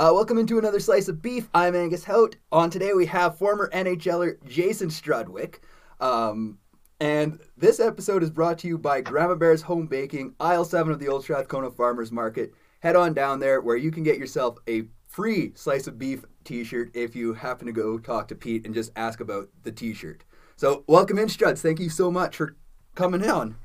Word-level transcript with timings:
Uh, 0.00 0.14
welcome 0.14 0.38
into 0.38 0.58
another 0.58 0.80
slice 0.80 1.08
of 1.08 1.20
beef. 1.20 1.50
I'm 1.52 1.76
Angus 1.76 2.04
Hout. 2.04 2.34
On 2.50 2.70
today 2.70 2.94
we 2.94 3.04
have 3.04 3.36
former 3.36 3.68
NHLer 3.70 4.42
Jason 4.46 4.88
Strudwick. 4.88 5.56
Um, 6.00 6.56
and 7.00 7.38
this 7.58 7.78
episode 7.78 8.22
is 8.22 8.30
brought 8.30 8.56
to 8.60 8.66
you 8.66 8.78
by 8.78 9.02
Grandma 9.02 9.34
Bear's 9.34 9.60
Home 9.60 9.86
Baking, 9.86 10.34
aisle 10.40 10.64
7 10.64 10.90
of 10.90 11.00
the 11.00 11.08
Old 11.08 11.24
Strathcona 11.24 11.70
Farmers 11.70 12.10
Market. 12.10 12.54
Head 12.80 12.96
on 12.96 13.12
down 13.12 13.40
there 13.40 13.60
where 13.60 13.76
you 13.76 13.90
can 13.90 14.02
get 14.02 14.16
yourself 14.16 14.56
a 14.66 14.84
free 15.06 15.52
slice 15.54 15.86
of 15.86 15.98
beef 15.98 16.24
t 16.44 16.64
shirt 16.64 16.90
if 16.94 17.14
you 17.14 17.34
happen 17.34 17.66
to 17.66 17.72
go 17.72 17.98
talk 17.98 18.26
to 18.28 18.34
Pete 18.34 18.64
and 18.64 18.74
just 18.74 18.92
ask 18.96 19.20
about 19.20 19.50
the 19.64 19.72
t 19.72 19.92
shirt. 19.92 20.24
So, 20.56 20.82
welcome 20.86 21.18
in, 21.18 21.28
Struds. 21.28 21.58
Thank 21.58 21.78
you 21.78 21.90
so 21.90 22.10
much 22.10 22.38
for 22.38 22.56
coming 22.94 23.28
on. 23.28 23.56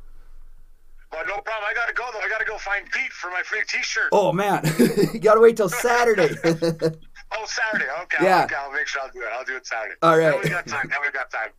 Well, 1.15 1.23
no 1.27 1.41
problem. 1.41 1.63
I 1.69 1.73
gotta 1.73 1.93
go 1.93 2.03
though. 2.11 2.19
I 2.19 2.27
gotta 2.27 2.43
go 2.43 2.57
find 2.57 2.91
Pete 2.91 3.11
for 3.13 3.31
my 3.31 3.41
free 3.43 3.61
T-shirt. 3.67 4.09
Oh 4.11 4.33
man, 4.33 4.63
you 5.13 5.19
gotta 5.19 5.39
wait 5.39 5.55
till 5.55 5.69
Saturday. 5.69 6.35
oh, 6.43 7.45
Saturday. 7.45 7.85
Okay. 8.03 8.23
Yeah. 8.23 8.43
Okay, 8.43 8.55
I'll 8.55 8.71
make 8.71 8.87
sure 8.87 9.01
I'll 9.01 9.11
do 9.11 9.21
it. 9.21 9.29
I'll 9.31 9.45
do 9.45 9.55
it 9.55 9.65
Saturday. 9.65 9.95
All 10.01 10.17
right. 10.17 10.35
Now 10.35 10.41
we 10.43 10.49
got 10.49 10.67
time. 10.67 10.89
Now 10.89 10.97
we 11.01 11.11
got 11.11 11.31
time. 11.31 11.49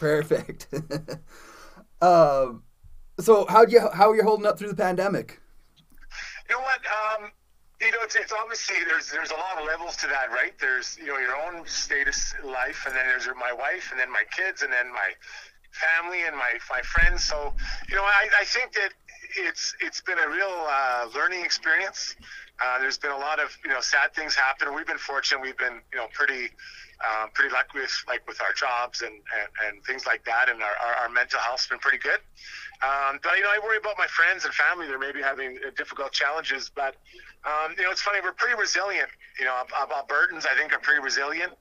Perfect. 0.00 0.66
um, 2.02 2.64
so 3.20 3.46
how 3.48 3.64
do 3.64 3.72
you 3.72 3.88
how 3.92 4.10
are 4.10 4.16
you 4.16 4.24
holding 4.24 4.46
up 4.46 4.58
through 4.58 4.70
the 4.70 4.76
pandemic? 4.76 5.40
You 6.48 6.56
know 6.56 6.62
what? 6.62 6.80
Um, 6.84 7.30
you 7.80 7.90
know, 7.92 7.98
it's, 8.02 8.16
it's 8.16 8.32
obviously 8.32 8.76
there's 8.88 9.10
there's 9.12 9.30
a 9.30 9.34
lot 9.34 9.60
of 9.60 9.66
levels 9.66 9.96
to 9.98 10.08
that, 10.08 10.30
right? 10.32 10.58
There's 10.58 10.98
you 10.98 11.06
know 11.06 11.18
your 11.18 11.36
own 11.36 11.66
status 11.66 12.34
life, 12.42 12.84
and 12.86 12.96
then 12.96 13.06
there's 13.06 13.28
my 13.38 13.52
wife, 13.52 13.90
and 13.92 14.00
then 14.00 14.10
my 14.10 14.24
kids, 14.36 14.62
and 14.62 14.72
then 14.72 14.92
my 14.92 15.12
family 15.74 16.22
and 16.22 16.36
my 16.36 16.54
my 16.70 16.80
friends. 16.82 17.24
So 17.24 17.52
you 17.88 17.96
know, 17.96 18.02
I, 18.02 18.28
I 18.40 18.44
think 18.44 18.72
that 18.72 18.90
it's 19.36 19.74
it's 19.80 20.00
been 20.00 20.18
a 20.18 20.28
real 20.28 20.66
uh, 20.68 21.08
learning 21.14 21.44
experience. 21.44 22.16
Uh, 22.62 22.78
there's 22.78 22.98
been 22.98 23.10
a 23.10 23.16
lot 23.16 23.40
of 23.40 23.56
you 23.64 23.70
know 23.70 23.80
sad 23.80 24.14
things 24.14 24.34
happen. 24.34 24.74
We've 24.74 24.86
been 24.86 24.98
fortunate. 24.98 25.42
We've 25.42 25.56
been 25.58 25.80
you 25.92 25.98
know 25.98 26.06
pretty 26.12 26.50
um, 27.02 27.30
pretty 27.34 27.52
lucky 27.52 27.80
with 27.80 28.04
like 28.06 28.26
with 28.26 28.40
our 28.40 28.52
jobs 28.52 29.02
and, 29.02 29.12
and, 29.12 29.48
and 29.66 29.84
things 29.84 30.06
like 30.06 30.24
that, 30.24 30.48
and 30.48 30.62
our, 30.62 30.76
our, 30.86 30.94
our 31.04 31.08
mental 31.08 31.40
health's 31.40 31.66
been 31.66 31.78
pretty 31.78 31.98
good. 31.98 32.20
Um, 32.82 33.18
but 33.22 33.36
you 33.36 33.42
know, 33.42 33.50
I 33.50 33.58
worry 33.62 33.78
about 33.78 33.96
my 33.98 34.06
friends 34.06 34.44
and 34.44 34.54
family. 34.54 34.86
They're 34.86 34.98
maybe 34.98 35.22
having 35.22 35.58
uh, 35.66 35.70
difficult 35.76 36.12
challenges, 36.12 36.70
but 36.74 36.96
um, 37.44 37.74
you 37.76 37.84
know, 37.84 37.90
it's 37.90 38.02
funny. 38.02 38.20
We're 38.22 38.32
pretty 38.32 38.58
resilient. 38.58 39.08
You 39.38 39.46
know, 39.46 39.62
Albertans 39.74 40.46
I 40.46 40.56
think 40.56 40.72
are 40.72 40.80
pretty 40.80 41.02
resilient 41.02 41.52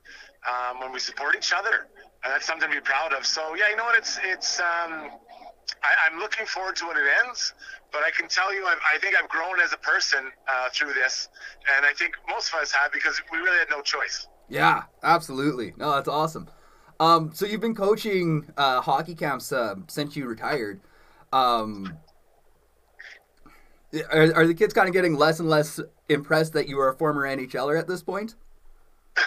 um, 0.47 0.79
when 0.79 0.91
we 0.91 0.99
support 0.99 1.35
each 1.35 1.53
other, 1.53 1.87
and 2.23 2.33
that's 2.33 2.45
something 2.45 2.69
to 2.69 2.75
be 2.75 2.81
proud 2.81 3.13
of. 3.13 3.25
So 3.25 3.55
yeah, 3.55 3.69
you 3.69 3.75
know 3.75 3.85
what? 3.85 3.97
It's 3.97 4.19
it's. 4.23 4.59
Um, 4.59 5.11
I, 5.83 6.11
am 6.11 6.19
looking 6.19 6.45
forward 6.45 6.75
to 6.77 6.87
when 6.87 6.97
it 6.97 7.03
ends, 7.25 7.53
but 7.91 8.01
I 8.03 8.11
can 8.11 8.27
tell 8.27 8.53
you, 8.53 8.65
I've, 8.65 8.77
i 8.93 8.97
think 8.99 9.15
I've 9.21 9.29
grown 9.29 9.59
as 9.59 9.73
a 9.73 9.77
person 9.77 10.31
uh, 10.47 10.69
through 10.71 10.93
this, 10.93 11.29
and 11.75 11.85
I 11.85 11.93
think 11.93 12.15
most 12.29 12.53
of 12.53 12.61
us 12.61 12.71
have 12.71 12.91
because 12.91 13.21
we 13.31 13.37
really 13.39 13.57
had 13.59 13.69
no 13.69 13.81
choice. 13.81 14.27
Yeah, 14.49 14.83
absolutely. 15.03 15.73
No, 15.77 15.95
that's 15.95 16.07
awesome. 16.07 16.47
Um, 16.99 17.31
so 17.33 17.45
you've 17.45 17.61
been 17.61 17.75
coaching 17.75 18.51
uh, 18.57 18.81
hockey 18.81 19.15
camps 19.15 19.51
uh, 19.51 19.75
since 19.87 20.15
you 20.15 20.25
retired. 20.25 20.81
Um, 21.31 21.97
are, 24.11 24.33
are 24.35 24.47
the 24.47 24.53
kids 24.53 24.73
kind 24.73 24.87
of 24.87 24.93
getting 24.93 25.15
less 25.15 25.39
and 25.39 25.49
less 25.49 25.79
impressed 26.09 26.53
that 26.53 26.67
you 26.67 26.79
are 26.79 26.89
a 26.89 26.95
former 26.95 27.23
NHLer 27.23 27.79
at 27.79 27.87
this 27.87 28.03
point? 28.03 28.35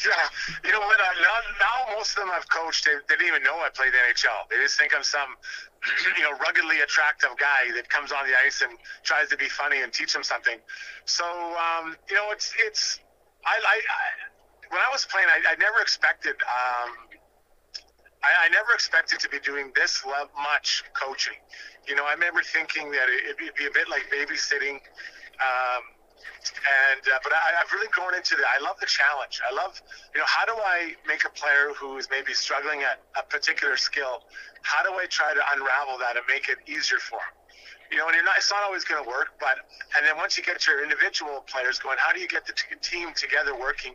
yeah, 0.08 0.26
you 0.64 0.72
know 0.72 0.80
what? 0.80 1.00
Uh, 1.00 1.04
now, 1.20 1.36
now 1.60 1.96
most 1.96 2.16
of 2.16 2.24
them 2.24 2.30
I've 2.32 2.48
coached, 2.48 2.84
they, 2.84 2.96
they 3.08 3.16
didn't 3.16 3.28
even 3.28 3.42
know 3.42 3.60
I 3.60 3.68
played 3.68 3.92
NHL. 3.92 4.48
They 4.48 4.56
just 4.56 4.78
think 4.78 4.94
I'm 4.96 5.02
some, 5.02 5.36
you 6.16 6.24
know, 6.24 6.32
ruggedly 6.38 6.80
attractive 6.80 7.30
guy 7.38 7.72
that 7.76 7.88
comes 7.88 8.12
on 8.12 8.26
the 8.26 8.32
ice 8.46 8.62
and 8.62 8.72
tries 9.02 9.28
to 9.28 9.36
be 9.36 9.48
funny 9.48 9.82
and 9.82 9.92
teach 9.92 10.12
them 10.12 10.22
something. 10.22 10.58
So, 11.04 11.24
um, 11.24 11.96
you 12.08 12.16
know, 12.16 12.32
it's 12.32 12.52
it's. 12.64 13.00
I, 13.44 13.56
I, 13.56 13.76
I 13.76 14.72
when 14.72 14.80
I 14.80 14.88
was 14.92 15.04
playing, 15.04 15.28
I, 15.28 15.52
I 15.52 15.56
never 15.56 15.80
expected. 15.80 16.36
Um, 16.46 16.90
I, 18.22 18.46
I 18.46 18.48
never 18.50 18.72
expected 18.72 19.18
to 19.20 19.28
be 19.28 19.40
doing 19.40 19.72
this 19.74 20.04
much 20.36 20.84
coaching. 20.92 21.40
You 21.88 21.96
know, 21.96 22.04
I 22.04 22.12
remember 22.12 22.42
thinking 22.42 22.90
that 22.92 23.08
it, 23.08 23.36
it'd 23.40 23.54
be 23.54 23.66
a 23.66 23.72
bit 23.72 23.88
like 23.88 24.08
babysitting. 24.12 24.80
Um, 25.40 25.82
and 26.92 27.02
uh, 27.08 27.18
but 27.22 27.32
I, 27.32 27.60
I've 27.60 27.72
really 27.72 27.88
grown 27.88 28.14
into 28.14 28.36
that. 28.36 28.48
I 28.48 28.62
love 28.62 28.76
the 28.80 28.86
challenge. 28.86 29.40
I 29.44 29.52
love, 29.54 29.80
you 30.14 30.20
know, 30.20 30.28
how 30.28 30.44
do 30.44 30.54
I 30.56 30.94
make 31.06 31.24
a 31.24 31.32
player 31.32 31.72
who 31.76 31.96
is 31.98 32.08
maybe 32.10 32.32
struggling 32.32 32.82
at 32.82 33.00
a 33.18 33.22
particular 33.22 33.76
skill? 33.76 34.22
How 34.62 34.82
do 34.82 34.92
I 34.96 35.06
try 35.06 35.34
to 35.34 35.42
unravel 35.56 35.98
that 35.98 36.16
and 36.16 36.24
make 36.28 36.48
it 36.48 36.58
easier 36.66 36.98
for 36.98 37.16
him? 37.16 37.34
You 37.90 37.98
know, 37.98 38.06
and 38.06 38.14
you're 38.14 38.24
not, 38.24 38.38
it's 38.38 38.50
not 38.50 38.62
always 38.62 38.84
going 38.84 39.02
to 39.02 39.08
work, 39.08 39.34
but 39.40 39.58
and 39.98 40.06
then 40.06 40.16
once 40.16 40.38
you 40.38 40.44
get 40.44 40.62
your 40.66 40.82
individual 40.82 41.42
players 41.50 41.80
going, 41.80 41.98
how 41.98 42.12
do 42.12 42.20
you 42.20 42.28
get 42.28 42.46
the 42.46 42.54
t- 42.54 42.78
team 42.80 43.12
together 43.14 43.58
working 43.58 43.94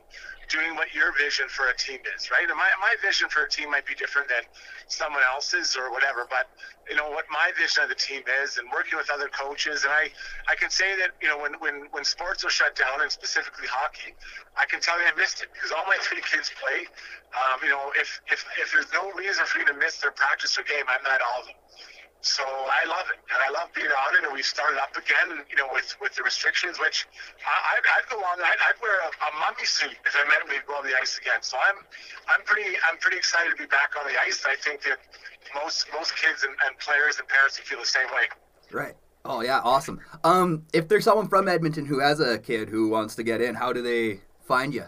doing 0.49 0.75
what 0.75 0.93
your 0.93 1.11
vision 1.17 1.47
for 1.49 1.67
a 1.67 1.75
team 1.75 1.99
is, 2.15 2.29
right? 2.31 2.47
And 2.47 2.57
my, 2.57 2.69
my 2.81 2.95
vision 3.01 3.29
for 3.29 3.43
a 3.43 3.49
team 3.49 3.71
might 3.71 3.85
be 3.85 3.95
different 3.95 4.29
than 4.29 4.43
someone 4.87 5.21
else's 5.33 5.75
or 5.75 5.91
whatever, 5.91 6.27
but 6.29 6.49
you 6.89 6.95
know 6.95 7.09
what 7.09 7.25
my 7.31 7.51
vision 7.57 7.83
of 7.83 7.89
the 7.89 7.97
team 7.97 8.21
is 8.43 8.57
and 8.57 8.69
working 8.71 8.97
with 8.97 9.09
other 9.09 9.27
coaches. 9.29 9.83
And 9.83 9.91
I, 9.91 10.09
I 10.47 10.55
can 10.55 10.69
say 10.69 10.95
that, 10.97 11.17
you 11.21 11.27
know, 11.27 11.37
when, 11.37 11.53
when, 11.59 11.87
when 11.91 12.03
sports 12.03 12.45
are 12.45 12.49
shut 12.49 12.75
down 12.75 13.01
and 13.01 13.11
specifically 13.11 13.67
hockey, 13.67 14.13
I 14.57 14.65
can 14.65 14.79
tell 14.79 14.99
you 14.99 15.05
I 15.07 15.15
missed 15.17 15.41
it 15.41 15.49
because 15.53 15.71
all 15.71 15.85
my 15.87 15.97
three 16.05 16.21
kids 16.21 16.51
play. 16.61 16.85
Um, 17.35 17.59
you 17.63 17.69
know, 17.69 17.91
if, 17.99 18.21
if, 18.31 18.45
if 18.61 18.71
there's 18.71 18.91
no 18.93 19.11
reason 19.13 19.45
for 19.45 19.59
you 19.59 19.65
to 19.65 19.73
miss 19.73 19.97
their 19.97 20.11
practice 20.11 20.57
or 20.57 20.63
game, 20.63 20.85
I'm 20.87 21.03
not 21.03 21.19
all 21.21 21.41
of 21.41 21.47
them. 21.47 21.55
So 22.25 22.41
I 22.41 22.89
love 22.89 23.05
it, 23.13 23.21
and 23.29 23.37
I 23.37 23.53
love 23.53 23.69
being 23.77 23.85
on 23.85 24.17
it. 24.17 24.25
And 24.25 24.33
we 24.33 24.41
started 24.41 24.81
up 24.81 24.97
again, 24.97 25.45
you 25.45 25.55
know, 25.61 25.69
with 25.69 25.93
with 26.01 26.17
the 26.17 26.23
restrictions, 26.25 26.81
which 26.81 27.05
I, 27.45 27.77
I'd, 27.77 27.85
I'd 27.85 28.09
go 28.09 28.17
on. 28.17 28.41
I'd, 28.41 28.57
I'd 28.65 28.81
wear 28.81 28.97
a, 29.05 29.13
a 29.13 29.29
mummy 29.37 29.61
suit 29.61 29.93
if 29.93 30.17
I 30.17 30.25
meant 30.25 30.49
we'd 30.49 30.65
go 30.65 30.73
on 30.73 30.89
the 30.89 30.97
ice 30.97 31.21
again. 31.21 31.45
So 31.45 31.55
I'm 31.61 31.85
I'm 32.25 32.41
pretty 32.43 32.81
I'm 32.89 32.97
pretty 32.97 33.17
excited 33.17 33.51
to 33.51 33.55
be 33.55 33.69
back 33.69 33.93
on 33.93 34.09
the 34.09 34.17
ice. 34.17 34.41
I 34.41 34.57
think 34.57 34.81
that 34.89 34.97
most 35.53 35.85
most 35.93 36.17
kids 36.17 36.41
and, 36.41 36.57
and 36.65 36.73
players 36.81 37.21
and 37.21 37.27
parents 37.29 37.61
feel 37.61 37.77
the 37.77 37.85
same 37.85 38.09
way. 38.09 38.25
Right. 38.73 38.97
Oh 39.23 39.41
yeah, 39.41 39.61
awesome. 39.63 40.01
Um, 40.23 40.65
if 40.73 40.87
there's 40.87 41.03
someone 41.03 41.29
from 41.29 41.47
Edmonton 41.47 41.85
who 41.85 41.99
has 41.99 42.19
a 42.19 42.39
kid 42.39 42.69
who 42.69 42.89
wants 42.89 43.13
to 43.15 43.23
get 43.23 43.39
in, 43.39 43.53
how 43.53 43.71
do 43.71 43.83
they 43.83 44.21
find 44.49 44.73
you? 44.73 44.85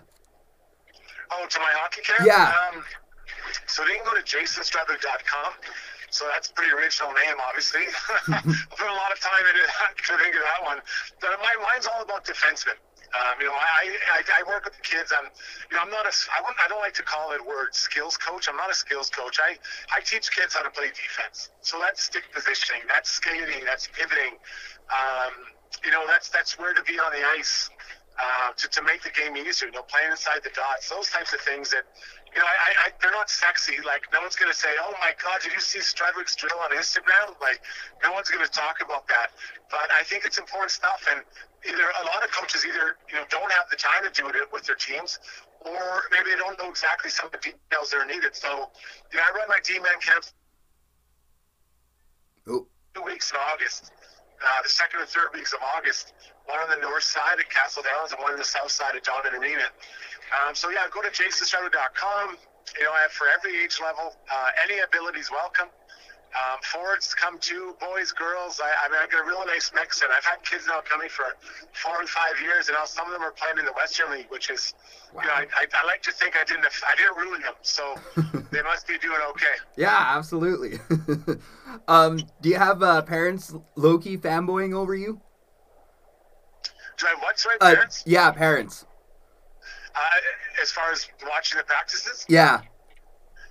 Oh, 1.30 1.46
to 1.48 1.60
my 1.60 1.72
hockey 1.78 2.02
camp. 2.02 2.26
Yeah. 2.26 2.52
Um, 2.74 2.84
so 3.68 3.84
they 3.86 3.94
can 3.94 4.06
go 4.06 4.16
to 4.16 4.26
jasonstrudwick.com. 4.26 5.54
So 6.10 6.26
that's 6.32 6.50
a 6.50 6.54
pretty 6.54 6.72
original 6.72 7.12
name, 7.12 7.36
obviously. 7.44 7.84
I 8.32 8.42
put 8.44 8.88
a 8.88 8.98
lot 8.98 9.12
of 9.12 9.20
time 9.20 9.44
into 9.44 9.66
that, 9.68 9.92
to 10.08 10.18
think 10.24 10.36
of 10.36 10.44
that 10.44 10.62
one. 10.64 10.80
But 11.20 11.36
my 11.44 11.54
mine's 11.64 11.88
all 11.88 12.02
about 12.02 12.26
defensemen. 12.26 12.80
Um, 13.16 13.40
you 13.40 13.48
know, 13.48 13.56
I, 13.56 13.96
I, 14.20 14.44
I 14.44 14.44
work 14.48 14.66
with 14.66 14.76
the 14.76 14.84
kids. 14.84 15.14
I'm, 15.16 15.32
you 15.72 15.78
know, 15.78 15.84
I'm 15.84 15.90
not 15.90 16.06
a, 16.06 16.12
I, 16.36 16.42
wouldn't, 16.42 16.60
I 16.60 16.68
don't 16.68 16.84
like 16.84 16.94
to 16.96 17.04
call 17.04 17.32
it 17.32 17.40
word 17.40 17.72
skills 17.72 18.18
coach. 18.18 18.50
I'm 18.50 18.58
not 18.58 18.70
a 18.70 18.76
skills 18.76 19.10
coach. 19.10 19.40
I, 19.40 19.56
I 19.96 20.02
teach 20.02 20.32
kids 20.32 20.56
how 20.56 20.64
to 20.64 20.70
play 20.70 20.88
defense. 20.88 21.50
So 21.62 21.80
that's 21.80 22.04
stick 22.04 22.24
positioning, 22.34 22.84
that's 22.88 23.10
skating, 23.10 23.64
that's 23.64 23.88
pivoting. 23.88 24.36
Um, 24.92 25.32
you 25.84 25.92
know, 25.92 26.04
that's 26.08 26.30
that's 26.30 26.60
where 26.60 26.74
to 26.74 26.84
be 26.84 27.00
on 27.00 27.12
the 27.12 27.24
ice 27.38 27.70
uh, 28.20 28.52
to, 28.58 28.68
to 28.68 28.82
make 28.84 29.04
the 29.04 29.12
game 29.12 29.38
easier. 29.38 29.68
You 29.68 29.76
know, 29.76 29.84
playing 29.84 30.12
inside 30.12 30.44
the 30.44 30.52
dots, 30.52 30.90
those 30.90 31.10
types 31.10 31.34
of 31.34 31.40
things 31.42 31.70
that 31.72 31.86
you 32.38 32.44
know, 32.46 32.54
I, 32.54 32.70
I, 32.86 32.88
they're 33.02 33.10
not 33.10 33.34
sexy. 33.34 33.82
Like, 33.82 34.06
no 34.14 34.22
one's 34.22 34.38
going 34.38 34.54
to 34.54 34.56
say, 34.56 34.70
oh 34.86 34.94
my 35.02 35.18
God, 35.18 35.42
did 35.42 35.58
you 35.58 35.60
see 35.60 35.82
Strudwick's 35.82 36.36
drill 36.38 36.54
on 36.62 36.70
Instagram? 36.70 37.34
Like, 37.42 37.66
no 38.06 38.14
one's 38.14 38.30
going 38.30 38.46
to 38.46 38.52
talk 38.52 38.78
about 38.78 39.10
that. 39.10 39.34
But 39.74 39.90
I 39.90 40.04
think 40.06 40.22
it's 40.22 40.38
important 40.38 40.70
stuff. 40.70 41.02
And 41.10 41.26
either 41.66 41.82
a 41.82 42.06
lot 42.06 42.22
of 42.22 42.30
coaches 42.30 42.62
either, 42.62 43.02
you 43.10 43.18
know, 43.18 43.26
don't 43.34 43.52
have 43.52 43.66
the 43.74 43.76
time 43.76 44.06
to 44.06 44.14
do 44.14 44.30
it 44.30 44.36
with 44.54 44.70
their 44.70 44.78
teams, 44.78 45.18
or 45.66 46.06
maybe 46.14 46.30
they 46.30 46.38
don't 46.38 46.54
know 46.62 46.70
exactly 46.70 47.10
some 47.10 47.26
of 47.26 47.32
the 47.34 47.42
details 47.42 47.90
that 47.90 47.98
are 47.98 48.06
needed. 48.06 48.38
So, 48.38 48.70
you 49.10 49.18
know, 49.18 49.26
I 49.26 49.34
run 49.34 49.50
my 49.50 49.58
D-man 49.66 49.98
camps 49.98 50.38
oh. 52.54 52.68
two 52.94 53.02
weeks 53.02 53.34
in 53.34 53.38
August. 53.50 53.90
Uh, 54.38 54.62
the 54.62 54.70
second 54.70 55.02
and 55.02 55.10
third 55.10 55.34
weeks 55.34 55.54
of 55.54 55.60
August, 55.74 56.14
one 56.46 56.60
on 56.60 56.70
the 56.70 56.78
north 56.86 57.02
side 57.02 57.42
at 57.42 57.50
Castle 57.50 57.82
Downs 57.82 58.14
and 58.14 58.22
one 58.22 58.34
on 58.34 58.38
the 58.38 58.46
south 58.46 58.70
side 58.70 58.94
at 58.94 59.02
Donnan 59.02 59.34
Arena. 59.34 59.74
Um, 60.32 60.56
so 60.56 60.70
yeah, 60.70 60.88
go 60.92 61.02
to 61.02 61.10
jasonstrudwick.com. 61.10 62.38
You 62.78 62.84
know, 62.84 62.92
I 62.92 63.02
have 63.02 63.12
for 63.12 63.28
every 63.28 63.64
age 63.64 63.80
level, 63.82 64.14
uh, 64.32 64.50
any 64.64 64.80
abilities 64.80 65.32
welcome. 65.32 65.70
Um, 66.36 66.60
forwards 66.62 67.16
come 67.16 67.40
too, 67.40 67.76
boys, 67.80 68.12
girls. 68.12 68.60
I, 68.62 68.68
I 68.86 68.90
mean, 68.92 69.00
I 69.02 69.08
got 69.08 69.24
a 69.24 69.26
really 69.26 69.46
nice 69.48 69.72
mix, 69.74 70.02
and 70.02 70.12
I've 70.12 70.26
had 70.26 70.44
kids 70.44 70.66
now 70.68 70.82
coming 70.82 71.08
for 71.10 71.24
four 71.74 72.00
and 72.00 72.10
five 72.10 72.40
years, 72.42 72.68
and 72.68 72.76
now 72.78 72.86
some 72.86 73.08
of 73.08 73.14
them 73.14 73.22
are 73.22 73.32
playing 73.32 73.58
in 73.58 73.66
the 73.66 73.72
Western 73.72 74.12
League, 74.12 74.28
which 74.30 74.50
is, 74.50 74.74
wow. 75.14 75.22
you 75.22 75.28
know, 75.28 75.34
I, 75.34 75.42
I, 75.56 75.66
I, 75.74 75.86
like 75.86 76.04
to 76.04 76.12
think 76.12 76.36
I 76.40 76.44
didn't, 76.44 76.66
I 76.66 76.96
didn't 76.96 77.18
ruin 77.18 77.42
them, 77.42 77.54
so 77.62 77.96
they 78.52 78.62
must 78.62 78.88
be 78.88 78.98
doing 79.00 79.20
okay. 79.30 79.56
Yeah, 79.78 79.96
absolutely. 80.18 80.80
um, 81.88 82.20
do 82.42 82.50
you 82.50 82.58
have 82.58 82.84
uh, 82.84 83.02
parents 83.04 83.56
low 83.76 83.98
key 83.98 84.18
fanboying 84.18 84.74
over 84.74 84.94
you? 84.94 85.22
Do 86.98 87.06
I 87.08 87.10
have 87.12 87.20
what? 87.20 87.40
Sorry, 87.40 87.56
uh, 87.62 87.74
parents? 87.74 88.04
Yeah, 88.06 88.32
parents. 88.32 88.86
Uh, 89.98 90.62
as 90.62 90.72
far 90.72 90.92
as 90.92 91.08
watching 91.26 91.58
the 91.58 91.64
practices? 91.64 92.26
Yeah. 92.30 92.62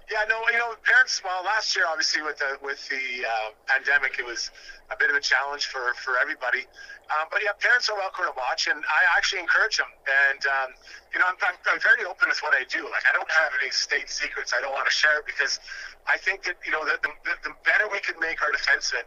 Yeah, 0.06 0.22
no, 0.30 0.38
you 0.54 0.58
know, 0.58 0.70
parents. 0.86 1.18
Well, 1.24 1.42
last 1.42 1.74
year, 1.74 1.84
obviously, 1.90 2.22
with 2.22 2.38
the 2.38 2.62
with 2.62 2.78
the 2.86 3.26
uh, 3.26 3.50
pandemic, 3.66 4.22
it 4.22 4.24
was 4.24 4.54
a 4.86 4.94
bit 4.94 5.10
of 5.10 5.16
a 5.16 5.20
challenge 5.20 5.66
for 5.66 5.82
for 5.98 6.14
everybody. 6.22 6.62
Um, 7.10 7.26
but 7.26 7.42
yeah, 7.42 7.58
parents 7.58 7.90
are 7.90 7.98
welcome 7.98 8.22
to 8.22 8.34
watch, 8.38 8.70
and 8.70 8.78
I 8.86 9.00
actually 9.18 9.42
encourage 9.42 9.82
them. 9.82 9.90
And 10.06 10.38
um, 10.46 10.68
you 11.10 11.18
know, 11.18 11.26
I'm, 11.26 11.34
I'm, 11.42 11.58
I'm 11.66 11.80
very 11.82 12.06
open 12.06 12.30
with 12.30 12.38
what 12.38 12.54
I 12.54 12.62
do. 12.70 12.86
Like, 12.86 13.02
I 13.02 13.18
don't 13.18 13.30
have 13.34 13.50
any 13.58 13.74
state 13.74 14.06
secrets. 14.06 14.54
I 14.54 14.62
don't 14.62 14.70
want 14.70 14.86
to 14.86 14.94
share 14.94 15.18
it 15.18 15.26
because 15.26 15.58
I 16.06 16.14
think 16.22 16.46
that 16.46 16.54
you 16.62 16.70
know, 16.70 16.86
the, 16.86 17.02
the, 17.02 17.34
the 17.42 17.52
better 17.66 17.90
we 17.90 17.98
can 17.98 18.14
make 18.22 18.38
our 18.46 18.54
defensemen, 18.54 19.02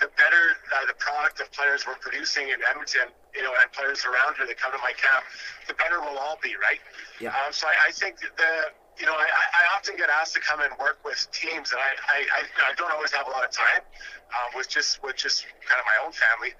the 0.00 0.08
better 0.16 0.56
uh, 0.72 0.88
the 0.88 0.96
product 0.96 1.40
of 1.40 1.52
players 1.52 1.86
we're 1.86 2.00
producing 2.00 2.48
in 2.48 2.58
Edmonton, 2.64 3.12
you 3.36 3.44
know, 3.44 3.52
and 3.60 3.70
players 3.72 4.04
around 4.08 4.36
here 4.36 4.48
that 4.48 4.56
come 4.56 4.72
to 4.72 4.80
my 4.80 4.96
camp, 4.96 5.24
the 5.68 5.76
better 5.76 6.00
we'll 6.00 6.18
all 6.18 6.40
be, 6.42 6.56
right? 6.56 6.80
Yeah. 7.20 7.36
Um, 7.36 7.52
so 7.52 7.68
I, 7.68 7.88
I 7.88 7.90
think 7.92 8.18
the 8.20 8.72
you 8.98 9.06
know, 9.06 9.16
I, 9.16 9.24
I 9.24 9.62
often 9.76 9.96
get 9.96 10.12
asked 10.12 10.36
to 10.36 10.44
come 10.44 10.60
and 10.60 10.72
work 10.76 11.00
with 11.04 11.16
teams, 11.32 11.72
and 11.72 11.80
I, 11.80 12.20
I, 12.20 12.44
I 12.68 12.74
don't 12.76 12.92
always 12.92 13.12
have 13.16 13.26
a 13.26 13.32
lot 13.32 13.48
of 13.48 13.50
time 13.50 13.80
um, 14.28 14.52
with 14.52 14.68
just 14.68 15.00
with 15.02 15.16
just 15.16 15.48
kind 15.64 15.80
of 15.80 15.86
my 15.88 16.04
own 16.04 16.12
family. 16.12 16.52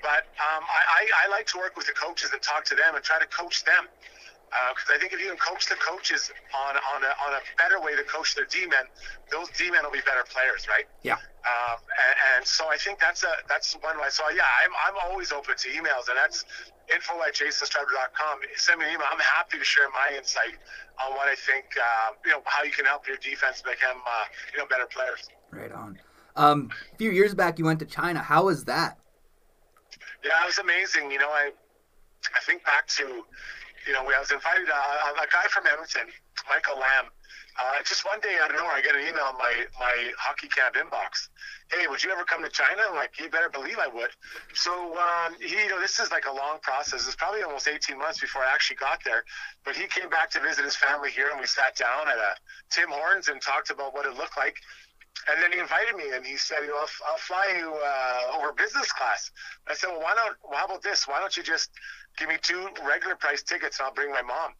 But 0.00 0.26
um, 0.40 0.64
I, 0.66 1.06
I 1.24 1.30
like 1.30 1.46
to 1.54 1.58
work 1.58 1.76
with 1.76 1.86
the 1.86 1.92
coaches 1.92 2.32
and 2.32 2.42
talk 2.42 2.64
to 2.72 2.74
them 2.74 2.96
and 2.96 3.04
try 3.04 3.20
to 3.20 3.28
coach 3.28 3.62
them 3.64 3.86
because 4.74 4.90
uh, 4.90 4.96
I 4.96 4.98
think 4.98 5.12
if 5.12 5.20
you 5.20 5.28
can 5.28 5.38
coach 5.38 5.68
the 5.68 5.76
coaches 5.76 6.32
on 6.52 6.76
on 6.76 7.00
a, 7.04 7.12
on 7.24 7.30
a 7.36 7.42
better 7.56 7.80
way 7.80 7.96
to 7.96 8.02
coach 8.04 8.34
their 8.34 8.44
D 8.44 8.66
men, 8.66 8.84
those 9.30 9.48
D 9.56 9.70
men 9.70 9.84
will 9.84 9.94
be 9.94 10.04
better 10.04 10.24
players, 10.28 10.66
right? 10.68 10.84
Yeah. 11.02 11.16
Um, 11.42 11.78
and, 11.82 12.16
and, 12.36 12.46
so 12.46 12.70
I 12.70 12.76
think 12.76 13.00
that's 13.00 13.24
a 13.24 13.34
that's 13.48 13.74
one 13.82 13.98
way. 13.98 14.06
So 14.10 14.22
yeah, 14.30 14.46
I'm, 14.62 14.70
I'm 14.86 15.10
always 15.10 15.32
open 15.32 15.56
to 15.56 15.68
emails, 15.70 16.06
and 16.08 16.16
that's 16.16 16.44
info 16.94 17.18
at 17.26 17.34
jasonstrudwick.com. 17.34 18.38
Send 18.54 18.78
me 18.78 18.86
an 18.86 18.94
email. 18.94 19.06
I'm 19.10 19.18
happy 19.18 19.58
to 19.58 19.64
share 19.64 19.88
my 19.90 20.16
insight 20.16 20.54
on 21.02 21.16
what 21.16 21.26
I 21.28 21.34
think, 21.34 21.64
uh, 21.74 22.12
you 22.24 22.30
know, 22.30 22.42
how 22.44 22.62
you 22.62 22.70
can 22.70 22.84
help 22.84 23.08
your 23.08 23.16
defense 23.16 23.62
become, 23.62 23.98
uh, 24.06 24.24
you 24.52 24.58
know, 24.58 24.66
better 24.66 24.86
players. 24.86 25.28
Right 25.50 25.72
on. 25.72 25.98
Um, 26.36 26.70
a 26.92 26.96
few 26.96 27.10
years 27.10 27.34
back, 27.34 27.58
you 27.58 27.64
went 27.64 27.80
to 27.80 27.86
China. 27.86 28.20
How 28.20 28.44
was 28.44 28.64
that? 28.64 28.98
Yeah, 30.24 30.30
it 30.42 30.46
was 30.46 30.58
amazing. 30.58 31.10
You 31.10 31.18
know, 31.18 31.30
I 31.30 31.50
I 32.34 32.40
think 32.46 32.64
back 32.64 32.86
to, 32.98 33.02
you 33.86 33.92
know, 33.92 34.02
I 34.02 34.20
was 34.20 34.30
invited. 34.30 34.68
Uh, 34.68 35.22
a 35.22 35.26
guy 35.26 35.42
from 35.50 35.66
Edmonton, 35.66 36.06
Michael 36.48 36.78
Lamb. 36.78 37.10
Uh, 37.60 37.82
just 37.84 38.04
one 38.06 38.18
day 38.20 38.38
out 38.42 38.50
of 38.50 38.56
nowhere, 38.56 38.72
I 38.72 38.80
get 38.80 38.94
an 38.94 39.02
email 39.02 39.28
in 39.28 39.36
my 39.36 39.52
my 39.78 40.10
hockey 40.16 40.48
camp 40.48 40.74
inbox. 40.74 41.28
Hey, 41.70 41.86
would 41.86 42.02
you 42.02 42.10
ever 42.10 42.24
come 42.24 42.42
to 42.42 42.48
China? 42.48 42.80
I'm 42.88 42.96
like, 42.96 43.18
you 43.20 43.28
better 43.28 43.50
believe 43.50 43.78
I 43.78 43.88
would. 43.88 44.10
So 44.54 44.72
um, 44.96 45.36
he, 45.38 45.56
you 45.56 45.68
know, 45.68 45.80
this 45.80 46.00
is 46.00 46.10
like 46.10 46.24
a 46.24 46.32
long 46.32 46.58
process. 46.62 47.06
It's 47.06 47.16
probably 47.16 47.42
almost 47.42 47.68
18 47.68 47.98
months 47.98 48.20
before 48.20 48.42
I 48.42 48.52
actually 48.52 48.76
got 48.76 49.04
there. 49.04 49.24
But 49.64 49.76
he 49.76 49.86
came 49.86 50.08
back 50.08 50.30
to 50.30 50.40
visit 50.40 50.64
his 50.64 50.76
family 50.76 51.10
here, 51.10 51.28
and 51.30 51.40
we 51.40 51.46
sat 51.46 51.76
down 51.76 52.08
at 52.08 52.16
a 52.16 52.34
Tim 52.70 52.88
Hortons 52.88 53.28
and 53.28 53.40
talked 53.40 53.68
about 53.70 53.92
what 53.92 54.06
it 54.06 54.16
looked 54.16 54.36
like. 54.36 54.56
And 55.30 55.42
then 55.42 55.52
he 55.52 55.60
invited 55.60 55.94
me, 55.94 56.16
and 56.16 56.24
he 56.24 56.38
said, 56.38 56.58
"You 56.62 56.68
know, 56.68 56.80
I'll, 56.80 57.12
I'll 57.12 57.18
fly 57.18 57.52
you 57.58 57.68
uh, 57.68 58.38
over 58.38 58.52
business 58.52 58.90
class." 58.92 59.30
I 59.68 59.74
said, 59.74 59.90
"Well, 59.90 60.00
why 60.00 60.14
not? 60.16 60.36
Well, 60.42 60.58
how 60.58 60.64
about 60.64 60.82
this? 60.82 61.06
Why 61.06 61.20
don't 61.20 61.36
you 61.36 61.42
just 61.42 61.70
give 62.16 62.28
me 62.28 62.36
two 62.40 62.68
regular 62.84 63.14
price 63.14 63.42
tickets, 63.42 63.78
and 63.78 63.86
I'll 63.86 63.94
bring 63.94 64.10
my 64.10 64.22
mom." 64.22 64.52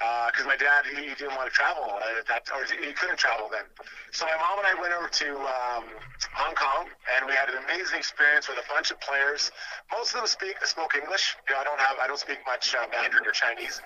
Because 0.00 0.48
uh, 0.48 0.48
my 0.48 0.56
dad 0.56 0.88
he, 0.88 1.12
he, 1.12 1.14
didn't 1.14 1.36
want 1.36 1.44
to 1.44 1.52
travel 1.52 1.84
uh, 1.84 2.24
that 2.24 2.48
or 2.56 2.64
he 2.64 2.92
couldn't 2.96 3.20
travel 3.20 3.52
then. 3.52 3.68
So 4.16 4.24
my 4.24 4.32
mom 4.40 4.56
and 4.56 4.66
I 4.66 4.72
went 4.80 4.96
over 4.96 5.12
to 5.12 5.28
um, 5.44 5.84
Hong 6.32 6.56
Kong 6.56 6.88
and 7.16 7.28
we 7.28 7.36
had 7.36 7.52
an 7.52 7.60
amazing 7.68 8.00
experience 8.00 8.48
with 8.48 8.56
a 8.56 8.66
bunch 8.72 8.90
of 8.90 8.96
players. 9.04 9.52
Most 9.92 10.16
of 10.16 10.24
them 10.24 10.26
speak 10.26 10.56
spoke 10.64 10.96
English. 10.96 11.36
You 11.48 11.54
know, 11.54 11.60
I 11.60 11.64
don't 11.64 11.80
have 11.80 11.96
I 12.00 12.06
don't 12.08 12.18
speak 12.18 12.40
much 12.48 12.74
uh, 12.74 12.88
Mandarin 12.88 13.28
or 13.28 13.36
Chinese. 13.36 13.84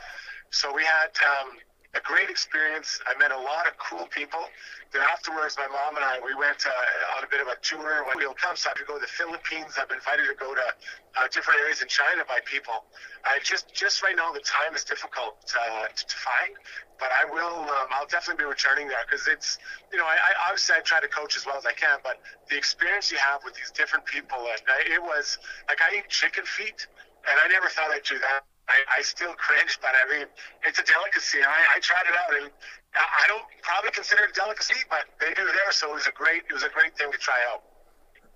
So 0.54 0.70
we 0.70 0.86
had 0.86 1.10
um, 1.18 1.58
a 1.94 2.02
great 2.02 2.28
experience. 2.28 3.00
I 3.06 3.16
met 3.18 3.30
a 3.30 3.38
lot 3.38 3.66
of 3.66 3.78
cool 3.78 4.06
people. 4.10 4.42
Then 4.90 5.02
afterwards, 5.02 5.54
my 5.58 5.66
mom 5.70 5.96
and 5.96 6.04
I, 6.04 6.18
we 6.18 6.34
went 6.34 6.66
uh, 6.66 7.16
on 7.18 7.22
a 7.22 7.30
bit 7.30 7.40
of 7.40 7.46
a 7.46 7.54
tour. 7.62 8.02
When 8.06 8.18
we'll 8.18 8.34
come, 8.34 8.56
so 8.56 8.70
I 8.70 8.74
could 8.74 8.86
go 8.86 8.98
to 8.98 9.00
the 9.00 9.10
Philippines. 9.10 9.78
I've 9.78 9.88
been 9.88 10.02
invited 10.02 10.26
to 10.26 10.34
go 10.34 10.54
to 10.54 10.66
uh, 10.66 11.28
different 11.30 11.60
areas 11.62 11.82
in 11.82 11.88
China 11.88 12.26
by 12.26 12.42
people. 12.44 12.84
I 13.24 13.38
just, 13.42 13.72
just 13.74 14.02
right 14.02 14.14
now, 14.14 14.34
the 14.34 14.42
time 14.42 14.74
is 14.74 14.82
difficult 14.82 15.38
uh, 15.54 15.86
to, 15.86 16.02
to 16.06 16.16
find, 16.18 16.58
but 16.98 17.10
I 17.14 17.30
will, 17.30 17.62
um, 17.62 17.88
I'll 17.94 18.10
definitely 18.10 18.42
be 18.42 18.48
returning 18.50 18.90
there 18.90 19.02
because 19.06 19.26
it's, 19.30 19.58
you 19.90 19.98
know, 19.98 20.06
I, 20.06 20.18
I 20.18 20.30
obviously 20.50 20.74
I 20.76 20.80
try 20.82 21.00
to 21.00 21.08
coach 21.08 21.36
as 21.36 21.46
well 21.46 21.56
as 21.56 21.66
I 21.66 21.72
can, 21.72 22.02
but 22.02 22.18
the 22.50 22.58
experience 22.58 23.10
you 23.10 23.18
have 23.18 23.42
with 23.46 23.54
these 23.54 23.70
different 23.70 24.04
people, 24.04 24.38
and 24.38 24.62
I, 24.66 24.94
it 24.94 25.02
was 25.02 25.38
like 25.70 25.78
I 25.78 26.02
eat 26.02 26.10
chicken 26.10 26.44
feet, 26.44 26.86
and 27.26 27.38
I 27.38 27.48
never 27.48 27.68
thought 27.68 27.90
I'd 27.90 28.02
do 28.02 28.18
that 28.18 28.42
I, 28.68 28.98
I 28.98 29.02
still 29.02 29.34
cringe, 29.34 29.78
but 29.82 29.90
I 29.92 30.18
mean, 30.18 30.26
it's 30.66 30.78
a 30.78 30.84
delicacy. 30.84 31.38
I, 31.42 31.76
I 31.76 31.80
tried 31.80 32.04
it 32.08 32.16
out, 32.16 32.42
and 32.42 32.50
I 32.94 33.26
don't 33.28 33.44
probably 33.62 33.90
consider 33.90 34.24
it 34.24 34.30
a 34.30 34.32
delicacy, 34.32 34.80
but 34.88 35.04
they 35.20 35.34
do 35.34 35.44
there, 35.44 35.70
so 35.70 35.90
it 35.90 35.94
was 35.94 36.06
a 36.06 36.12
great, 36.12 36.44
it 36.48 36.52
was 36.52 36.62
a 36.62 36.70
great 36.70 36.96
thing 36.96 37.12
to 37.12 37.18
try 37.18 37.36
out. 37.52 37.62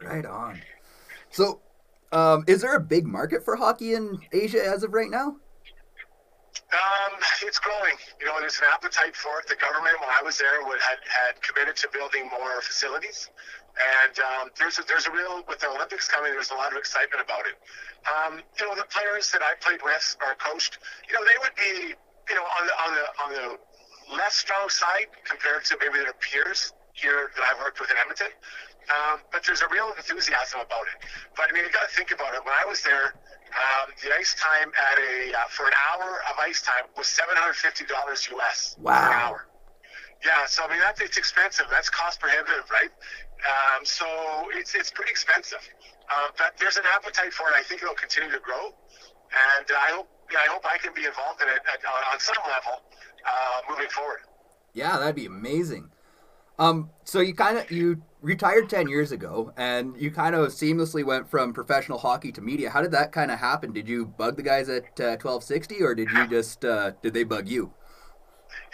Right 0.03 0.27
on. 0.27 0.61
So, 1.31 1.61
um, 2.13 2.45
is 2.47 2.61
there 2.61 2.75
a 2.75 2.81
big 2.81 3.07
market 3.07 3.45
for 3.45 3.57
hockey 3.57 3.95
in 3.95 4.19
Asia 4.33 4.65
as 4.65 4.83
of 4.83 4.93
right 4.93 5.11
now? 5.11 5.37
Um, 6.69 7.17
it's 7.43 7.59
growing. 7.59 7.97
You 8.21 8.27
know, 8.27 8.37
there's 8.41 8.59
an 8.59 8.67
appetite 8.73 9.17
for 9.17 9.41
it. 9.41 9.47
The 9.47 9.57
government, 9.57 9.97
when 10.01 10.11
I 10.11 10.21
was 10.23 10.37
there, 10.37 10.61
would, 10.67 10.81
had 10.81 10.99
had 11.09 11.41
committed 11.41 11.77
to 11.77 11.89
building 11.93 12.29
more 12.29 12.61
facilities. 12.61 13.31
And 13.79 14.15
um, 14.19 14.51
there's 14.59 14.79
a, 14.79 14.83
there's 14.83 15.07
a 15.07 15.13
real 15.13 15.45
with 15.47 15.61
the 15.61 15.71
Olympics 15.71 16.09
coming. 16.09 16.33
There's 16.33 16.51
a 16.51 16.59
lot 16.59 16.73
of 16.73 16.79
excitement 16.79 17.23
about 17.23 17.47
it. 17.47 17.55
Um, 18.11 18.43
you 18.59 18.67
know, 18.67 18.75
the 18.75 18.89
players 18.91 19.31
that 19.31 19.43
I 19.43 19.55
played 19.63 19.81
with 19.83 20.17
or 20.19 20.35
coached, 20.35 20.79
you 21.07 21.15
know, 21.15 21.23
they 21.23 21.39
would 21.39 21.55
be 21.55 21.95
you 21.95 22.35
know 22.35 22.43
on 22.43 22.67
the 22.67 22.75
on 22.75 22.91
the 22.95 23.05
on 23.23 23.29
the 23.33 24.17
less 24.17 24.35
strong 24.35 24.69
side 24.69 25.07
compared 25.25 25.65
to 25.67 25.77
maybe 25.81 26.03
their 26.03 26.17
peers 26.19 26.73
here 26.93 27.31
that 27.37 27.45
I've 27.45 27.59
worked 27.63 27.81
with 27.81 27.91
in 27.91 27.97
Edmonton. 27.97 28.35
Um, 28.89 29.21
but 29.31 29.45
there's 29.45 29.61
a 29.61 29.69
real 29.69 29.93
enthusiasm 29.97 30.61
about 30.65 30.89
it. 30.89 31.05
But 31.37 31.51
I 31.51 31.53
mean, 31.53 31.65
you 31.65 31.71
got 31.71 31.87
to 31.87 31.95
think 31.95 32.11
about 32.11 32.35
it. 32.35 32.41
When 32.43 32.57
I 32.57 32.65
was 32.65 32.81
there, 32.83 33.15
um, 33.53 33.93
the 34.03 34.11
ice 34.17 34.35
time 34.35 34.73
at 34.73 34.97
a 34.99 35.37
uh, 35.37 35.49
for 35.53 35.67
an 35.67 35.77
hour 35.93 36.25
of 36.27 36.35
ice 36.41 36.63
time 36.63 36.89
was 36.97 37.07
seven 37.07 37.37
hundred 37.37 37.55
fifty 37.57 37.85
dollars 37.85 38.29
US 38.33 38.77
wow. 38.81 38.97
per 38.97 39.13
hour. 39.13 39.47
Yeah, 40.25 40.47
so 40.47 40.65
I 40.65 40.69
mean 40.73 40.81
that's 40.81 41.01
it's 41.01 41.19
expensive. 41.19 41.67
That's 41.71 41.89
cost 41.89 42.21
prohibitive, 42.21 42.65
right? 42.71 42.91
Um, 43.39 43.85
so 43.85 44.07
it's 44.53 44.75
it's 44.75 44.91
pretty 44.91 45.11
expensive. 45.11 45.63
Uh, 46.11 46.29
but 46.37 46.55
there's 46.59 46.77
an 46.77 46.85
appetite 46.93 47.33
for 47.33 47.49
it. 47.49 47.55
I 47.55 47.63
think 47.63 47.83
it'll 47.83 47.95
continue 47.95 48.31
to 48.31 48.41
grow, 48.41 48.67
and 48.67 49.67
I 49.71 49.93
hope 49.93 50.09
yeah, 50.31 50.39
I 50.45 50.49
hope 50.49 50.65
I 50.67 50.79
can 50.79 50.93
be 50.95 51.05
involved 51.07 51.41
in 51.43 51.49
it 51.49 51.61
at, 51.73 51.81
on 52.13 52.19
some 52.19 52.37
level 52.47 52.83
uh, 53.25 53.61
moving 53.71 53.89
forward. 53.89 54.21
Yeah, 54.75 54.99
that'd 54.99 55.15
be 55.15 55.27
amazing. 55.27 55.91
Um, 56.59 56.91
so 57.05 57.21
you 57.21 57.35
kind 57.35 57.59
of 57.59 57.71
you 57.71 58.03
retired 58.21 58.69
ten 58.69 58.89
years 58.89 59.13
ago, 59.13 59.53
and 59.57 59.95
you 60.01 60.11
kind 60.11 60.35
of 60.35 60.49
seamlessly 60.49 61.05
went 61.05 61.31
from 61.31 61.53
professional 61.53 61.99
hockey 61.99 62.33
to 62.33 62.41
media. 62.41 62.71
How 62.71 62.83
did 62.83 62.91
that 62.91 63.13
kind 63.13 63.31
of 63.31 63.39
happen? 63.39 63.73
Did 63.73 63.89
you 63.89 64.07
bug 64.07 64.37
the 64.37 64.43
guys 64.43 64.69
at 64.69 65.01
uh, 65.01 65.17
twelve 65.17 65.45
sixty, 65.45 65.83
or 65.83 65.95
did 65.95 66.11
you 66.11 66.27
just 66.27 66.65
uh, 66.65 66.93
did 67.03 67.15
they 67.15 67.23
bug 67.23 67.49
you? 67.49 67.73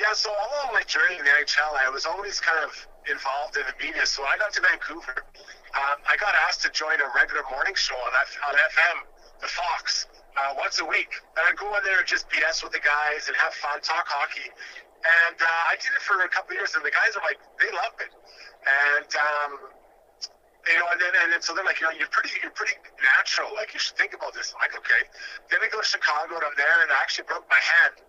Yeah, 0.00 0.12
so 0.14 0.30
all 0.30 0.64
along 0.64 0.74
my 0.74 0.82
journey 0.82 1.18
in 1.18 1.24
the 1.24 1.30
NHL, 1.30 1.86
I 1.86 1.90
was 1.90 2.06
always 2.06 2.40
kind 2.40 2.64
of 2.64 2.86
involved 3.10 3.56
in 3.56 3.64
the 3.68 3.76
media. 3.80 4.06
So 4.06 4.24
I 4.24 4.36
got 4.38 4.52
to 4.54 4.60
Vancouver. 4.60 5.24
Um, 5.74 5.98
I 6.06 6.16
got 6.16 6.34
asked 6.48 6.62
to 6.62 6.70
join 6.70 7.00
a 7.00 7.08
regular 7.14 7.42
morning 7.50 7.74
show 7.74 7.96
on, 7.98 8.12
F- 8.22 8.38
on 8.46 8.54
FM, 8.54 8.96
the 9.42 9.50
Fox, 9.50 10.06
uh, 10.38 10.54
once 10.56 10.80
a 10.80 10.86
week. 10.86 11.10
And 11.36 11.42
I'd 11.48 11.58
go 11.58 11.68
in 11.76 11.82
there 11.84 11.98
and 11.98 12.06
just 12.06 12.30
BS 12.30 12.62
with 12.62 12.72
the 12.72 12.82
guys 12.82 13.26
and 13.28 13.36
have 13.36 13.54
fun, 13.54 13.80
talk 13.82 14.06
hockey. 14.06 14.48
And 15.04 15.36
uh, 15.36 15.70
I 15.70 15.76
did 15.76 15.92
it 15.92 16.00
for 16.00 16.16
a 16.24 16.28
couple 16.30 16.56
years, 16.56 16.72
and 16.74 16.80
the 16.80 16.94
guys 16.94 17.12
are 17.12 17.24
like, 17.26 17.36
they 17.60 17.68
love 17.76 17.92
it. 18.00 18.08
And 18.64 19.10
um, 19.12 19.52
you 20.64 20.80
know, 20.80 20.88
and 20.88 20.96
then 20.96 21.12
and 21.12 21.28
then 21.28 21.44
so 21.44 21.52
they're 21.52 21.66
like, 21.66 21.76
you 21.76 21.84
know, 21.84 21.92
you're 21.92 22.08
pretty, 22.08 22.32
you're 22.40 22.56
pretty 22.56 22.72
natural. 23.04 23.52
Like 23.52 23.76
you 23.76 23.80
should 23.80 24.00
think 24.00 24.16
about 24.16 24.32
this. 24.32 24.56
I'm 24.56 24.64
like, 24.64 24.72
okay. 24.80 25.04
Then 25.52 25.60
I 25.60 25.68
go 25.68 25.80
to 25.80 25.84
Chicago, 25.84 26.40
and 26.40 26.44
I'm 26.44 26.56
there, 26.56 26.80
and 26.80 26.88
I 26.88 26.96
actually 27.04 27.28
broke 27.28 27.44
my 27.52 27.60
hand. 27.60 28.00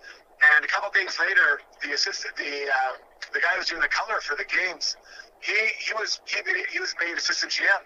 And 0.54 0.66
a 0.66 0.68
couple 0.68 0.90
days 0.92 1.18
later, 1.20 1.62
the 1.82 1.94
assistant, 1.94 2.36
the 2.36 2.68
uh, 2.68 2.94
the 3.34 3.40
guy 3.40 3.54
who 3.54 3.60
was 3.60 3.68
doing 3.68 3.82
the 3.82 3.88
color 3.88 4.20
for 4.22 4.36
the 4.36 4.46
games, 4.46 4.98
he 5.42 5.56
he 5.80 5.94
was 5.94 6.22
he, 6.26 6.38
he 6.72 6.80
was 6.80 6.94
made 7.00 7.18
assistant 7.18 7.52
GM. 7.52 7.84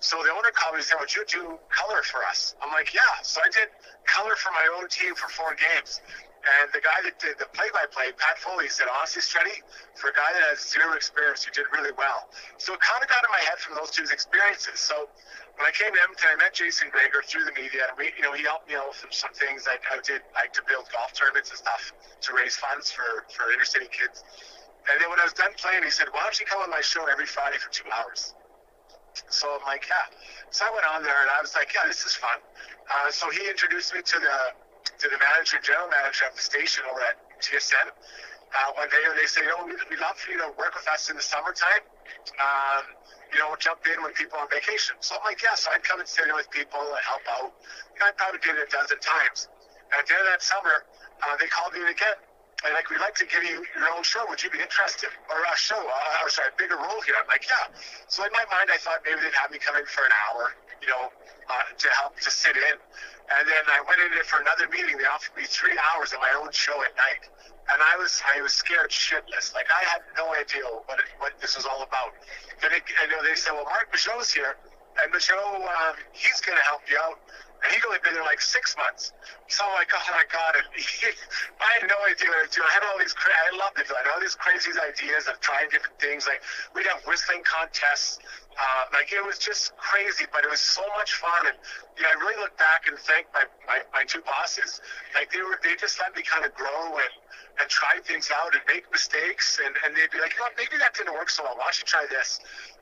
So 0.00 0.16
the 0.24 0.32
owner 0.32 0.50
called 0.50 0.74
me 0.74 0.80
and 0.80 0.86
said, 0.86 0.96
"Would 0.98 1.14
you 1.14 1.24
do 1.28 1.58
color 1.68 2.02
for 2.02 2.24
us?" 2.24 2.54
I'm 2.62 2.72
like, 2.72 2.94
"Yeah." 2.94 3.20
So 3.22 3.40
I 3.44 3.50
did 3.50 3.68
color 4.06 4.34
for 4.36 4.50
my 4.50 4.66
own 4.78 4.88
team 4.88 5.14
for 5.14 5.28
four 5.28 5.54
games. 5.54 6.00
And 6.40 6.72
the 6.72 6.80
guy 6.80 7.04
that 7.04 7.20
did 7.20 7.36
the 7.36 7.44
play-by-play, 7.52 8.16
Pat 8.16 8.40
Foley, 8.40 8.72
said, 8.72 8.88
honestly, 8.88 9.20
Struddy, 9.20 9.60
for 9.92 10.08
a 10.08 10.16
guy 10.16 10.32
that 10.32 10.40
has 10.48 10.64
zero 10.64 10.96
experience, 10.96 11.44
you 11.44 11.52
did 11.52 11.68
really 11.68 11.92
well. 12.00 12.32
So 12.56 12.72
it 12.72 12.80
kind 12.80 13.04
of 13.04 13.12
got 13.12 13.20
in 13.20 13.28
my 13.28 13.44
head 13.44 13.60
from 13.60 13.76
those 13.76 13.92
two 13.92 14.08
experiences. 14.08 14.80
So 14.80 15.12
when 15.60 15.68
I 15.68 15.76
came 15.76 15.92
to 15.92 16.00
Edmonton, 16.00 16.32
I 16.32 16.36
met 16.40 16.56
Jason 16.56 16.88
Gregor 16.88 17.20
through 17.20 17.44
the 17.44 17.52
media. 17.52 17.92
We, 18.00 18.16
you 18.16 18.24
know, 18.24 18.32
he 18.32 18.48
helped 18.48 18.64
me 18.64 18.80
out 18.80 18.88
with 18.96 19.12
some 19.12 19.36
things 19.36 19.68
I, 19.68 19.76
I 19.92 20.00
did, 20.00 20.24
like 20.32 20.56
to 20.56 20.64
build 20.64 20.88
golf 20.88 21.12
tournaments 21.12 21.52
and 21.52 21.60
stuff 21.60 21.92
to 21.92 22.28
raise 22.32 22.56
funds 22.56 22.88
for, 22.88 23.28
for 23.28 23.52
inner 23.52 23.68
city 23.68 23.84
kids. 23.92 24.24
And 24.88 24.96
then 24.96 25.12
when 25.12 25.20
I 25.20 25.28
was 25.28 25.36
done 25.36 25.52
playing, 25.60 25.84
he 25.84 25.92
said, 25.92 26.08
why 26.16 26.24
don't 26.24 26.32
you 26.40 26.48
come 26.48 26.64
on 26.64 26.72
my 26.72 26.80
show 26.80 27.04
every 27.12 27.28
Friday 27.28 27.60
for 27.60 27.68
two 27.68 27.84
hours? 27.92 28.32
So 29.28 29.52
I'm 29.52 29.64
like, 29.68 29.84
yeah. 29.84 30.08
So 30.48 30.64
I 30.64 30.72
went 30.72 30.88
on 30.88 31.04
there 31.04 31.20
and 31.20 31.28
I 31.28 31.44
was 31.44 31.52
like, 31.52 31.76
yeah, 31.76 31.84
this 31.84 32.08
is 32.08 32.16
fun. 32.16 32.40
Uh, 32.88 33.12
so 33.12 33.28
he 33.28 33.44
introduced 33.44 33.92
me 33.92 34.00
to 34.00 34.18
the 34.18 34.38
to 34.96 35.08
the 35.12 35.20
manager, 35.20 35.60
general 35.60 35.88
manager 35.92 36.24
of 36.28 36.36
the 36.36 36.40
station 36.40 36.84
over 36.88 37.00
at 37.04 37.20
TSN. 37.40 37.92
uh, 38.52 38.72
one 38.76 38.88
day 38.88 39.00
and 39.06 39.16
they 39.16 39.26
say, 39.26 39.44
you 39.44 39.52
we'd, 39.64 39.76
we'd 39.88 40.00
love 40.00 40.16
for 40.16 40.32
you 40.32 40.38
to 40.38 40.48
work 40.58 40.74
with 40.74 40.88
us 40.88 41.10
in 41.10 41.16
the 41.16 41.22
summertime. 41.22 41.84
Um, 42.38 42.84
you 43.32 43.38
know, 43.38 43.54
jump 43.58 43.80
in 43.86 44.02
when 44.02 44.12
people 44.12 44.38
on 44.38 44.50
vacation. 44.50 44.98
So 45.00 45.14
I'm 45.14 45.22
like, 45.22 45.42
yes, 45.42 45.68
I'd 45.70 45.82
come 45.86 46.02
and 46.02 46.08
sit 46.08 46.26
in 46.26 46.34
with 46.34 46.50
people 46.50 46.82
and 46.82 47.04
help 47.06 47.22
out. 47.30 47.54
Know, 47.98 48.06
I 48.06 48.12
probably 48.18 48.42
did 48.42 48.58
it 48.58 48.66
a 48.66 48.70
dozen 48.70 48.98
times. 48.98 49.46
And 49.94 50.02
at 50.02 50.06
the 50.06 50.14
end 50.18 50.26
of 50.26 50.30
that 50.34 50.42
summer, 50.42 50.82
uh, 51.22 51.34
they 51.38 51.46
called 51.46 51.74
me 51.74 51.86
again. 51.86 52.18
And 52.66 52.74
like, 52.74 52.90
we'd 52.90 53.00
like 53.00 53.16
to 53.16 53.24
give 53.24 53.40
you 53.40 53.64
your 53.72 53.88
own 53.88 54.02
show. 54.02 54.26
Would 54.28 54.42
you 54.42 54.50
be 54.50 54.60
interested? 54.60 55.08
Or 55.30 55.38
a 55.40 55.56
show, 55.56 55.80
uh, 55.80 56.24
or 56.24 56.28
sorry, 56.28 56.52
a 56.52 56.56
bigger 56.60 56.76
role 56.76 57.00
here. 57.06 57.16
I'm 57.16 57.28
like, 57.30 57.46
yeah. 57.48 57.72
So 58.10 58.26
in 58.26 58.32
my 58.36 58.44
mind, 58.52 58.68
I 58.68 58.76
thought 58.76 59.00
maybe 59.06 59.22
they'd 59.24 59.38
have 59.40 59.48
me 59.48 59.56
come 59.56 59.80
in 59.80 59.86
for 59.88 60.04
an 60.04 60.12
hour, 60.28 60.52
you 60.82 60.88
know, 60.88 61.12
uh, 61.48 61.66
to 61.76 61.88
help 62.00 62.18
to 62.20 62.30
sit 62.30 62.56
in. 62.56 62.76
And 63.30 63.46
then 63.46 63.64
I 63.68 63.80
went 63.86 64.00
in 64.02 64.10
there 64.12 64.24
for 64.24 64.40
another 64.40 64.66
meeting. 64.68 64.98
They 64.98 65.06
offered 65.06 65.36
me 65.36 65.44
three 65.46 65.78
hours 65.78 66.12
of 66.12 66.18
my 66.18 66.34
own 66.40 66.50
show 66.52 66.82
at 66.82 66.96
night 66.96 67.30
and 67.72 67.80
I 67.82 67.96
was 67.96 68.22
I 68.26 68.42
was 68.42 68.52
scared 68.52 68.90
shitless. 68.90 69.54
Like 69.54 69.66
I 69.70 69.82
had 69.86 70.02
no 70.16 70.34
idea 70.34 70.64
what 70.86 70.98
it, 70.98 71.06
what 71.18 71.32
this 71.40 71.56
was 71.56 71.66
all 71.66 71.82
about. 71.82 72.14
Then 72.60 72.72
it, 72.72 72.82
and 73.02 73.10
you 73.10 73.16
know 73.16 73.22
they 73.22 73.34
said, 73.34 73.52
well, 73.54 73.64
Mark 73.64 73.88
Michaud's 73.92 74.32
here, 74.32 74.56
and 75.02 75.12
Michaud 75.12 75.62
um, 75.62 75.94
he's 76.12 76.40
going 76.40 76.58
to 76.58 76.64
help 76.64 76.82
you 76.90 76.98
out. 76.98 77.18
He'd 77.68 77.84
only 77.84 78.00
been 78.02 78.14
there 78.14 78.24
like 78.24 78.40
six 78.40 78.76
months. 78.76 79.12
So 79.48 79.64
I'm 79.66 79.74
like, 79.76 79.92
oh 79.92 80.00
my 80.16 80.24
God. 80.32 80.56
I 81.60 81.68
had 81.76 81.84
no 81.88 81.98
idea 82.08 82.32
what 82.32 82.48
to 82.48 82.56
do. 82.56 82.64
I 82.64 82.72
had 82.72 82.82
all 82.88 82.98
these, 82.98 83.12
cra- 83.12 83.36
I 83.36 83.52
loved 83.56 83.78
it. 83.78 83.90
I 83.92 84.00
had 84.00 84.08
all 84.14 84.20
these 84.20 84.34
crazy 84.34 84.72
ideas 84.80 85.28
of 85.28 85.40
trying 85.40 85.68
different 85.68 85.98
things. 86.00 86.24
Like 86.26 86.40
we'd 86.74 86.86
have 86.88 87.04
whistling 87.04 87.44
contests. 87.44 88.18
Uh, 88.56 88.84
like 88.92 89.12
it 89.12 89.24
was 89.24 89.38
just 89.38 89.76
crazy, 89.76 90.24
but 90.32 90.44
it 90.44 90.50
was 90.50 90.60
so 90.60 90.82
much 90.96 91.14
fun. 91.20 91.52
And 91.52 91.56
yeah, 92.00 92.12
I 92.12 92.16
really 92.20 92.40
look 92.40 92.56
back 92.56 92.88
and 92.88 92.96
thank 92.98 93.26
my, 93.36 93.44
my, 93.68 93.84
my 93.92 94.04
two 94.04 94.24
bosses. 94.24 94.80
Like 95.14 95.30
they 95.30 95.40
were, 95.44 95.60
they 95.62 95.76
just 95.76 96.00
let 96.00 96.16
me 96.16 96.22
kind 96.22 96.44
of 96.44 96.54
grow 96.54 96.96
and, 96.96 97.14
and 97.60 97.68
try 97.68 98.00
things 98.04 98.30
out 98.32 98.56
and 98.56 98.62
make 98.66 98.88
mistakes. 98.90 99.60
And, 99.60 99.76
and 99.84 99.92
they'd 99.92 100.10
be 100.10 100.20
like, 100.20 100.32
you 100.32 100.40
know, 100.40 100.50
maybe 100.56 100.80
that 100.80 100.96
didn't 100.96 101.12
work 101.12 101.28
so 101.28 101.44
well. 101.44 101.60
Why 101.60 101.68
don't 101.68 101.78
you 101.78 101.84
try 101.84 102.06
this? 102.08 102.40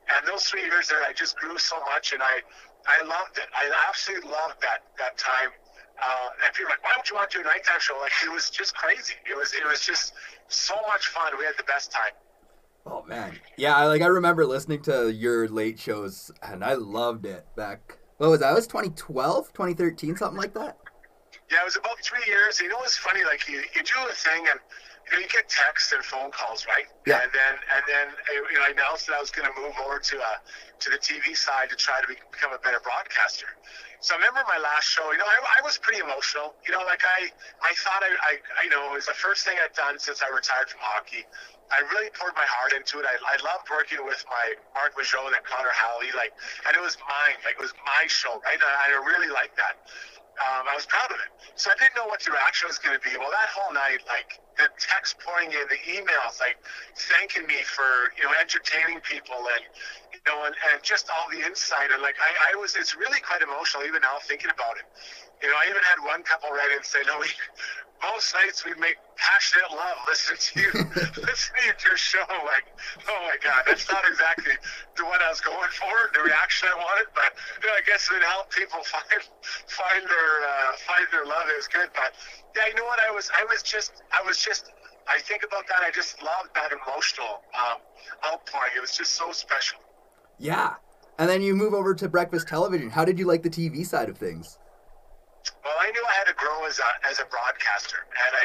And 0.09 0.25
those 0.25 0.43
three 0.45 0.63
years 0.63 0.87
there, 0.89 1.03
I 1.05 1.13
just 1.13 1.37
grew 1.37 1.57
so 1.57 1.77
much, 1.93 2.13
and 2.13 2.23
I, 2.23 2.41
I 2.89 3.05
loved 3.05 3.37
it. 3.37 3.45
I 3.53 3.69
absolutely 3.87 4.29
loved 4.29 4.61
that 4.61 4.89
that 4.97 5.17
time. 5.17 5.53
Uh, 6.01 6.45
and 6.45 6.53
people 6.53 6.67
are 6.67 6.75
like, 6.75 6.83
why 6.83 6.91
don't 6.95 7.09
you 7.09 7.15
want 7.15 7.29
to 7.29 7.37
do 7.37 7.43
a 7.43 7.45
nighttime 7.45 7.79
show? 7.79 7.97
Like 8.01 8.11
it 8.23 8.31
was 8.31 8.49
just 8.49 8.73
crazy. 8.75 9.13
It 9.29 9.37
was 9.37 9.53
it 9.53 9.65
was 9.65 9.85
just 9.85 10.13
so 10.47 10.75
much 10.87 11.07
fun. 11.07 11.33
We 11.37 11.45
had 11.45 11.55
the 11.57 11.63
best 11.63 11.91
time. 11.91 12.13
Oh 12.85 13.03
man, 13.03 13.37
yeah. 13.57 13.83
Like 13.85 14.01
I 14.01 14.07
remember 14.07 14.45
listening 14.45 14.81
to 14.83 15.11
your 15.11 15.47
late 15.47 15.79
shows, 15.79 16.31
and 16.41 16.63
I 16.63 16.73
loved 16.73 17.25
it 17.25 17.45
back. 17.55 17.99
What 18.17 18.29
was 18.31 18.39
that? 18.39 18.51
It 18.51 18.55
was 18.55 18.67
2012, 18.67 19.53
2013, 19.53 20.17
something 20.17 20.37
like 20.37 20.53
that. 20.53 20.77
Yeah, 21.51 21.61
it 21.61 21.65
was 21.65 21.77
about 21.77 21.99
three 22.03 22.23
years. 22.27 22.59
You 22.59 22.69
know, 22.69 22.79
it's 22.83 22.97
funny. 22.97 23.23
Like 23.23 23.47
you, 23.47 23.61
you 23.75 23.83
do 23.83 23.93
a 24.09 24.13
thing, 24.13 24.45
and 24.49 24.59
you, 25.09 25.17
know, 25.17 25.21
you 25.25 25.29
get 25.29 25.49
texts 25.49 25.91
and 25.91 26.03
phone 26.03 26.31
calls, 26.31 26.65
right? 26.65 26.85
Yeah. 27.05 27.21
And 27.21 27.31
then 27.33 27.53
and 27.75 27.83
then 27.89 28.07
you 28.49 28.57
know, 28.57 28.65
I 28.65 28.71
announced 28.71 29.07
that 29.07 29.17
I 29.17 29.21
was 29.21 29.31
going 29.31 29.49
to 29.49 29.55
move 29.57 29.73
over 29.81 29.99
to 29.99 30.15
uh, 30.17 30.37
to 30.85 30.87
the 30.89 31.01
TV 31.01 31.35
side 31.35 31.69
to 31.69 31.75
try 31.75 32.01
to 32.01 32.07
be, 32.07 32.15
become 32.31 32.53
a 32.53 32.61
better 32.61 32.79
broadcaster. 32.79 33.49
So 33.99 34.15
I 34.15 34.23
remember 34.23 34.47
my 34.47 34.61
last 34.63 34.87
show. 34.87 35.11
You 35.11 35.19
know, 35.19 35.27
I, 35.27 35.59
I 35.59 35.65
was 35.65 35.75
pretty 35.77 35.99
emotional. 35.99 36.55
You 36.63 36.71
know, 36.71 36.85
like 36.85 37.03
I 37.03 37.27
I 37.59 37.71
thought 37.75 38.01
I, 38.05 38.11
I 38.21 38.31
I 38.59 38.61
you 38.63 38.71
know 38.71 38.93
it 38.93 39.01
was 39.01 39.09
the 39.09 39.17
first 39.17 39.43
thing 39.43 39.57
I'd 39.59 39.75
done 39.75 39.99
since 39.99 40.21
I 40.23 40.29
retired 40.31 40.69
from 40.69 40.79
hockey. 40.81 41.25
I 41.69 41.85
really 41.93 42.09
poured 42.17 42.33
my 42.33 42.49
heart 42.49 42.73
into 42.73 42.97
it. 42.97 43.05
I, 43.05 43.13
I 43.21 43.37
loved 43.45 43.69
working 43.69 44.01
with 44.01 44.25
my 44.25 44.57
Mark 44.73 44.97
Michaud 44.97 45.29
and 45.29 45.43
Connor 45.45 45.69
Halley, 45.69 46.09
like, 46.17 46.33
and 46.65 46.73
it 46.73 46.81
was 46.81 46.97
mine, 47.05 47.37
like 47.45 47.61
it 47.61 47.61
was 47.61 47.77
my 47.85 48.09
show, 48.09 48.41
right? 48.41 48.57
And 48.57 48.65
I, 48.65 48.97
I 48.97 49.05
really 49.05 49.29
liked 49.29 49.53
that 49.61 49.77
um, 50.39 50.63
I 50.71 50.73
was 50.75 50.87
proud 50.87 51.11
of 51.11 51.19
it. 51.19 51.31
So 51.59 51.67
I 51.67 51.75
didn't 51.75 51.99
know 51.99 52.07
what 52.07 52.23
the 52.23 52.31
reaction 52.31 52.71
was 52.71 52.79
going 52.79 52.95
to 52.95 53.03
be. 53.03 53.11
Well, 53.19 53.31
that 53.31 53.51
whole 53.51 53.75
night, 53.75 53.99
like 54.07 54.39
the 54.55 54.71
text 54.79 55.19
pouring 55.19 55.51
in, 55.51 55.67
the 55.67 55.79
emails, 55.83 56.39
like 56.39 56.55
thanking 57.11 57.43
me 57.43 57.59
for 57.67 58.15
you 58.15 58.23
know 58.23 58.31
entertaining 58.39 59.03
people 59.03 59.35
and 59.35 59.63
you 60.15 60.21
know 60.23 60.47
and, 60.47 60.55
and 60.71 60.79
just 60.79 61.11
all 61.11 61.27
the 61.27 61.43
insight 61.43 61.91
and 61.91 61.99
like 61.99 62.15
I, 62.23 62.55
I 62.55 62.59
was 62.59 62.79
it's 62.79 62.95
really 62.95 63.19
quite 63.19 63.43
emotional 63.43 63.83
even 63.83 63.99
now 63.99 64.15
thinking 64.23 64.51
about 64.51 64.79
it. 64.79 64.87
You 65.43 65.51
know, 65.51 65.55
I 65.59 65.67
even 65.67 65.83
had 65.83 65.99
one 66.03 66.23
couple 66.23 66.51
write 66.51 66.71
in 66.71 66.83
and 66.83 66.87
say, 66.87 66.99
no, 67.07 67.19
we 67.19 67.27
most 68.01 68.33
nights 68.33 68.63
we 68.63 68.73
make 68.79 68.95
passionate 69.17 69.71
love 69.71 69.97
listening 70.07 70.39
to 70.39 70.53
you, 70.59 70.71
listening 71.29 71.71
to 71.75 71.83
your 71.87 71.97
show. 71.97 72.23
Like, 72.45 72.65
oh 73.07 73.19
my 73.27 73.35
God, 73.43 73.63
that's 73.67 73.89
not 73.89 74.03
exactly 74.07 74.53
the 74.95 75.03
one 75.03 75.19
I 75.21 75.29
was 75.29 75.41
going 75.41 75.69
for, 75.75 75.93
the 76.13 76.23
reaction 76.23 76.69
I 76.71 76.75
wanted. 76.75 77.11
But 77.13 77.35
you 77.61 77.67
know, 77.67 77.75
I 77.75 77.83
guess 77.83 78.09
it 78.11 78.23
helped 78.23 78.55
people 78.55 78.79
find 78.93 79.21
find 79.67 80.03
their 80.07 80.31
uh, 80.47 80.71
find 80.87 81.05
their 81.11 81.25
love. 81.25 81.47
It 81.51 81.57
was 81.57 81.67
good. 81.67 81.89
But 81.93 82.15
yeah, 82.55 82.67
you 82.67 82.75
know 82.75 82.85
what? 82.85 82.99
I 83.03 83.11
was 83.11 83.29
I 83.35 83.45
was 83.45 83.63
just 83.63 84.03
I 84.11 84.25
was 84.25 84.39
just 84.39 84.71
I 85.07 85.19
think 85.19 85.43
about 85.43 85.67
that. 85.67 85.81
I 85.83 85.91
just 85.91 86.21
loved 86.21 86.55
that 86.55 86.71
emotional 86.71 87.43
um, 87.57 87.81
outpouring. 88.25 88.73
It 88.77 88.81
was 88.81 88.95
just 88.95 89.13
so 89.13 89.31
special. 89.31 89.79
Yeah. 90.37 90.75
And 91.17 91.27
then 91.27 91.41
you 91.41 91.53
move 91.53 91.73
over 91.73 91.93
to 91.95 92.07
breakfast 92.07 92.47
television. 92.47 92.89
How 92.89 93.03
did 93.03 93.19
you 93.19 93.25
like 93.25 93.43
the 93.43 93.49
TV 93.49 93.85
side 93.85 94.07
of 94.07 94.17
things? 94.17 94.57
Well, 95.63 95.75
I 95.75 95.91
knew 95.91 96.03
I 96.07 96.15
had 96.15 96.27
to 96.31 96.37
grow 96.39 96.63
as 96.65 96.79
a 96.79 96.89
as 97.07 97.19
a 97.19 97.25
broadcaster, 97.27 98.07
and 98.07 98.31
I, 98.39 98.43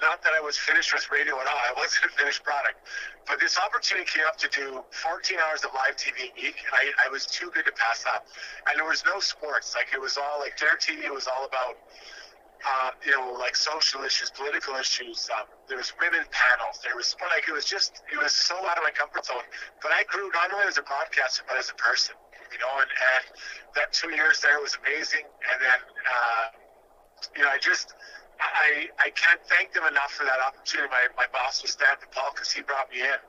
not 0.00 0.22
that 0.22 0.32
I 0.32 0.40
was 0.40 0.56
finished 0.56 0.94
with 0.94 1.10
radio 1.10 1.34
at 1.40 1.46
all. 1.46 1.58
I 1.58 1.74
wasn't 1.74 2.06
a 2.06 2.12
finished 2.14 2.44
product, 2.44 2.78
but 3.26 3.40
this 3.40 3.58
opportunity 3.58 4.06
came 4.06 4.22
up 4.26 4.38
to 4.38 4.48
do 4.48 4.82
14 4.90 5.38
hours 5.42 5.64
of 5.64 5.74
live 5.74 5.96
TV 5.98 6.30
a 6.30 6.34
week, 6.38 6.62
and 6.62 6.72
I, 6.74 7.06
I 7.06 7.08
was 7.10 7.26
too 7.26 7.50
good 7.50 7.66
to 7.66 7.74
pass 7.74 8.06
up. 8.06 8.26
And 8.70 8.78
there 8.78 8.86
was 8.86 9.02
no 9.04 9.18
sports. 9.18 9.74
Like 9.74 9.90
it 9.92 10.00
was 10.00 10.16
all 10.16 10.38
like 10.38 10.56
Dare 10.56 10.78
TV 10.78 11.10
was 11.10 11.26
all 11.26 11.46
about. 11.46 11.78
Uh, 12.62 12.94
you 13.04 13.10
know, 13.10 13.34
like 13.42 13.56
social 13.56 14.04
issues, 14.06 14.30
political 14.30 14.76
issues. 14.76 15.28
Um, 15.34 15.50
there 15.66 15.78
was 15.78 15.92
women 16.00 16.22
panels. 16.30 16.78
There 16.84 16.94
was 16.94 17.16
like 17.18 17.48
it 17.48 17.52
was 17.52 17.64
just 17.64 18.06
it 18.06 18.22
was 18.22 18.30
so 18.30 18.54
out 18.54 18.78
of 18.78 18.84
my 18.86 18.94
comfort 18.94 19.26
zone. 19.26 19.42
But 19.82 19.90
I 19.90 20.04
grew 20.06 20.30
not 20.30 20.54
only 20.54 20.70
as 20.70 20.78
a 20.78 20.82
broadcaster 20.86 21.42
but 21.48 21.58
as 21.58 21.70
a 21.70 21.74
person 21.74 22.14
you 22.52 22.60
know, 22.60 22.72
and, 22.78 22.90
and 22.92 23.24
that 23.74 23.92
two 23.92 24.12
years 24.12 24.40
there 24.40 24.60
was 24.60 24.76
amazing. 24.84 25.24
And 25.24 25.58
then, 25.58 25.80
uh, 26.04 26.44
you 27.36 27.42
know, 27.42 27.50
I 27.50 27.58
just, 27.58 27.96
I, 28.42 28.90
I 28.98 29.08
can't 29.14 29.40
thank 29.46 29.72
them 29.72 29.86
enough 29.86 30.12
for 30.12 30.24
that 30.26 30.42
opportunity. 30.42 30.90
My, 30.90 31.08
my 31.16 31.28
boss 31.32 31.62
was 31.62 31.72
Stan 31.72 31.94
Paul 32.10 32.34
because 32.34 32.50
he 32.50 32.60
brought 32.62 32.90
me 32.90 33.00
in. 33.00 33.20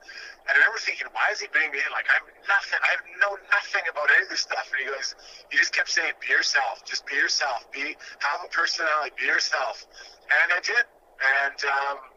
And 0.43 0.51
I 0.51 0.59
remember 0.59 0.81
thinking, 0.81 1.07
why 1.13 1.31
is 1.31 1.39
he 1.39 1.47
bringing 1.53 1.71
me 1.71 1.79
in? 1.79 1.91
Like, 1.93 2.09
I'm 2.11 2.25
nothing. 2.49 2.81
I 2.81 2.93
know 3.21 3.37
nothing 3.53 3.85
about 3.87 4.09
any 4.11 4.27
of 4.27 4.31
this 4.33 4.43
stuff. 4.43 4.67
And 4.73 4.83
he 4.83 4.85
goes, 4.89 5.15
he 5.47 5.55
just 5.55 5.71
kept 5.71 5.87
saying, 5.87 6.17
be 6.19 6.33
yourself. 6.33 6.83
Just 6.83 7.05
be 7.05 7.15
yourself. 7.15 7.63
Be, 7.71 7.95
have 8.19 8.41
a 8.43 8.49
personality. 8.49 9.15
Be 9.15 9.29
yourself. 9.29 9.85
And 10.27 10.51
I 10.51 10.59
did. 10.59 10.83
And, 11.21 11.59
um, 11.63 12.12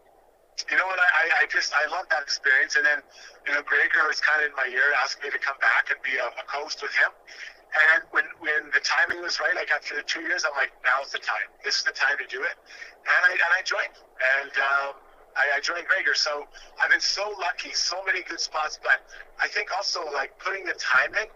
you 0.70 0.76
know 0.76 0.86
what? 0.88 0.98
I, 0.98 1.44
I 1.44 1.46
just 1.52 1.72
I 1.76 1.84
love 1.92 2.08
that 2.10 2.22
experience. 2.22 2.76
And 2.76 2.84
then, 2.84 3.00
you 3.46 3.52
know, 3.52 3.62
Gregor 3.62 4.08
was 4.08 4.20
kind 4.20 4.40
of 4.40 4.50
in 4.50 4.56
my 4.56 4.68
ear, 4.72 4.88
asked 5.02 5.20
me 5.22 5.28
to 5.28 5.38
come 5.38 5.56
back 5.60 5.92
and 5.92 6.00
be 6.00 6.16
a, 6.16 6.26
a 6.26 6.44
host 6.48 6.80
with 6.80 6.92
him. 6.96 7.12
And 7.92 8.02
when 8.10 8.24
when 8.40 8.72
the 8.72 8.80
timing 8.80 9.20
was 9.20 9.36
right, 9.40 9.52
like 9.54 9.68
after 9.70 9.96
the 9.96 10.06
two 10.06 10.24
years, 10.24 10.48
I'm 10.48 10.56
like, 10.56 10.72
now's 10.80 11.12
the 11.12 11.20
time. 11.20 11.50
This 11.60 11.82
is 11.82 11.84
the 11.84 11.92
time 11.92 12.16
to 12.16 12.26
do 12.26 12.40
it. 12.40 12.56
And 13.04 13.20
I 13.28 13.32
and 13.36 13.52
I 13.52 13.60
joined. 13.62 13.96
And 14.40 14.52
um, 14.56 14.92
I, 15.36 15.58
I 15.58 15.60
joined 15.60 15.84
Gregor. 15.86 16.16
So 16.16 16.48
I've 16.80 16.90
been 16.90 17.04
so 17.04 17.28
lucky, 17.36 17.76
so 17.76 18.00
many 18.06 18.22
good 18.24 18.40
spots. 18.40 18.80
But 18.80 19.04
I 19.36 19.48
think 19.48 19.68
also 19.76 20.08
like 20.12 20.32
putting 20.40 20.64
the 20.64 20.78
time 20.80 21.12
in 21.20 21.28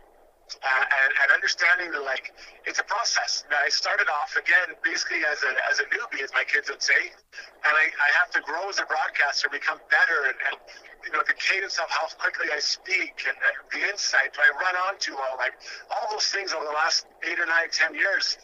uh, 0.59 0.85
and, 1.04 1.11
and 1.23 1.28
understanding 1.33 1.90
that 1.92 2.02
like 2.02 2.33
it's 2.66 2.78
a 2.78 2.87
process. 2.87 3.45
Now, 3.50 3.59
I 3.62 3.69
started 3.71 4.09
off 4.11 4.35
again 4.37 4.75
basically 4.83 5.23
as 5.25 5.42
a 5.42 5.52
as 5.71 5.78
a 5.80 5.87
newbie, 5.90 6.23
as 6.23 6.30
my 6.33 6.45
kids 6.45 6.71
would 6.71 6.83
say, 6.83 7.14
and 7.64 7.75
I, 7.75 7.87
I 7.88 8.09
have 8.19 8.30
to 8.35 8.40
grow 8.42 8.69
as 8.69 8.78
a 8.78 8.87
broadcaster, 8.87 9.49
become 9.49 9.78
better, 9.90 10.30
and, 10.33 10.38
and 10.50 10.57
you 11.07 11.12
know 11.12 11.23
the 11.26 11.37
cadence 11.38 11.78
of 11.78 11.88
how 11.88 12.07
quickly 12.19 12.50
I 12.52 12.59
speak 12.59 13.25
and, 13.26 13.37
and 13.37 13.57
the 13.73 13.83
insight 13.88 14.35
do 14.35 14.40
I 14.42 14.50
run 14.59 14.76
onto 14.88 15.14
all 15.16 15.37
like 15.38 15.54
all 15.90 16.11
those 16.11 16.26
things 16.28 16.52
over 16.52 16.64
the 16.64 16.76
last 16.76 17.07
eight 17.25 17.38
or 17.38 17.47
nine, 17.47 17.71
ten 17.73 17.95
years, 17.95 18.38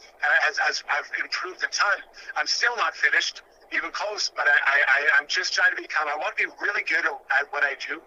as, 0.48 0.58
as 0.68 0.82
I've 0.88 1.10
improved 1.20 1.62
a 1.62 1.70
ton. 1.70 1.98
I'm 2.36 2.46
still 2.46 2.74
not 2.76 2.94
finished, 2.96 3.42
even 3.72 3.90
close, 3.90 4.30
but 4.34 4.46
I, 4.48 4.76
I 4.86 4.98
I'm 5.20 5.26
just 5.26 5.52
trying 5.52 5.74
to 5.74 5.80
become. 5.80 6.08
I 6.08 6.16
want 6.16 6.36
to 6.36 6.46
be 6.46 6.50
really 6.62 6.82
good 6.82 7.04
at 7.04 7.44
what 7.50 7.64
I 7.64 7.74
do 7.82 8.00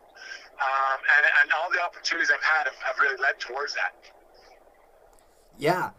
um, 0.60 1.00
and, 1.18 1.26
and 1.44 1.52
all 1.54 1.72
the 1.72 1.82
opportunities 1.82 2.30
I've 2.32 2.44
had 2.44 2.68
have, 2.68 2.76
have 2.84 3.00
really 3.00 3.18
led 3.22 3.40
towards 3.40 3.74
that. 3.76 3.96
Yeah. 5.58 5.92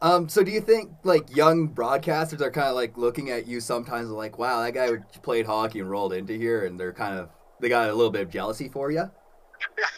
Um, 0.00 0.28
so 0.28 0.44
do 0.44 0.50
you 0.50 0.60
think 0.60 0.92
like 1.02 1.34
young 1.34 1.68
broadcasters 1.68 2.40
are 2.40 2.50
kind 2.50 2.68
of 2.68 2.76
like 2.76 2.96
looking 2.96 3.30
at 3.30 3.46
you 3.46 3.60
sometimes 3.60 4.10
like, 4.10 4.38
wow, 4.38 4.62
that 4.62 4.74
guy 4.74 4.90
played 5.22 5.46
hockey 5.46 5.80
and 5.80 5.90
rolled 5.90 6.12
into 6.12 6.34
here, 6.34 6.66
and 6.66 6.78
they're 6.78 6.92
kind 6.92 7.18
of 7.18 7.30
they 7.60 7.68
got 7.68 7.90
a 7.90 7.94
little 7.94 8.12
bit 8.12 8.22
of 8.22 8.30
jealousy 8.30 8.68
for 8.68 8.90
you? 8.90 9.04
Yeah, 9.76 9.90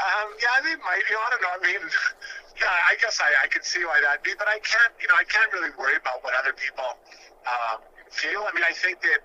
um, 0.00 0.32
yeah, 0.40 0.56
they 0.64 0.72
might. 0.80 1.04
You 1.04 1.20
know, 1.20 1.20
I 1.20 1.28
don't 1.28 1.42
know. 1.44 1.52
I 1.52 1.60
mean, 1.60 1.84
yeah, 2.60 2.88
I 2.88 2.96
guess 2.96 3.20
I, 3.20 3.44
I 3.44 3.46
could 3.48 3.62
see 3.62 3.84
why 3.84 4.00
that'd 4.00 4.24
be, 4.24 4.32
but 4.38 4.48
I 4.48 4.56
can't. 4.64 4.92
You 4.96 5.08
know, 5.08 5.20
I 5.20 5.24
can't 5.28 5.52
really 5.52 5.68
worry 5.76 6.00
about 6.00 6.24
what 6.24 6.32
other 6.32 6.56
people 6.56 6.96
um, 7.44 7.84
feel. 8.08 8.40
I 8.48 8.56
mean, 8.56 8.64
I 8.64 8.72
think 8.72 9.04
that 9.04 9.20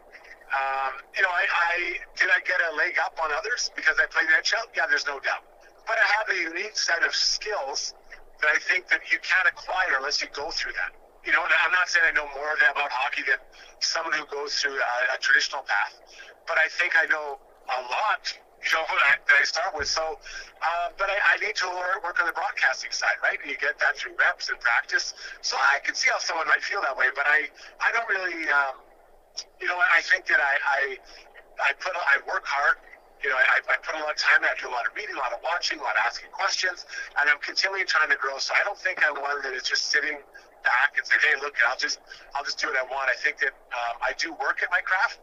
um, 0.53 1.03
you 1.15 1.23
know, 1.23 1.33
I, 1.33 1.43
I 1.43 1.73
did 2.15 2.29
I 2.31 2.39
get 2.47 2.59
a 2.71 2.75
leg 2.75 2.95
up 3.03 3.19
on 3.21 3.31
others 3.35 3.71
because 3.75 3.99
I 3.99 4.07
played 4.07 4.31
NHL? 4.31 4.71
Yeah, 4.75 4.87
there's 4.87 5.05
no 5.05 5.19
doubt. 5.19 5.43
But 5.85 5.99
I 5.99 6.07
have 6.19 6.27
a 6.31 6.39
unique 6.39 6.77
set 6.77 7.03
of 7.03 7.15
skills 7.15 7.93
that 8.41 8.49
I 8.53 8.59
think 8.59 8.87
that 8.87 9.01
you 9.11 9.19
can't 9.19 9.47
acquire 9.47 9.97
unless 9.97 10.21
you 10.21 10.27
go 10.31 10.51
through 10.51 10.73
that. 10.73 10.91
you 11.25 11.33
know, 11.33 11.43
and 11.43 11.51
I'm 11.65 11.71
not 11.75 11.89
saying 11.89 12.05
I 12.07 12.13
know 12.15 12.27
more 12.35 12.55
about 12.55 12.91
hockey 12.91 13.23
than 13.27 13.39
someone 13.79 14.13
who 14.13 14.25
goes 14.27 14.55
through 14.55 14.77
a, 14.79 15.15
a 15.15 15.17
traditional 15.19 15.63
path, 15.63 15.99
but 16.47 16.55
I 16.57 16.67
think 16.71 16.95
I 16.95 17.05
know 17.11 17.39
a 17.67 17.79
lot 17.91 18.23
you 18.63 18.71
know, 18.73 18.85
that 19.27 19.35
I 19.35 19.43
start 19.43 19.75
with. 19.75 19.87
So, 19.87 20.19
uh, 20.61 20.87
but 20.97 21.09
I, 21.09 21.35
I 21.35 21.45
need 21.45 21.55
to 21.61 21.67
work 22.03 22.19
on 22.19 22.25
the 22.25 22.33
broadcasting 22.33 22.91
side, 22.91 23.19
right? 23.21 23.37
And 23.41 23.49
you 23.51 23.57
get 23.57 23.79
that 23.79 23.97
through 23.97 24.15
reps 24.17 24.49
and 24.49 24.59
practice. 24.59 25.13
So 25.41 25.57
I 25.57 25.79
can 25.83 25.95
see 25.95 26.09
how 26.11 26.19
someone 26.19 26.47
might 26.47 26.63
feel 26.63 26.81
that 26.81 26.95
way, 26.95 27.07
but 27.15 27.25
I, 27.27 27.51
I 27.83 27.91
don't 27.91 28.07
really, 28.09 28.47
um, 28.49 28.81
you 29.61 29.67
know, 29.67 29.77
I 29.77 30.01
think 30.01 30.25
that 30.27 30.39
I, 30.39 30.53
I, 30.61 30.79
I 31.61 31.73
put, 31.79 31.93
I 31.95 32.21
work 32.27 32.45
hard. 32.45 32.77
You 33.25 33.33
know, 33.33 33.39
I, 33.41 33.57
I 33.65 33.75
put 33.81 33.97
a 33.97 34.01
lot 34.05 34.13
of 34.13 34.21
time. 34.21 34.45
I 34.45 34.53
do 34.61 34.69
a 34.69 34.73
lot 34.73 34.85
of 34.85 34.93
reading, 34.93 35.17
a 35.17 35.21
lot 35.21 35.33
of 35.33 35.41
watching, 35.41 35.81
a 35.81 35.83
lot 35.83 35.97
of 35.97 36.05
asking 36.05 36.29
questions, 36.29 36.85
and 37.17 37.25
I'm 37.25 37.41
continually 37.41 37.81
trying 37.81 38.13
to 38.13 38.19
grow. 38.21 38.37
So 38.37 38.53
I 38.53 38.61
don't 38.61 38.77
think 38.77 39.01
I'm 39.01 39.17
one 39.17 39.41
that 39.41 39.57
is 39.57 39.65
just 39.65 39.89
sitting 39.89 40.21
back 40.61 40.93
and 41.01 41.01
say, 41.01 41.17
"Hey, 41.25 41.33
look, 41.41 41.57
I'll 41.65 41.81
just, 41.81 41.97
I'll 42.37 42.45
just 42.45 42.61
do 42.61 42.69
what 42.69 42.77
I 42.77 42.85
want." 42.85 43.09
I 43.09 43.17
think 43.17 43.41
that 43.41 43.57
um, 43.73 43.97
I 44.05 44.13
do 44.21 44.37
work 44.37 44.61
at 44.61 44.69
my 44.69 44.85
craft, 44.85 45.17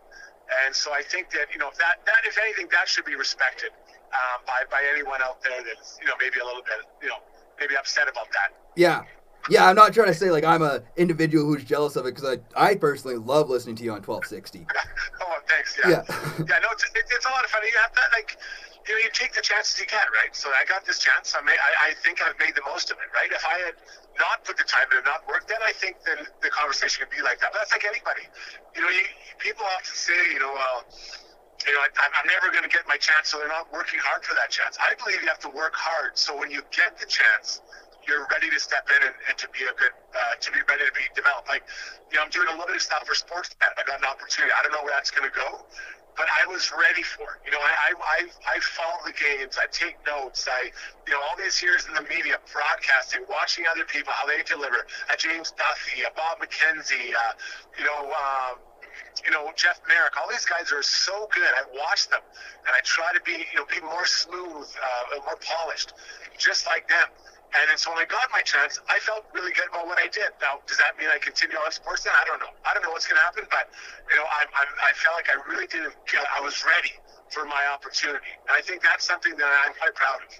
and 0.66 0.74
so 0.74 0.90
I 0.90 1.06
think 1.06 1.30
that 1.38 1.54
you 1.54 1.62
know 1.62 1.70
if 1.70 1.78
that 1.78 2.02
that 2.02 2.26
if 2.26 2.34
anything 2.34 2.66
that 2.74 2.90
should 2.90 3.06
be 3.06 3.14
respected 3.14 3.70
um, 4.10 4.42
by 4.42 4.66
by 4.74 4.82
anyone 4.90 5.22
out 5.22 5.38
there 5.46 5.62
that's 5.62 5.94
you 6.02 6.10
know 6.10 6.18
maybe 6.18 6.42
a 6.42 6.44
little 6.44 6.66
bit 6.66 6.82
you 6.98 7.06
know 7.06 7.22
maybe 7.62 7.78
upset 7.78 8.10
about 8.10 8.26
that. 8.34 8.58
Yeah. 8.74 9.06
Yeah, 9.50 9.66
I'm 9.68 9.76
not 9.76 9.92
trying 9.92 10.08
to 10.08 10.14
say 10.14 10.30
like 10.30 10.44
I'm 10.44 10.62
a 10.62 10.82
individual 10.96 11.44
who's 11.44 11.64
jealous 11.64 11.96
of 11.96 12.06
it 12.06 12.14
because 12.14 12.38
I, 12.56 12.70
I 12.70 12.74
personally 12.74 13.16
love 13.16 13.50
listening 13.50 13.76
to 13.76 13.84
you 13.84 13.90
on 13.90 14.00
1260. 14.02 14.66
oh, 15.20 15.38
thanks. 15.48 15.78
Yeah. 15.78 15.90
Yeah. 15.90 16.02
yeah 16.48 16.58
no, 16.64 16.68
it's, 16.72 16.84
it's 16.94 17.26
a 17.26 17.30
lot 17.30 17.44
of 17.44 17.50
fun. 17.50 17.62
You 17.64 17.76
have 17.82 17.94
that 17.94 18.08
like 18.12 18.38
you 18.88 18.92
know, 18.92 19.00
you 19.00 19.08
take 19.16 19.32
the 19.32 19.40
chances 19.40 19.80
you 19.80 19.88
get, 19.88 20.04
right? 20.12 20.32
So 20.36 20.52
I 20.52 20.68
got 20.68 20.84
this 20.84 21.00
chance. 21.00 21.32
I, 21.32 21.40
may, 21.40 21.56
I, 21.56 21.90
I 21.92 21.94
think 22.04 22.20
I've 22.20 22.36
made 22.36 22.52
the 22.52 22.64
most 22.68 22.92
of 22.92 23.00
it, 23.00 23.08
right? 23.16 23.32
If 23.32 23.40
I 23.40 23.56
had 23.64 23.76
not 24.20 24.44
put 24.44 24.60
the 24.60 24.68
time 24.68 24.84
in 24.92 25.00
and 25.00 25.08
not 25.08 25.24
worked, 25.24 25.48
then 25.48 25.60
I 25.64 25.72
think 25.72 26.04
that 26.04 26.20
the 26.44 26.50
conversation 26.52 27.00
could 27.00 27.12
be 27.12 27.24
like 27.24 27.40
that. 27.40 27.56
But 27.56 27.64
that's 27.64 27.72
like 27.72 27.88
anybody. 27.88 28.28
You 28.76 28.84
know, 28.84 28.92
you, 28.92 29.08
people 29.40 29.64
often 29.64 29.96
say, 29.96 30.36
you 30.36 30.40
know, 30.40 30.52
well, 30.52 30.84
you 31.64 31.72
know, 31.72 31.80
I, 31.80 31.88
I'm 32.20 32.28
never 32.28 32.52
going 32.52 32.64
to 32.64 32.68
get 32.68 32.84
my 32.84 33.00
chance, 33.00 33.32
so 33.32 33.40
they're 33.40 33.48
not 33.48 33.72
working 33.72 34.00
hard 34.04 34.20
for 34.20 34.36
that 34.36 34.52
chance. 34.52 34.76
I 34.76 34.92
believe 35.00 35.24
you 35.24 35.28
have 35.32 35.40
to 35.48 35.52
work 35.56 35.72
hard. 35.72 36.20
So 36.20 36.36
when 36.36 36.52
you 36.52 36.60
get 36.68 37.00
the 37.00 37.08
chance, 37.08 37.64
you're 38.06 38.26
ready 38.30 38.50
to 38.50 38.60
step 38.60 38.88
in 38.90 39.00
and, 39.06 39.16
and 39.28 39.36
to 39.38 39.48
be 39.50 39.64
a 39.64 39.74
good, 39.74 39.94
uh, 40.14 40.34
to 40.40 40.48
be 40.52 40.60
ready 40.68 40.84
to 40.84 40.94
be 40.94 41.06
developed. 41.14 41.48
Like, 41.48 41.64
you 42.10 42.18
know, 42.18 42.24
I'm 42.24 42.30
doing 42.30 42.48
a 42.48 42.54
little 42.54 42.66
bit 42.66 42.76
of 42.76 42.82
stuff 42.82 43.06
for 43.06 43.14
sports. 43.14 43.50
I 43.60 43.82
got 43.84 44.00
an 44.00 44.08
opportunity. 44.08 44.52
I 44.52 44.62
don't 44.62 44.72
know 44.72 44.84
where 44.84 44.94
that's 44.94 45.10
going 45.10 45.28
to 45.28 45.34
go, 45.34 45.64
but 46.16 46.26
I 46.30 46.46
was 46.46 46.70
ready 46.72 47.02
for 47.02 47.38
it. 47.38 47.38
You 47.44 47.52
know, 47.52 47.62
I, 47.62 47.92
I, 47.98 48.18
I, 48.46 48.56
follow 48.60 49.02
the 49.04 49.14
games. 49.14 49.58
I 49.58 49.66
take 49.70 49.98
notes. 50.06 50.46
I, 50.46 50.70
you 51.06 51.12
know, 51.12 51.20
all 51.26 51.36
these 51.36 51.60
years 51.62 51.86
in 51.88 51.94
the 51.94 52.06
media, 52.06 52.38
broadcasting, 52.52 53.26
watching 53.28 53.64
other 53.70 53.84
people, 53.84 54.12
how 54.14 54.26
they 54.26 54.42
deliver. 54.42 54.86
Uh, 55.10 55.16
James 55.18 55.52
Duthie, 55.52 56.06
uh, 56.06 56.10
Bob 56.16 56.38
McKenzie, 56.38 57.14
uh, 57.14 57.32
you 57.78 57.84
know, 57.84 58.10
uh, 58.10 58.54
you 59.24 59.30
know, 59.30 59.50
Jeff 59.56 59.80
Marek, 59.88 60.16
all 60.20 60.28
these 60.28 60.44
guys 60.44 60.72
are 60.72 60.82
so 60.82 61.28
good. 61.34 61.50
I 61.50 61.62
watch 61.74 62.08
them 62.08 62.20
and 62.66 62.72
I 62.74 62.80
try 62.84 63.12
to 63.12 63.20
be, 63.22 63.46
you 63.50 63.58
know, 63.58 63.66
be 63.66 63.80
more 63.80 64.06
smooth, 64.06 64.66
uh, 64.66 65.18
more 65.24 65.38
polished, 65.40 65.94
just 66.38 66.66
like 66.66 66.88
them. 66.88 67.08
And 67.54 67.70
then 67.70 67.78
so 67.78 67.90
when 67.94 68.02
I 68.02 68.04
got 68.04 68.26
my 68.32 68.42
chance, 68.42 68.80
I 68.90 68.98
felt 68.98 69.26
really 69.32 69.52
good 69.52 69.70
about 69.70 69.86
what 69.86 69.98
I 69.98 70.08
did. 70.08 70.34
Now, 70.42 70.58
does 70.66 70.76
that 70.78 70.98
mean 70.98 71.06
I 71.06 71.18
continue 71.18 71.56
on 71.56 71.70
sports? 71.70 72.06
I 72.06 72.26
don't 72.26 72.40
know. 72.40 72.50
I 72.66 72.74
don't 72.74 72.82
know 72.82 72.90
what's 72.90 73.06
going 73.06 73.16
to 73.16 73.22
happen, 73.22 73.46
but 73.50 73.70
you 74.10 74.16
know, 74.16 74.26
I, 74.26 74.42
I, 74.42 74.90
I 74.90 74.92
felt 74.98 75.14
like 75.14 75.30
I 75.30 75.38
really 75.48 75.66
did. 75.68 75.86
I 75.86 76.40
was 76.40 76.64
ready 76.66 76.92
for 77.30 77.44
my 77.44 77.62
opportunity, 77.72 78.26
and 78.48 78.56
I 78.56 78.60
think 78.60 78.82
that's 78.82 79.06
something 79.06 79.36
that 79.36 79.62
I'm 79.66 79.72
quite 79.74 79.94
proud 79.94 80.18
of. 80.26 80.34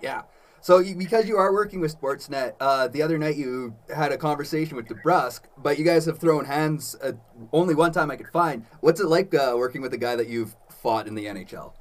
Yeah. 0.00 0.22
So 0.62 0.82
because 0.82 1.28
you 1.28 1.36
are 1.36 1.52
working 1.52 1.78
with 1.78 1.94
Sportsnet, 1.94 2.54
uh, 2.58 2.88
the 2.88 3.02
other 3.02 3.18
night 3.18 3.36
you 3.36 3.76
had 3.94 4.10
a 4.10 4.18
conversation 4.18 4.76
with 4.76 4.88
DeBrusk, 4.88 5.42
but 5.58 5.78
you 5.78 5.84
guys 5.84 6.06
have 6.06 6.18
thrown 6.18 6.44
hands 6.44 6.96
uh, 7.02 7.12
only 7.52 7.74
one 7.74 7.92
time 7.92 8.10
I 8.10 8.16
could 8.16 8.30
find. 8.32 8.64
What's 8.80 9.00
it 9.00 9.06
like 9.06 9.32
uh, 9.34 9.54
working 9.56 9.80
with 9.82 9.92
a 9.92 9.98
guy 9.98 10.16
that 10.16 10.28
you've 10.28 10.56
fought 10.68 11.06
in 11.06 11.14
the 11.14 11.26
NHL? 11.26 11.74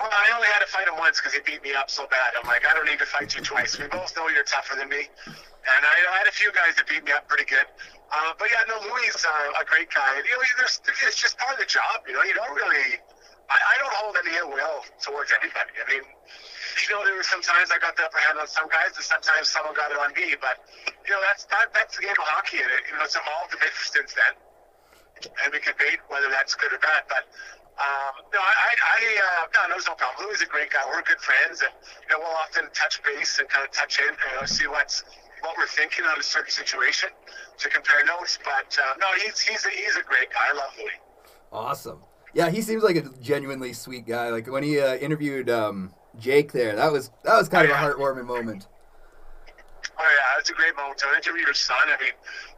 Well, 0.00 0.10
I 0.10 0.26
only 0.34 0.50
had 0.50 0.58
to 0.58 0.66
fight 0.66 0.88
him 0.90 0.98
once 0.98 1.20
because 1.20 1.34
he 1.34 1.40
beat 1.46 1.62
me 1.62 1.72
up 1.74 1.86
so 1.88 2.06
bad. 2.10 2.34
I'm 2.34 2.46
like, 2.50 2.66
I 2.66 2.74
don't 2.74 2.86
need 2.86 2.98
to 2.98 3.06
fight 3.06 3.30
you 3.34 3.42
twice. 3.42 3.78
We 3.78 3.86
both 3.86 4.10
know 4.16 4.26
you're 4.28 4.44
tougher 4.44 4.74
than 4.74 4.88
me. 4.90 5.06
And 5.06 5.80
I, 5.80 5.94
I 6.10 6.18
had 6.18 6.26
a 6.26 6.34
few 6.34 6.50
guys 6.50 6.74
that 6.76 6.90
beat 6.90 7.04
me 7.06 7.12
up 7.14 7.28
pretty 7.30 7.46
good. 7.46 7.64
Uh, 8.10 8.34
but 8.38 8.50
yeah, 8.50 8.66
no, 8.66 8.82
Louie 8.82 9.06
is 9.06 9.22
uh, 9.22 9.62
a 9.62 9.64
great 9.64 9.88
guy. 9.94 10.18
You 10.18 10.34
know, 10.34 10.42
there's, 10.58 10.82
it's 11.06 11.16
just 11.16 11.38
part 11.38 11.54
of 11.54 11.60
the 11.62 11.70
job. 11.70 12.04
You 12.06 12.14
know, 12.14 12.22
you 12.26 12.34
don't 12.34 12.52
really. 12.52 12.98
I, 13.46 13.56
I 13.56 13.74
don't 13.78 13.94
hold 13.94 14.16
any 14.18 14.34
ill 14.40 14.50
will 14.50 14.82
towards 14.98 15.30
anybody. 15.30 15.72
I 15.76 15.84
mean, 15.88 16.04
you 16.04 16.88
know, 16.90 17.04
there 17.04 17.14
were 17.14 17.26
some 17.26 17.44
times 17.44 17.70
I 17.70 17.78
got 17.78 17.94
the 17.94 18.04
upper 18.08 18.18
hand 18.18 18.40
on 18.40 18.48
some 18.48 18.66
guys, 18.68 18.96
and 18.96 19.04
sometimes 19.04 19.48
someone 19.48 19.76
got 19.78 19.92
it 19.92 19.98
on 20.00 20.10
me. 20.16 20.34
But 20.36 20.58
you 21.06 21.12
know, 21.14 21.22
that's 21.22 21.46
that, 21.54 21.70
that's 21.72 21.96
the 21.96 22.02
game 22.02 22.18
of 22.18 22.28
hockey, 22.28 22.58
and 22.60 22.68
it, 22.68 22.82
you 22.90 22.98
know, 22.98 23.04
it's 23.04 23.16
evolved 23.16 23.54
a 23.54 23.60
bit 23.62 23.72
since 23.94 24.12
then. 24.12 24.34
And 25.44 25.54
we 25.54 25.62
can 25.62 25.72
debate 25.78 26.02
whether 26.10 26.28
that's 26.28 26.52
good 26.58 26.74
or 26.74 26.82
bad, 26.82 27.06
but 27.08 27.24
um, 27.74 28.14
no, 28.32 28.38
I, 28.38 28.70
I, 28.78 28.98
uh, 29.18 29.46
no, 29.50 29.62
no, 29.66 29.74
there's 29.74 29.86
no 29.86 29.94
problem. 29.94 30.26
Louie 30.26 30.34
is 30.34 30.42
a 30.42 30.46
great 30.46 30.70
guy. 30.70 30.82
We're 30.86 31.02
good 31.02 31.18
friends, 31.18 31.60
and 31.60 31.74
you 32.06 32.14
know, 32.14 32.22
we'll 32.22 32.38
often 32.38 32.70
touch 32.72 33.02
base 33.02 33.38
and 33.40 33.48
kind 33.48 33.66
of 33.66 33.72
touch 33.72 33.98
in, 33.98 34.14
you 34.14 34.40
know, 34.40 34.46
see 34.46 34.68
what's 34.68 35.02
what 35.40 35.56
we're 35.58 35.66
thinking 35.66 36.04
on 36.04 36.18
a 36.18 36.22
certain 36.22 36.50
situation 36.50 37.10
to 37.58 37.68
compare 37.68 38.04
notes. 38.04 38.38
But 38.44 38.78
uh, 38.78 38.94
no, 39.00 39.06
he's 39.18 39.40
he's 39.40 39.66
a, 39.66 39.70
he's 39.70 39.96
a 39.96 40.02
great 40.02 40.30
guy. 40.30 40.46
I 40.52 40.56
love 40.56 40.70
Louie. 40.78 40.90
Awesome. 41.52 42.02
Yeah, 42.32 42.50
he 42.50 42.62
seems 42.62 42.82
like 42.82 42.96
a 42.96 43.02
genuinely 43.20 43.72
sweet 43.72 44.06
guy. 44.06 44.28
Like 44.30 44.46
when 44.46 44.62
he 44.62 44.80
uh, 44.80 44.94
interviewed 44.96 45.50
um, 45.50 45.94
Jake 46.18 46.52
there, 46.52 46.76
that 46.76 46.92
was 46.92 47.10
that 47.24 47.36
was 47.36 47.48
kind 47.48 47.66
oh, 47.66 47.70
yeah. 47.70 47.88
of 47.88 47.90
a 47.90 47.94
heartwarming 47.96 48.26
moment. 48.26 48.68
Oh 49.98 50.02
yeah, 50.02 50.38
it's 50.40 50.50
a 50.50 50.54
great 50.54 50.74
moment 50.76 50.98
to 50.98 51.06
interview 51.14 51.42
your 51.42 51.54
son. 51.54 51.76
I 51.86 52.00
mean, 52.02 52.12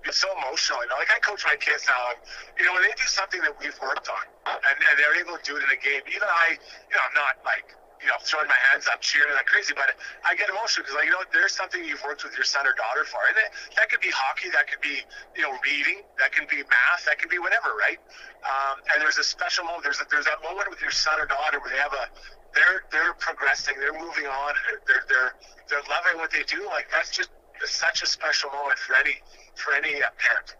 it's 0.06 0.18
so 0.18 0.30
emotional. 0.38 0.82
You 0.82 0.88
know, 0.90 0.98
like 0.98 1.10
I 1.10 1.18
coach 1.18 1.42
my 1.44 1.58
kids 1.58 1.84
now. 1.86 2.14
And, 2.14 2.18
you 2.58 2.64
know, 2.64 2.74
when 2.74 2.82
they 2.82 2.94
do 2.94 3.06
something 3.06 3.42
that 3.42 3.54
we've 3.58 3.76
worked 3.82 4.08
on, 4.08 4.24
and, 4.46 4.78
and 4.78 4.94
they're 4.96 5.18
able 5.18 5.36
to 5.36 5.44
do 5.44 5.58
it 5.58 5.62
in 5.66 5.70
a 5.70 5.80
game, 5.80 6.02
even 6.08 6.26
I, 6.26 6.56
you 6.56 6.94
know, 6.94 7.02
I'm 7.04 7.16
not 7.16 7.42
like 7.44 7.76
you 8.00 8.08
know, 8.08 8.18
throwing 8.20 8.48
my 8.48 8.58
hands 8.70 8.86
up, 8.86 9.00
cheering 9.00 9.32
like 9.32 9.46
crazy. 9.48 9.72
But 9.72 9.96
I 10.24 10.36
get 10.36 10.48
emotional 10.52 10.84
because, 10.84 10.96
like, 10.96 11.08
you 11.08 11.14
know, 11.16 11.24
there's 11.32 11.56
something 11.56 11.80
you've 11.80 12.02
worked 12.04 12.24
with 12.24 12.36
your 12.36 12.44
son 12.44 12.68
or 12.68 12.76
daughter 12.76 13.04
for, 13.08 13.20
and 13.28 13.36
it, 13.40 13.48
that 13.76 13.88
could 13.88 14.04
be 14.04 14.12
hockey, 14.12 14.52
that 14.52 14.68
could 14.68 14.80
be, 14.84 15.00
you 15.34 15.42
know, 15.42 15.56
reading, 15.64 16.04
that 16.20 16.32
can 16.32 16.44
be 16.48 16.60
math, 16.60 17.02
that 17.08 17.18
can 17.18 17.32
be 17.32 17.40
whatever, 17.40 17.72
right? 17.76 17.98
Um, 18.44 18.84
and 18.92 19.00
there's 19.00 19.18
a 19.18 19.26
special 19.26 19.64
moment. 19.64 19.84
There's 19.84 20.00
there's 20.10 20.28
that 20.28 20.42
moment 20.44 20.68
with 20.68 20.80
your 20.80 20.92
son 20.92 21.18
or 21.18 21.26
daughter 21.26 21.58
where 21.60 21.72
they 21.72 21.80
have 21.80 21.96
a, 21.96 22.06
they're 22.52 22.84
they're 22.92 23.14
progressing, 23.16 23.80
they're 23.80 23.96
moving 23.96 24.28
on, 24.28 24.52
they're 24.86 25.04
they're 25.08 25.32
they're 25.68 25.86
loving 25.88 26.20
what 26.20 26.30
they 26.30 26.44
do. 26.44 26.64
Like 26.68 26.92
that's 26.92 27.10
just 27.10 27.30
such 27.64 28.02
a 28.02 28.06
special 28.06 28.50
moment 28.52 28.78
for 28.78 28.94
any 28.94 29.16
for 29.56 29.74
any 29.74 30.02
uh, 30.02 30.06
parent. 30.18 30.56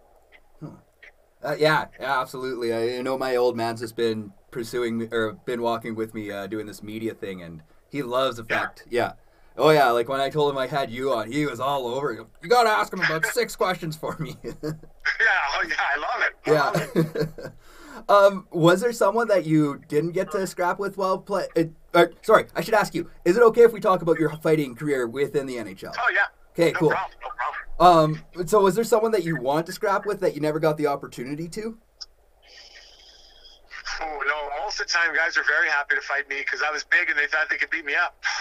Uh, 1.42 1.54
yeah, 1.58 1.86
yeah, 2.00 2.20
absolutely. 2.20 2.72
I, 2.72 2.98
I 2.98 3.02
know 3.02 3.16
my 3.16 3.36
old 3.36 3.56
man's 3.56 3.80
just 3.80 3.94
been 3.94 4.32
pursuing 4.50 5.08
or 5.12 5.34
been 5.44 5.62
walking 5.62 5.94
with 5.94 6.14
me 6.14 6.30
uh, 6.30 6.46
doing 6.46 6.66
this 6.66 6.82
media 6.82 7.14
thing, 7.14 7.42
and 7.42 7.62
he 7.88 8.02
loves 8.02 8.38
the 8.38 8.44
fact. 8.44 8.84
Yeah. 8.88 9.02
yeah. 9.02 9.12
Oh 9.58 9.70
yeah, 9.70 9.90
like 9.90 10.08
when 10.08 10.20
I 10.20 10.28
told 10.28 10.50
him 10.52 10.58
I 10.58 10.66
had 10.66 10.90
you 10.90 11.12
on, 11.12 11.30
he 11.30 11.46
was 11.46 11.60
all 11.60 11.86
over. 11.86 12.12
You 12.12 12.48
gotta 12.48 12.70
ask 12.70 12.92
him 12.92 13.00
about 13.00 13.24
six 13.26 13.56
questions 13.62 13.96
for 13.96 14.16
me. 14.18 14.36
yeah, 14.44 14.52
oh 14.64 15.64
yeah, 15.66 15.74
I 15.80 15.98
love 15.98 16.22
it. 16.22 16.34
I 16.46 16.52
yeah. 16.52 16.70
Love 16.70 16.90
it. 17.14 18.08
um, 18.08 18.46
was 18.50 18.80
there 18.80 18.92
someone 18.92 19.28
that 19.28 19.46
you 19.46 19.80
didn't 19.88 20.12
get 20.12 20.30
to 20.32 20.46
scrap 20.46 20.78
with 20.78 20.98
while 20.98 21.18
play? 21.18 21.46
Uh, 21.94 22.06
sorry, 22.22 22.46
I 22.54 22.60
should 22.60 22.74
ask 22.74 22.94
you. 22.94 23.10
Is 23.24 23.36
it 23.36 23.42
okay 23.44 23.62
if 23.62 23.72
we 23.72 23.80
talk 23.80 24.02
about 24.02 24.18
your 24.18 24.30
fighting 24.36 24.74
career 24.74 25.06
within 25.06 25.46
the 25.46 25.56
NHL? 25.56 25.94
Oh 25.96 26.12
yeah. 26.12 26.26
Okay, 26.58 26.72
no 26.72 26.78
cool. 26.78 26.90
Problem, 26.90 27.18
no 27.20 27.28
problem. 27.28 28.16
Um, 28.38 28.46
so 28.46 28.62
was 28.62 28.74
there 28.74 28.84
someone 28.84 29.12
that 29.12 29.24
you 29.24 29.36
want 29.36 29.66
to 29.66 29.72
scrap 29.72 30.06
with 30.06 30.20
that 30.20 30.34
you 30.34 30.40
never 30.40 30.58
got 30.58 30.78
the 30.78 30.86
opportunity 30.86 31.48
to? 31.48 31.76
Oh 34.00 34.18
no! 34.26 34.64
Most 34.64 34.80
of 34.80 34.86
the 34.86 34.92
time, 34.92 35.14
guys 35.14 35.36
are 35.36 35.44
very 35.44 35.68
happy 35.68 35.94
to 35.94 36.00
fight 36.00 36.28
me 36.28 36.38
because 36.38 36.62
I 36.66 36.70
was 36.70 36.84
big 36.84 37.10
and 37.10 37.18
they 37.18 37.26
thought 37.26 37.48
they 37.50 37.56
could 37.56 37.70
beat 37.70 37.84
me 37.84 37.94
up. 37.94 38.16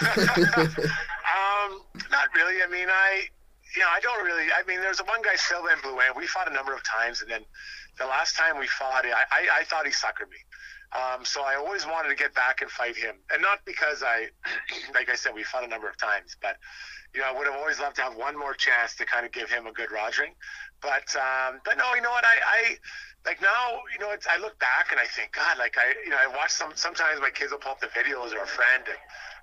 um, 0.56 1.82
not 2.10 2.28
really. 2.34 2.62
I 2.62 2.68
mean, 2.70 2.88
I, 2.88 3.28
you 3.76 3.82
know, 3.82 3.88
I 3.92 4.00
don't 4.00 4.24
really. 4.24 4.44
I 4.44 4.66
mean, 4.66 4.80
there's 4.80 5.00
a 5.00 5.04
one 5.04 5.20
guy, 5.20 5.36
Sylvain 5.36 5.76
Blouin. 5.82 6.16
We 6.16 6.26
fought 6.26 6.50
a 6.50 6.54
number 6.54 6.74
of 6.74 6.82
times, 6.84 7.20
and 7.20 7.30
then 7.30 7.42
the 7.98 8.06
last 8.06 8.36
time 8.36 8.58
we 8.58 8.66
fought, 8.66 9.04
I, 9.04 9.12
I, 9.12 9.60
I 9.60 9.64
thought 9.64 9.84
he 9.86 9.92
suckered 9.92 10.30
me. 10.30 10.36
Um, 10.94 11.24
so 11.24 11.42
I 11.42 11.56
always 11.56 11.84
wanted 11.86 12.10
to 12.10 12.14
get 12.14 12.34
back 12.34 12.62
and 12.62 12.70
fight 12.70 12.96
him, 12.96 13.16
and 13.32 13.42
not 13.42 13.60
because 13.64 14.02
I, 14.02 14.28
like 14.94 15.10
I 15.10 15.16
said, 15.16 15.34
we 15.34 15.42
fought 15.42 15.64
a 15.64 15.68
number 15.68 15.88
of 15.88 15.96
times, 15.98 16.36
but 16.40 16.56
you 17.14 17.20
know, 17.20 17.28
I 17.28 17.32
would 17.32 17.46
have 17.46 17.56
always 17.56 17.80
loved 17.80 17.96
to 17.96 18.02
have 18.02 18.16
one 18.16 18.38
more 18.38 18.54
chance 18.54 18.94
to 18.96 19.04
kind 19.06 19.24
of 19.24 19.32
give 19.32 19.50
him 19.50 19.66
a 19.66 19.72
good 19.72 19.88
rogering. 19.88 20.36
But 20.82 21.08
um, 21.16 21.60
but 21.64 21.78
no, 21.78 21.94
you 21.94 22.02
know 22.02 22.10
what? 22.10 22.24
I, 22.24 22.36
I 22.44 22.76
like 23.24 23.40
now, 23.40 23.80
you 23.92 23.98
know, 23.98 24.12
I 24.12 24.38
look 24.38 24.58
back 24.60 24.92
and 24.92 25.00
I 25.00 25.06
think, 25.06 25.32
God, 25.32 25.58
like 25.58 25.76
I, 25.78 25.94
you 26.04 26.10
know, 26.10 26.18
I 26.20 26.28
watch 26.28 26.50
some. 26.50 26.72
Sometimes 26.74 27.20
my 27.20 27.30
kids 27.30 27.50
will 27.50 27.58
pull 27.58 27.72
up 27.72 27.80
the 27.80 27.88
videos 27.88 28.32
or 28.36 28.44
a 28.44 28.46
friend, 28.46 28.84
and 28.86 28.98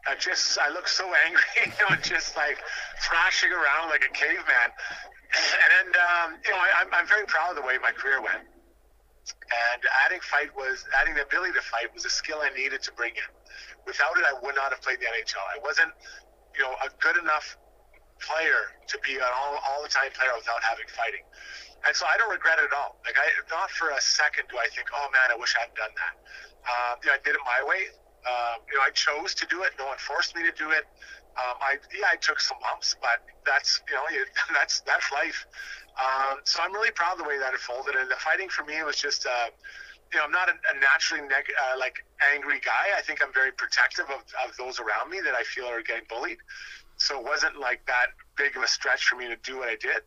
I 0.08 0.16
just 0.16 0.58
I 0.60 0.70
look 0.70 0.88
so 0.88 1.12
angry, 1.26 1.44
you 1.66 1.72
know, 1.82 1.96
just 2.02 2.38
like 2.38 2.58
thrashing 3.02 3.52
around 3.52 3.90
like 3.90 4.06
a 4.06 4.14
caveman. 4.14 4.72
And 5.82 5.96
um, 5.98 6.38
you 6.46 6.52
know, 6.52 6.58
I, 6.58 6.82
I'm 6.82 6.94
I'm 6.94 7.08
very 7.08 7.26
proud 7.26 7.50
of 7.50 7.56
the 7.56 7.66
way 7.66 7.82
my 7.82 7.92
career 7.92 8.22
went. 8.22 8.53
And 9.32 9.82
adding 10.06 10.20
fight 10.20 10.52
was 10.56 10.84
adding 11.00 11.16
the 11.16 11.24
ability 11.24 11.54
to 11.54 11.64
fight 11.64 11.94
was 11.94 12.04
a 12.06 12.10
skill 12.10 12.44
I 12.44 12.52
needed 12.52 12.84
to 12.84 12.92
bring 12.94 13.16
in. 13.16 13.30
Without 13.88 14.18
it, 14.20 14.26
I 14.28 14.36
would 14.44 14.56
not 14.56 14.72
have 14.76 14.82
played 14.82 15.00
the 15.00 15.08
NHL. 15.08 15.44
I 15.48 15.60
wasn't, 15.64 15.92
you 16.56 16.64
know, 16.64 16.76
a 16.84 16.90
good 17.00 17.16
enough 17.16 17.56
player 18.20 18.72
to 18.88 18.96
be 19.04 19.16
an 19.16 19.32
all, 19.36 19.60
all 19.64 19.84
the 19.84 19.92
time 19.92 20.12
player 20.12 20.32
without 20.36 20.64
having 20.64 20.88
fighting. 20.92 21.24
And 21.84 21.92
so 21.96 22.08
I 22.08 22.16
don't 22.16 22.32
regret 22.32 22.60
it 22.60 22.72
at 22.72 22.76
all. 22.76 23.00
Like 23.04 23.16
I, 23.20 23.28
not 23.52 23.72
for 23.72 23.92
a 23.92 24.00
second 24.00 24.48
do 24.48 24.56
I 24.56 24.68
think, 24.72 24.88
oh 24.96 25.08
man, 25.12 25.36
I 25.36 25.38
wish 25.40 25.56
I 25.56 25.68
had 25.68 25.76
done 25.76 25.92
that. 25.96 26.16
Um, 26.64 26.94
you 27.04 27.08
know, 27.12 27.20
I 27.20 27.22
did 27.24 27.36
it 27.36 27.44
my 27.44 27.60
way. 27.68 27.92
Um, 28.24 28.64
you 28.72 28.80
know, 28.80 28.84
I 28.88 28.92
chose 28.96 29.36
to 29.36 29.46
do 29.52 29.64
it. 29.68 29.76
No 29.76 29.92
one 29.92 30.00
forced 30.00 30.36
me 30.36 30.48
to 30.48 30.56
do 30.56 30.72
it. 30.72 30.88
Um, 31.36 31.60
I 31.60 31.76
yeah, 31.92 32.08
I 32.14 32.16
took 32.16 32.40
some 32.40 32.56
lumps, 32.64 32.96
but 33.02 33.20
that's 33.46 33.82
you 33.90 33.96
know, 33.96 34.06
that's 34.54 34.80
that's 34.88 35.12
life. 35.12 35.46
Um, 35.98 36.40
so 36.44 36.62
I'm 36.64 36.74
really 36.74 36.92
proud 36.92 37.14
of 37.14 37.18
the 37.20 37.30
way 37.30 37.38
that 37.38 37.54
it 37.54 37.60
folded. 37.60 37.96
And 37.96 38.10
the 38.10 38.16
fighting 38.16 38.50
for 38.50 38.64
me 38.64 38.82
was 38.84 38.98
just, 38.98 39.26
uh, 39.26 39.50
you 40.12 40.20
know, 40.20 40.26
I'm 40.26 40.32
not 40.32 40.50
a, 40.50 40.54
a 40.54 40.80
naturally 40.80 41.22
neg- 41.28 41.54
uh, 41.54 41.78
like 41.78 42.06
angry 42.34 42.60
guy. 42.60 42.98
I 42.98 43.02
think 43.02 43.24
I'm 43.24 43.34
very 43.34 43.52
protective 43.52 44.06
of, 44.10 44.22
of 44.44 44.58
those 44.58 44.80
around 44.80 45.10
me 45.10 45.22
that 45.22 45.34
I 45.36 45.44
feel 45.44 45.66
are 45.66 45.82
getting 45.82 46.06
bullied. 46.10 46.38
So 46.98 47.20
it 47.20 47.26
wasn't 47.26 47.60
like 47.60 47.86
that 47.88 48.08
big 48.38 48.56
of 48.58 48.64
a 48.64 48.68
stretch 48.68 49.06
for 49.06 49.16
me 49.16 49.28
to 49.28 49.36
do 49.38 49.58
what 49.58 49.70
I 49.70 49.76
did. 49.76 50.02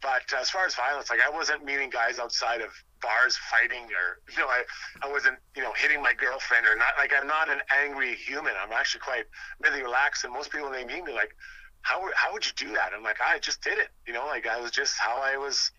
But 0.00 0.22
as 0.38 0.48
far 0.48 0.64
as 0.64 0.74
violence, 0.74 1.10
like 1.10 1.20
I 1.24 1.30
wasn't 1.30 1.64
meeting 1.64 1.90
guys 1.90 2.18
outside 2.18 2.60
of 2.60 2.70
bars 3.00 3.36
fighting 3.50 3.84
or 3.94 4.18
you 4.32 4.38
know 4.38 4.48
I, 4.48 4.62
I 5.02 5.10
wasn't 5.10 5.38
you 5.56 5.62
know 5.62 5.72
hitting 5.76 6.02
my 6.02 6.12
girlfriend 6.14 6.66
or 6.66 6.76
not 6.76 6.98
like 6.98 7.12
I'm 7.14 7.26
not 7.26 7.48
an 7.48 7.60
angry 7.70 8.14
human 8.14 8.52
I'm 8.60 8.72
actually 8.72 9.00
quite 9.00 9.24
really 9.60 9.82
relaxed 9.82 10.24
and 10.24 10.32
most 10.32 10.50
people 10.50 10.70
when 10.70 10.78
they 10.78 10.94
meet 10.94 11.04
me 11.04 11.12
like 11.12 11.34
how, 11.82 12.02
how 12.14 12.32
would 12.32 12.44
you 12.44 12.52
do 12.56 12.72
that? 12.74 12.92
I'm 12.94 13.02
like 13.02 13.18
I 13.20 13.38
just 13.38 13.62
did 13.62 13.78
it 13.78 13.88
you 14.06 14.12
know 14.12 14.26
like 14.26 14.46
I 14.46 14.60
was 14.60 14.70
just 14.70 14.98
how 14.98 15.20
I 15.22 15.36
was 15.36 15.70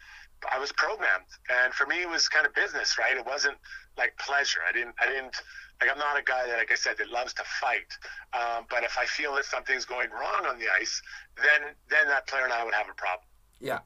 I 0.53 0.59
was 0.59 0.71
programmed. 0.71 1.25
And 1.49 1.73
for 1.73 1.85
me 1.85 2.01
it 2.01 2.09
was 2.09 2.27
kind 2.27 2.45
of 2.45 2.53
business 2.53 2.97
right? 2.97 3.15
It 3.17 3.25
wasn't 3.25 3.57
like 3.97 4.17
pleasure. 4.17 4.59
I 4.67 4.71
didn't 4.71 4.95
I 4.99 5.07
didn't 5.07 5.35
like 5.81 5.91
I'm 5.91 5.97
not 5.97 6.19
a 6.19 6.23
guy 6.23 6.47
that 6.47 6.57
like 6.57 6.71
I 6.71 6.75
said 6.75 6.97
that 6.97 7.09
loves 7.09 7.33
to 7.35 7.43
fight. 7.61 7.91
Um, 8.33 8.65
but 8.69 8.83
if 8.83 8.97
I 8.97 9.05
feel 9.05 9.35
that 9.35 9.45
something's 9.45 9.85
going 9.85 10.09
wrong 10.11 10.45
on 10.47 10.59
the 10.59 10.65
ice 10.79 11.01
then 11.37 11.73
then 11.89 12.07
that 12.07 12.27
player 12.27 12.43
and 12.43 12.53
I 12.53 12.63
would 12.63 12.73
have 12.73 12.87
a 12.89 12.95
problem. 12.95 13.25
Yeah. 13.59 13.79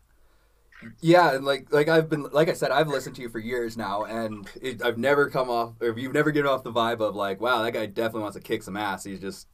Yeah, 1.02 1.36
and 1.36 1.46
like 1.46 1.72
like 1.72 1.88
I've 1.88 2.10
been 2.10 2.24
like 2.32 2.50
I 2.50 2.54
said, 2.54 2.72
I've 2.72 2.88
listened 2.88 3.16
to 3.18 3.22
you 3.22 3.30
for 3.30 3.40
years 3.40 3.78
now, 3.78 4.04
and 4.04 4.50
it, 4.62 4.82
I've 4.84 4.98
never 4.98 5.30
come 5.30 5.50
off 5.50 5.74
or 5.82 5.98
you've 5.98 6.14
never 6.14 6.32
given 6.32 6.50
off 6.50 6.64
the 6.64 6.72
vibe 6.72 7.00
of 7.00 7.16
like, 7.16 7.40
wow, 7.40 7.62
that 7.64 7.72
guy 7.72 7.86
definitely 7.86 8.22
wants 8.22 8.36
to 8.36 8.44
kick 8.44 8.64
some 8.64 8.76
ass. 8.76 9.04
He's 9.04 9.20
just 9.20 9.48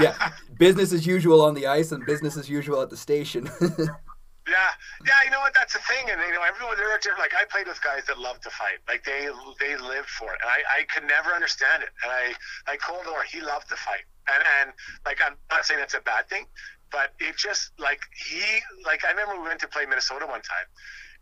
yeah, 0.00 0.32
business 0.58 0.92
as 0.92 1.06
usual 1.06 1.42
on 1.42 1.54
the 1.54 1.66
ice 1.66 1.92
and 1.92 2.04
business 2.06 2.36
as 2.36 2.48
usual 2.48 2.80
at 2.80 2.90
the 2.90 2.96
station. 2.96 3.48
yeah, 3.60 4.70
yeah, 5.06 5.20
you 5.24 5.30
know 5.30 5.40
what? 5.40 5.54
That's 5.54 5.72
the 5.72 5.80
thing, 5.80 6.10
and 6.10 6.20
you 6.26 6.32
know 6.32 6.42
everyone 6.42 6.76
they're 6.76 6.96
different. 6.98 7.20
Like 7.20 7.34
I 7.34 7.44
played 7.50 7.66
with 7.66 7.80
guys 7.82 8.04
that 8.06 8.18
love 8.18 8.40
to 8.40 8.50
fight, 8.50 8.78
like 8.88 9.04
they 9.04 9.28
they 9.60 9.76
lived 9.76 10.08
for 10.08 10.32
it, 10.32 10.40
and 10.40 10.50
I 10.50 10.80
I 10.80 10.84
could 10.84 11.04
never 11.06 11.30
understand 11.30 11.82
it. 11.82 11.90
And 12.02 12.12
I 12.12 12.34
like 12.70 12.80
Cole 12.80 13.02
Orr, 13.12 13.24
he 13.24 13.40
loved 13.40 13.68
to 13.68 13.76
fight, 13.76 14.04
and 14.32 14.42
and 14.60 14.72
like 15.04 15.18
I'm 15.24 15.36
not 15.50 15.64
saying 15.64 15.80
that's 15.80 15.94
a 15.94 16.00
bad 16.00 16.28
thing, 16.28 16.46
but 16.90 17.12
it 17.18 17.36
just 17.36 17.72
like 17.78 18.00
he 18.14 18.42
like 18.84 19.04
I 19.04 19.10
remember 19.10 19.40
we 19.40 19.48
went 19.48 19.60
to 19.60 19.68
play 19.68 19.84
Minnesota 19.86 20.26
one 20.26 20.42
time, 20.42 20.68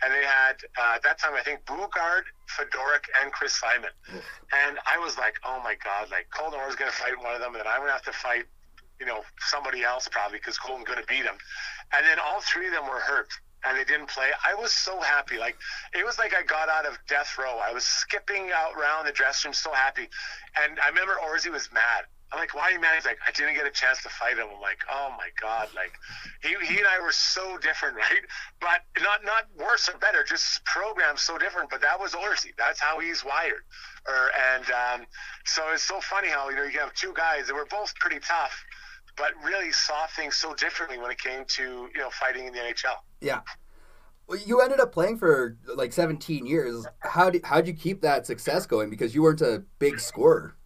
and 0.03 0.13
they 0.13 0.25
had 0.25 0.57
uh, 0.79 0.97
at 0.97 1.03
that 1.03 1.19
time 1.19 1.35
I 1.35 1.43
think 1.43 1.65
Boogaard, 1.65 2.25
Fedoruk, 2.51 3.07
and 3.23 3.33
Chris 3.33 3.55
Simon, 3.55 3.91
and 4.13 4.79
I 4.87 4.99
was 4.99 5.17
like, 5.17 5.35
oh 5.45 5.61
my 5.63 5.75
god, 5.83 6.11
like 6.11 6.29
Colton 6.31 6.61
is 6.69 6.77
gonna 6.77 6.91
fight 6.91 7.17
one 7.23 7.35
of 7.35 7.41
them, 7.41 7.55
and 7.55 7.61
then 7.61 7.67
I'm 7.67 7.81
gonna 7.81 7.93
have 7.93 8.03
to 8.03 8.13
fight, 8.13 8.45
you 9.01 9.07
know, 9.07 9.23
somebody 9.41 9.83
else 9.83 10.09
probably 10.11 10.39
because 10.39 10.59
Colton's 10.59 10.89
gonna 10.89 11.07
beat 11.09 11.25
him, 11.25 11.37
and 11.93 12.07
then 12.07 12.19
all 12.19 12.41
three 12.41 12.67
of 12.67 12.73
them 12.73 12.85
were 12.85 13.01
hurt. 13.01 13.29
And 13.65 13.79
they 13.79 13.85
didn't 13.85 14.09
play. 14.09 14.27
I 14.45 14.61
was 14.61 14.73
so 14.73 15.01
happy. 15.01 15.39
Like 15.39 15.55
it 15.95 16.05
was 16.05 16.19
like 16.19 16.35
I 16.35 16.43
got 16.43 16.69
out 16.69 16.85
of 16.85 16.99
death 17.07 17.39
row. 17.39 17.61
I 17.63 17.73
was 17.73 17.85
skipping 17.85 18.51
out 18.53 18.75
around 18.75 19.07
the 19.07 19.13
dressing 19.13 19.51
room, 19.51 19.55
so 19.55 19.73
happy. 19.73 20.09
And 20.61 20.81
I 20.85 20.89
remember 20.89 21.15
Orzy 21.25 21.49
was 21.49 21.71
mad 21.73 22.07
I'm 22.33 22.39
like, 22.39 22.55
why 22.55 22.63
are 22.63 22.73
you 22.73 22.81
mad? 22.81 22.95
He's 22.95 23.05
like, 23.05 23.19
I 23.27 23.31
didn't 23.31 23.55
get 23.55 23.67
a 23.67 23.71
chance 23.71 24.03
to 24.05 24.09
fight 24.09 24.39
him. 24.39 24.47
I'm 24.55 24.61
like, 24.61 24.79
oh 24.91 25.11
my 25.19 25.29
god, 25.39 25.69
like 25.75 25.93
he, 26.43 26.57
he 26.67 26.79
and 26.79 26.87
I 26.87 27.01
were 27.01 27.13
so 27.13 27.59
different, 27.59 27.97
right? 27.97 28.23
But 28.61 28.81
not 29.03 29.25
not 29.25 29.45
worse 29.59 29.89
or 29.89 29.99
better, 29.99 30.25
just 30.25 30.65
programmed 30.65 31.19
so 31.19 31.37
different. 31.37 31.69
But 31.69 31.83
that 31.83 32.01
was 32.01 32.13
Orzy. 32.13 32.53
That's 32.57 32.81
how 32.81 33.01
he's 33.01 33.25
wired. 33.25 33.65
Or 34.09 34.31
and 34.55 34.65
um, 34.71 35.07
so 35.45 35.63
it's 35.73 35.83
so 35.83 36.01
funny 36.01 36.29
how 36.29 36.49
you 36.49 36.57
know 36.57 36.65
you 36.65 36.79
have 36.81 36.95
two 36.95 37.13
guys 37.15 37.49
that 37.49 37.55
were 37.55 37.67
both 37.67 37.95
pretty 37.97 38.19
tough, 38.19 38.65
but 39.17 39.33
really 39.45 39.71
saw 39.71 40.07
things 40.17 40.37
so 40.37 40.55
differently 40.55 40.99
when 40.99 41.11
it 41.11 41.19
came 41.19 41.45
to 41.45 41.63
you 41.95 42.01
know 42.01 42.11
fighting 42.11 42.47
in 42.47 42.55
the 42.55 42.61
NHL. 42.61 42.97
Yeah. 43.21 43.41
Well, 44.27 44.39
you 44.47 44.61
ended 44.63 44.81
up 44.81 44.93
playing 44.93 45.19
for 45.19 45.59
like 45.75 45.93
17 45.93 46.47
years. 46.47 46.87
How 47.01 47.29
did 47.29 47.45
how'd 47.45 47.67
you 47.67 47.75
keep 47.75 48.01
that 48.01 48.27
success 48.27 48.65
going? 48.65 48.89
Because 48.89 49.15
you 49.15 49.23
weren't 49.23 49.43
a 49.43 49.65
big 49.79 50.01
scorer. 50.01 50.57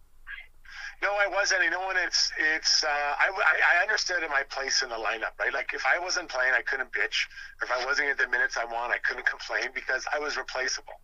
No, 1.01 1.13
I 1.13 1.27
wasn't. 1.27 1.63
You 1.63 1.69
know, 1.69 1.85
when 1.87 1.97
it's 1.97 2.31
it's 2.55 2.83
uh, 2.83 2.87
I, 2.89 3.29
I 3.29 3.81
understood 3.83 4.23
in 4.23 4.29
my 4.29 4.43
place 4.49 4.81
in 4.81 4.89
the 4.89 4.95
lineup, 4.95 5.37
right? 5.39 5.53
Like 5.53 5.71
if 5.73 5.85
I 5.85 5.99
wasn't 5.99 6.29
playing, 6.29 6.53
I 6.57 6.63
couldn't 6.63 6.91
bitch. 6.91 7.29
Or 7.61 7.65
if 7.65 7.71
I 7.71 7.85
wasn't 7.85 8.09
at 8.09 8.17
the 8.17 8.27
minutes 8.27 8.57
I 8.57 8.65
want, 8.65 8.91
I 8.93 8.97
couldn't 8.97 9.25
complain 9.27 9.69
because 9.75 10.05
I 10.11 10.17
was 10.19 10.37
replaceable. 10.37 10.97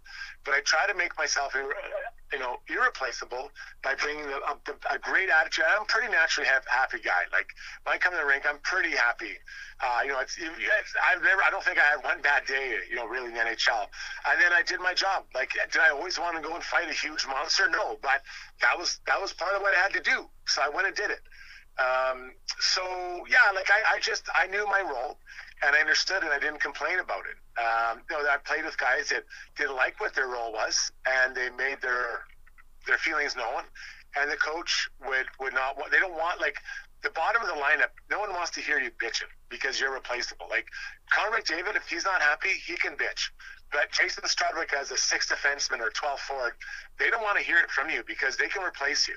But 0.45 0.55
I 0.55 0.61
try 0.61 0.87
to 0.87 0.93
make 0.93 1.17
myself, 1.17 1.55
you 1.55 2.39
know, 2.39 2.57
irreplaceable 2.67 3.49
by 3.81 3.95
bringing 3.95 4.25
a, 4.25 4.39
a, 4.51 4.95
a 4.95 4.99
great 4.99 5.29
attitude. 5.29 5.65
I'm 5.67 5.85
pretty 5.85 6.11
naturally 6.11 6.47
happy 6.47 6.99
guy. 6.99 7.23
Like 7.31 7.47
when 7.83 7.95
I 7.95 7.97
come 7.97 8.11
to 8.13 8.19
the 8.19 8.25
rink, 8.25 8.43
I'm 8.47 8.59
pretty 8.59 8.91
happy. 8.91 9.39
Uh, 9.79 10.01
you 10.03 10.11
know, 10.11 10.19
it's, 10.19 10.35
it's 10.37 10.93
I've 10.99 11.21
never, 11.21 11.41
I 11.43 11.49
don't 11.49 11.63
think 11.63 11.77
I 11.77 11.83
had 11.95 12.03
one 12.03 12.21
bad 12.21 12.45
day. 12.45 12.75
You 12.89 12.95
know, 12.95 13.07
really 13.07 13.27
in 13.27 13.33
the 13.33 13.39
NHL. 13.39 13.87
And 14.27 14.41
then 14.41 14.51
I 14.51 14.63
did 14.63 14.79
my 14.79 14.93
job. 14.93 15.25
Like, 15.33 15.51
did 15.71 15.81
I 15.81 15.89
always 15.89 16.19
want 16.19 16.35
to 16.35 16.41
go 16.41 16.55
and 16.55 16.63
fight 16.63 16.89
a 16.89 16.93
huge 16.93 17.25
monster? 17.25 17.69
No, 17.69 17.97
but 18.01 18.21
that 18.61 18.77
was 18.77 18.99
that 19.07 19.21
was 19.21 19.33
part 19.33 19.55
of 19.55 19.61
what 19.61 19.73
I 19.75 19.79
had 19.79 19.93
to 19.93 20.01
do. 20.01 20.27
So 20.45 20.61
I 20.61 20.69
went 20.69 20.87
and 20.87 20.95
did 20.95 21.11
it. 21.11 21.21
Um, 21.79 22.33
so 22.59 22.83
yeah, 23.29 23.49
like 23.55 23.69
I, 23.71 23.95
I 23.95 23.99
just 23.99 24.29
I 24.35 24.47
knew 24.47 24.65
my 24.67 24.81
role 24.81 25.17
and 25.65 25.75
I 25.75 25.79
understood 25.79 26.23
and 26.23 26.31
I 26.31 26.39
didn't 26.39 26.61
complain 26.61 26.99
about 26.99 27.23
it. 27.25 27.37
Um, 27.59 28.01
you 28.09 28.17
know, 28.17 28.29
I 28.29 28.37
played 28.37 28.65
with 28.65 28.77
guys 28.77 29.09
that 29.09 29.23
didn't 29.55 29.75
like 29.75 29.99
what 29.99 30.13
their 30.13 30.27
role 30.27 30.51
was 30.51 30.91
and 31.05 31.35
they 31.35 31.49
made 31.49 31.81
their 31.81 32.25
their 32.87 32.97
feelings 32.97 33.35
known. 33.35 33.63
And 34.15 34.29
the 34.31 34.37
coach 34.37 34.89
would 35.07 35.25
would 35.39 35.53
not 35.53 35.77
want. 35.77 35.91
They 35.91 35.99
don't 35.99 36.13
want 36.13 36.39
like 36.39 36.57
the 37.01 37.09
bottom 37.09 37.41
of 37.41 37.47
the 37.47 37.55
lineup. 37.55 37.89
No 38.09 38.19
one 38.19 38.31
wants 38.31 38.51
to 38.51 38.61
hear 38.61 38.79
you 38.79 38.91
bitching 38.91 39.31
because 39.49 39.79
you're 39.79 39.93
replaceable. 39.93 40.47
Like 40.49 40.67
Connor 41.11 41.37
McDavid, 41.37 41.75
if 41.75 41.87
he's 41.87 42.05
not 42.05 42.21
happy, 42.21 42.49
he 42.49 42.75
can 42.75 42.93
bitch. 42.93 43.29
But 43.73 43.91
Jason 43.91 44.23
Strudwick 44.23 44.71
as 44.79 44.91
a 44.91 44.97
sixth 44.97 45.33
defenseman 45.33 45.79
or 45.81 45.89
12 45.89 46.19
forward, 46.19 46.53
they 46.99 47.09
don't 47.09 47.23
want 47.23 47.37
to 47.37 47.43
hear 47.43 47.57
it 47.57 47.71
from 47.71 47.89
you 47.89 48.03
because 48.07 48.37
they 48.37 48.47
can 48.47 48.63
replace 48.63 49.07
you. 49.07 49.15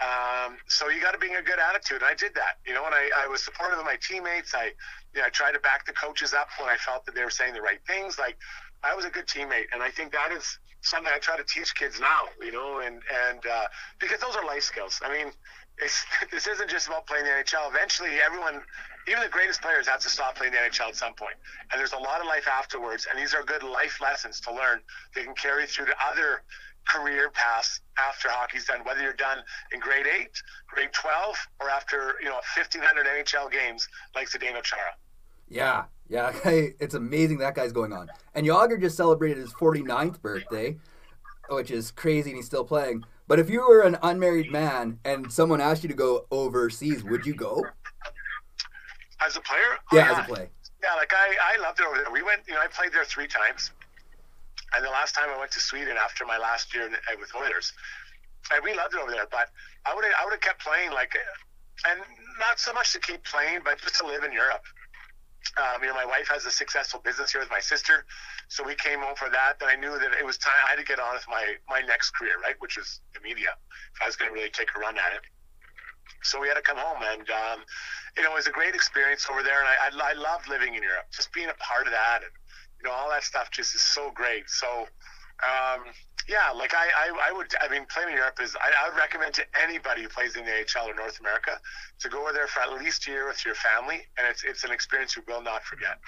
Um, 0.00 0.56
so 0.66 0.88
you 0.88 1.00
got 1.02 1.12
to 1.12 1.18
bring 1.18 1.36
a 1.36 1.42
good 1.42 1.58
attitude. 1.60 2.00
And 2.00 2.06
I 2.06 2.14
did 2.14 2.34
that, 2.34 2.56
you 2.66 2.72
know, 2.72 2.86
and 2.86 2.94
I, 2.94 3.10
I 3.24 3.26
was 3.28 3.44
supportive 3.44 3.78
of 3.78 3.84
my 3.84 3.96
teammates. 4.00 4.54
I, 4.54 4.72
you 5.12 5.20
know, 5.20 5.26
I 5.26 5.28
tried 5.28 5.52
to 5.52 5.60
back 5.60 5.84
the 5.84 5.92
coaches 5.92 6.32
up 6.32 6.48
when 6.58 6.70
I 6.70 6.76
felt 6.76 7.04
that 7.04 7.14
they 7.14 7.22
were 7.22 7.30
saying 7.30 7.52
the 7.52 7.60
right 7.60 7.80
things. 7.86 8.18
Like 8.18 8.38
I 8.82 8.94
was 8.94 9.04
a 9.04 9.10
good 9.10 9.26
teammate. 9.26 9.68
And 9.72 9.82
I 9.82 9.90
think 9.90 10.12
that 10.12 10.32
is 10.32 10.58
something 10.80 11.12
I 11.14 11.18
try 11.18 11.36
to 11.36 11.44
teach 11.44 11.74
kids 11.74 12.00
now, 12.00 12.32
you 12.40 12.52
know, 12.52 12.80
and, 12.80 13.02
and, 13.28 13.44
uh, 13.44 13.66
because 13.98 14.20
those 14.20 14.34
are 14.36 14.44
life 14.46 14.62
skills. 14.62 14.98
I 15.04 15.12
mean, 15.12 15.32
it's, 15.76 16.04
this 16.32 16.46
isn't 16.46 16.70
just 16.70 16.86
about 16.86 17.06
playing 17.06 17.24
the 17.24 17.30
NHL. 17.30 17.68
Eventually, 17.68 18.16
everyone, 18.24 18.62
even 19.10 19.22
the 19.22 19.28
greatest 19.28 19.60
players, 19.60 19.88
have 19.88 20.00
to 20.00 20.08
stop 20.08 20.36
playing 20.36 20.52
the 20.52 20.58
NHL 20.58 20.88
at 20.88 20.96
some 20.96 21.14
point. 21.14 21.34
And 21.70 21.80
there's 21.80 21.92
a 21.92 21.98
lot 21.98 22.20
of 22.20 22.26
life 22.26 22.46
afterwards. 22.46 23.06
And 23.10 23.20
these 23.20 23.34
are 23.34 23.42
good 23.42 23.62
life 23.62 24.00
lessons 24.00 24.40
to 24.42 24.54
learn. 24.54 24.80
They 25.14 25.24
can 25.24 25.34
carry 25.34 25.66
through 25.66 25.86
to 25.86 25.94
other 26.06 26.42
career 26.88 27.30
paths 27.30 27.80
after 27.98 28.28
hockey's 28.30 28.64
done, 28.66 28.80
whether 28.84 29.02
you're 29.02 29.12
done 29.12 29.38
in 29.72 29.80
grade 29.80 30.06
eight, 30.06 30.30
grade 30.68 30.90
12, 30.92 31.36
or 31.60 31.68
after, 31.68 32.14
you 32.20 32.28
know, 32.28 32.40
1,500 32.56 33.06
NHL 33.06 33.50
games 33.50 33.88
like 34.14 34.28
Zdeno 34.30 34.62
Chara. 34.62 34.94
Yeah, 35.48 35.84
yeah, 36.08 36.32
it's 36.44 36.94
amazing 36.94 37.38
that 37.38 37.54
guy's 37.54 37.72
going 37.72 37.92
on. 37.92 38.08
And 38.34 38.46
Jagr 38.46 38.80
just 38.80 38.96
celebrated 38.96 39.38
his 39.38 39.52
49th 39.54 40.22
birthday, 40.22 40.78
which 41.48 41.70
is 41.70 41.90
crazy, 41.90 42.30
and 42.30 42.36
he's 42.36 42.46
still 42.46 42.64
playing. 42.64 43.04
But 43.26 43.38
if 43.38 43.48
you 43.48 43.60
were 43.60 43.82
an 43.82 43.96
unmarried 44.02 44.50
man 44.50 44.98
and 45.04 45.32
someone 45.32 45.60
asked 45.60 45.84
you 45.84 45.88
to 45.88 45.94
go 45.94 46.26
overseas, 46.32 47.04
would 47.04 47.26
you 47.26 47.34
go? 47.34 47.64
As 49.20 49.36
a 49.36 49.40
player? 49.40 49.78
Oh, 49.92 49.96
yeah, 49.96 50.12
as 50.12 50.18
a 50.18 50.22
play. 50.22 50.48
Yeah, 50.82 50.94
like 50.96 51.12
I, 51.12 51.56
I 51.56 51.60
loved 51.60 51.80
it 51.80 51.86
over 51.86 51.96
there. 51.96 52.10
We 52.10 52.22
went, 52.22 52.42
you 52.48 52.54
know, 52.54 52.60
I 52.60 52.68
played 52.68 52.92
there 52.92 53.04
three 53.04 53.28
times. 53.28 53.70
And 54.74 54.84
the 54.84 54.90
last 54.90 55.14
time 55.14 55.28
I 55.34 55.38
went 55.38 55.50
to 55.52 55.60
Sweden 55.60 55.96
after 55.98 56.24
my 56.24 56.38
last 56.38 56.74
year 56.74 56.88
with 57.18 57.34
Oilers, 57.34 57.72
and 58.54 58.62
we 58.62 58.72
loved 58.74 58.94
it 58.94 59.00
over 59.00 59.10
there. 59.10 59.26
But 59.30 59.50
I 59.84 59.94
would 59.94 60.04
I 60.04 60.24
would 60.24 60.32
have 60.32 60.40
kept 60.40 60.62
playing 60.62 60.92
like, 60.92 61.12
and 61.88 62.00
not 62.38 62.60
so 62.60 62.72
much 62.72 62.92
to 62.92 63.00
keep 63.00 63.24
playing, 63.24 63.60
but 63.64 63.80
just 63.80 63.96
to 63.98 64.06
live 64.06 64.22
in 64.22 64.32
Europe. 64.32 64.62
Um, 65.56 65.82
you 65.82 65.88
know, 65.88 65.94
my 65.94 66.04
wife 66.04 66.28
has 66.28 66.46
a 66.46 66.50
successful 66.50 67.00
business 67.02 67.32
here 67.32 67.40
with 67.40 67.50
my 67.50 67.58
sister, 67.58 68.04
so 68.46 68.62
we 68.62 68.76
came 68.76 69.00
home 69.00 69.16
for 69.16 69.28
that. 69.30 69.54
And 69.60 69.68
I 69.68 69.74
knew 69.74 69.98
that 69.98 70.12
it 70.14 70.24
was 70.24 70.38
time 70.38 70.54
I 70.68 70.70
had 70.70 70.78
to 70.78 70.84
get 70.84 71.00
on 71.00 71.14
with 71.14 71.26
my 71.28 71.56
my 71.68 71.80
next 71.80 72.10
career, 72.14 72.38
right, 72.40 72.54
which 72.60 72.76
was 72.76 73.00
the 73.12 73.20
media. 73.20 73.58
If 73.96 74.02
I 74.02 74.06
was 74.06 74.14
going 74.14 74.30
to 74.30 74.34
really 74.34 74.50
take 74.50 74.68
a 74.76 74.78
run 74.78 74.94
at 74.94 75.18
it, 75.18 75.22
so 76.22 76.40
we 76.40 76.46
had 76.46 76.54
to 76.54 76.62
come 76.62 76.78
home, 76.78 77.02
and 77.02 77.26
um, 77.30 77.64
you 78.16 78.22
know, 78.22 78.32
it 78.32 78.36
was 78.36 78.46
a 78.46 78.50
great 78.52 78.74
experience 78.74 79.26
over 79.30 79.42
there. 79.42 79.60
And 79.60 79.68
I, 79.68 79.76
I 79.88 80.10
I 80.10 80.12
loved 80.14 80.48
living 80.48 80.74
in 80.74 80.82
Europe, 80.82 81.06
just 81.10 81.32
being 81.32 81.48
a 81.48 81.54
part 81.54 81.86
of 81.86 81.92
that, 81.92 82.20
and 82.22 82.32
you 82.78 82.84
know, 82.88 82.94
all 82.94 83.10
that 83.10 83.24
stuff 83.24 83.50
just 83.50 83.74
is 83.74 83.82
so 83.82 84.10
great. 84.14 84.48
So, 84.48 84.86
um, 85.42 85.84
Yeah, 86.28 86.50
like 86.54 86.74
I, 86.74 86.86
I, 86.96 87.30
I 87.30 87.32
would. 87.32 87.48
I 87.60 87.68
mean, 87.68 87.86
playing 87.92 88.10
in 88.10 88.16
Europe 88.16 88.38
is. 88.40 88.54
I, 88.56 88.70
I 88.84 88.88
would 88.88 88.98
recommend 88.98 89.34
to 89.34 89.44
anybody 89.60 90.02
who 90.02 90.08
plays 90.08 90.36
in 90.36 90.44
the 90.44 90.52
AHL 90.52 90.88
or 90.88 90.94
North 90.94 91.18
America 91.18 91.58
to 92.00 92.08
go 92.08 92.22
over 92.22 92.32
there 92.32 92.46
for 92.46 92.60
at 92.60 92.72
least 92.78 93.06
a 93.08 93.10
year 93.10 93.26
with 93.26 93.44
your 93.44 93.54
family, 93.54 94.06
and 94.16 94.26
it's 94.28 94.44
it's 94.44 94.64
an 94.64 94.70
experience 94.70 95.16
you 95.16 95.22
will 95.26 95.42
not 95.42 95.64
forget. 95.64 95.98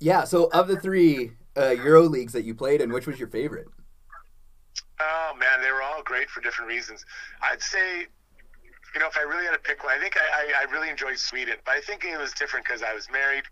Yeah. 0.00 0.24
So, 0.24 0.50
of 0.52 0.68
the 0.68 0.76
three 0.76 1.32
uh, 1.56 1.70
Euro 1.70 2.02
leagues 2.02 2.32
that 2.32 2.44
you 2.44 2.54
played 2.54 2.80
in, 2.80 2.92
which 2.92 3.06
was 3.06 3.18
your 3.18 3.28
favorite? 3.28 3.68
Oh 5.00 5.32
man, 5.38 5.62
they 5.62 5.70
were 5.70 5.82
all 5.82 6.02
great 6.02 6.28
for 6.30 6.40
different 6.40 6.68
reasons. 6.68 7.04
I'd 7.40 7.62
say, 7.62 8.06
you 8.94 9.00
know, 9.00 9.06
if 9.06 9.16
I 9.16 9.22
really 9.22 9.44
had 9.44 9.52
to 9.52 9.58
pick 9.58 9.84
one, 9.84 9.92
I 9.96 10.00
think 10.00 10.16
I, 10.16 10.20
I, 10.20 10.66
I 10.66 10.70
really 10.70 10.90
enjoyed 10.90 11.18
Sweden, 11.18 11.56
but 11.64 11.72
I 11.72 11.80
think 11.80 12.04
it 12.04 12.18
was 12.18 12.32
different 12.32 12.66
because 12.66 12.82
I 12.82 12.94
was 12.94 13.08
married. 13.10 13.44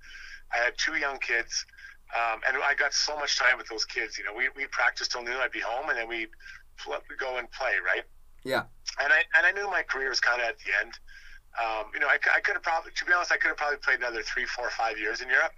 I 0.52 0.58
had 0.58 0.76
two 0.76 0.96
young 0.96 1.18
kids. 1.18 1.64
Um, 2.10 2.40
and 2.46 2.56
I 2.58 2.74
got 2.74 2.92
so 2.92 3.14
much 3.16 3.38
time 3.38 3.56
with 3.56 3.68
those 3.68 3.84
kids. 3.84 4.18
You 4.18 4.24
know, 4.24 4.34
we 4.34 4.48
we 4.56 4.66
practiced 4.66 5.12
till 5.12 5.22
noon. 5.22 5.36
I'd 5.38 5.52
be 5.52 5.60
home, 5.60 5.88
and 5.90 5.98
then 5.98 6.08
we'd 6.08 6.30
go 7.18 7.38
and 7.38 7.50
play, 7.52 7.74
right? 7.84 8.02
Yeah. 8.42 8.64
And 8.98 9.12
I 9.12 9.22
and 9.38 9.46
I 9.46 9.52
knew 9.52 9.70
my 9.70 9.82
career 9.82 10.08
was 10.08 10.18
kind 10.18 10.42
of 10.42 10.48
at 10.48 10.58
the 10.58 10.74
end. 10.82 10.98
Um, 11.58 11.90
you 11.94 12.00
know, 12.00 12.06
I, 12.06 12.18
I 12.34 12.40
could 12.40 12.54
have 12.54 12.62
probably, 12.62 12.92
to 12.94 13.04
be 13.04 13.12
honest, 13.12 13.32
I 13.32 13.36
could 13.36 13.48
have 13.48 13.56
probably 13.56 13.78
played 13.78 13.98
another 13.98 14.22
three, 14.22 14.46
four, 14.46 14.70
five 14.70 14.98
years 14.98 15.20
in 15.20 15.28
Europe. 15.28 15.50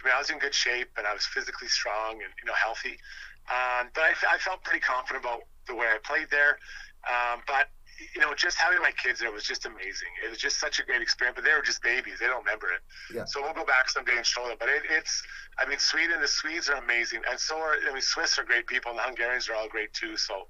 I 0.00 0.04
mean, 0.04 0.14
I 0.16 0.18
was 0.18 0.30
in 0.30 0.38
good 0.38 0.54
shape 0.54 0.88
and 0.96 1.06
I 1.06 1.12
was 1.12 1.24
physically 1.24 1.68
strong 1.68 2.20
and 2.20 2.32
you 2.36 2.44
know 2.44 2.56
healthy. 2.56 3.00
Um, 3.48 3.88
but 3.94 4.04
I, 4.04 4.36
I 4.36 4.38
felt 4.38 4.64
pretty 4.64 4.80
confident 4.80 5.24
about 5.24 5.44
the 5.68 5.74
way 5.74 5.86
I 5.86 5.98
played 6.04 6.28
there. 6.30 6.58
Um, 7.04 7.40
but 7.46 7.68
you 8.14 8.20
know, 8.20 8.34
just 8.34 8.56
having 8.58 8.80
my 8.80 8.92
kids 8.92 9.20
there 9.20 9.30
was 9.30 9.44
just 9.44 9.66
amazing. 9.66 10.08
It 10.24 10.30
was 10.30 10.38
just 10.38 10.58
such 10.58 10.78
a 10.78 10.84
great 10.84 11.02
experience. 11.02 11.36
But 11.36 11.44
they 11.44 11.52
were 11.52 11.62
just 11.62 11.82
babies; 11.82 12.18
they 12.20 12.26
don't 12.26 12.44
remember 12.44 12.68
it. 12.68 12.80
Yeah. 13.14 13.24
So 13.24 13.42
we'll 13.42 13.54
go 13.54 13.64
back 13.64 13.88
someday 13.88 14.16
and 14.16 14.26
show 14.26 14.46
them. 14.46 14.56
But 14.58 14.68
it, 14.68 14.82
it's, 14.90 15.22
I 15.58 15.68
mean, 15.68 15.78
Sweden, 15.78 16.20
the 16.20 16.28
Swedes 16.28 16.68
are 16.68 16.76
amazing, 16.76 17.22
and 17.30 17.38
so 17.38 17.58
are 17.58 17.76
I 17.88 17.92
mean, 17.92 18.02
Swiss 18.02 18.38
are 18.38 18.44
great 18.44 18.66
people, 18.66 18.90
and 18.90 18.98
the 18.98 19.04
Hungarians 19.04 19.48
are 19.48 19.54
all 19.54 19.68
great 19.68 19.92
too. 19.92 20.16
So, 20.16 20.48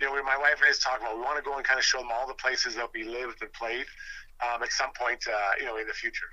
you 0.00 0.06
know, 0.06 0.12
we, 0.12 0.22
my 0.22 0.36
wife 0.36 0.56
and 0.58 0.66
I 0.66 0.70
is 0.70 0.78
talking 0.78 1.06
about 1.06 1.16
we 1.16 1.22
want 1.22 1.36
to 1.36 1.44
go 1.44 1.56
and 1.56 1.64
kind 1.64 1.78
of 1.78 1.84
show 1.84 1.98
them 1.98 2.08
all 2.12 2.26
the 2.26 2.34
places 2.34 2.74
that 2.76 2.88
we 2.94 3.04
lived 3.04 3.42
and 3.42 3.52
played 3.52 3.86
um, 4.42 4.62
at 4.62 4.72
some 4.72 4.90
point, 4.92 5.24
uh, 5.28 5.50
you 5.58 5.66
know, 5.66 5.76
in 5.76 5.86
the 5.86 5.92
future. 5.92 6.26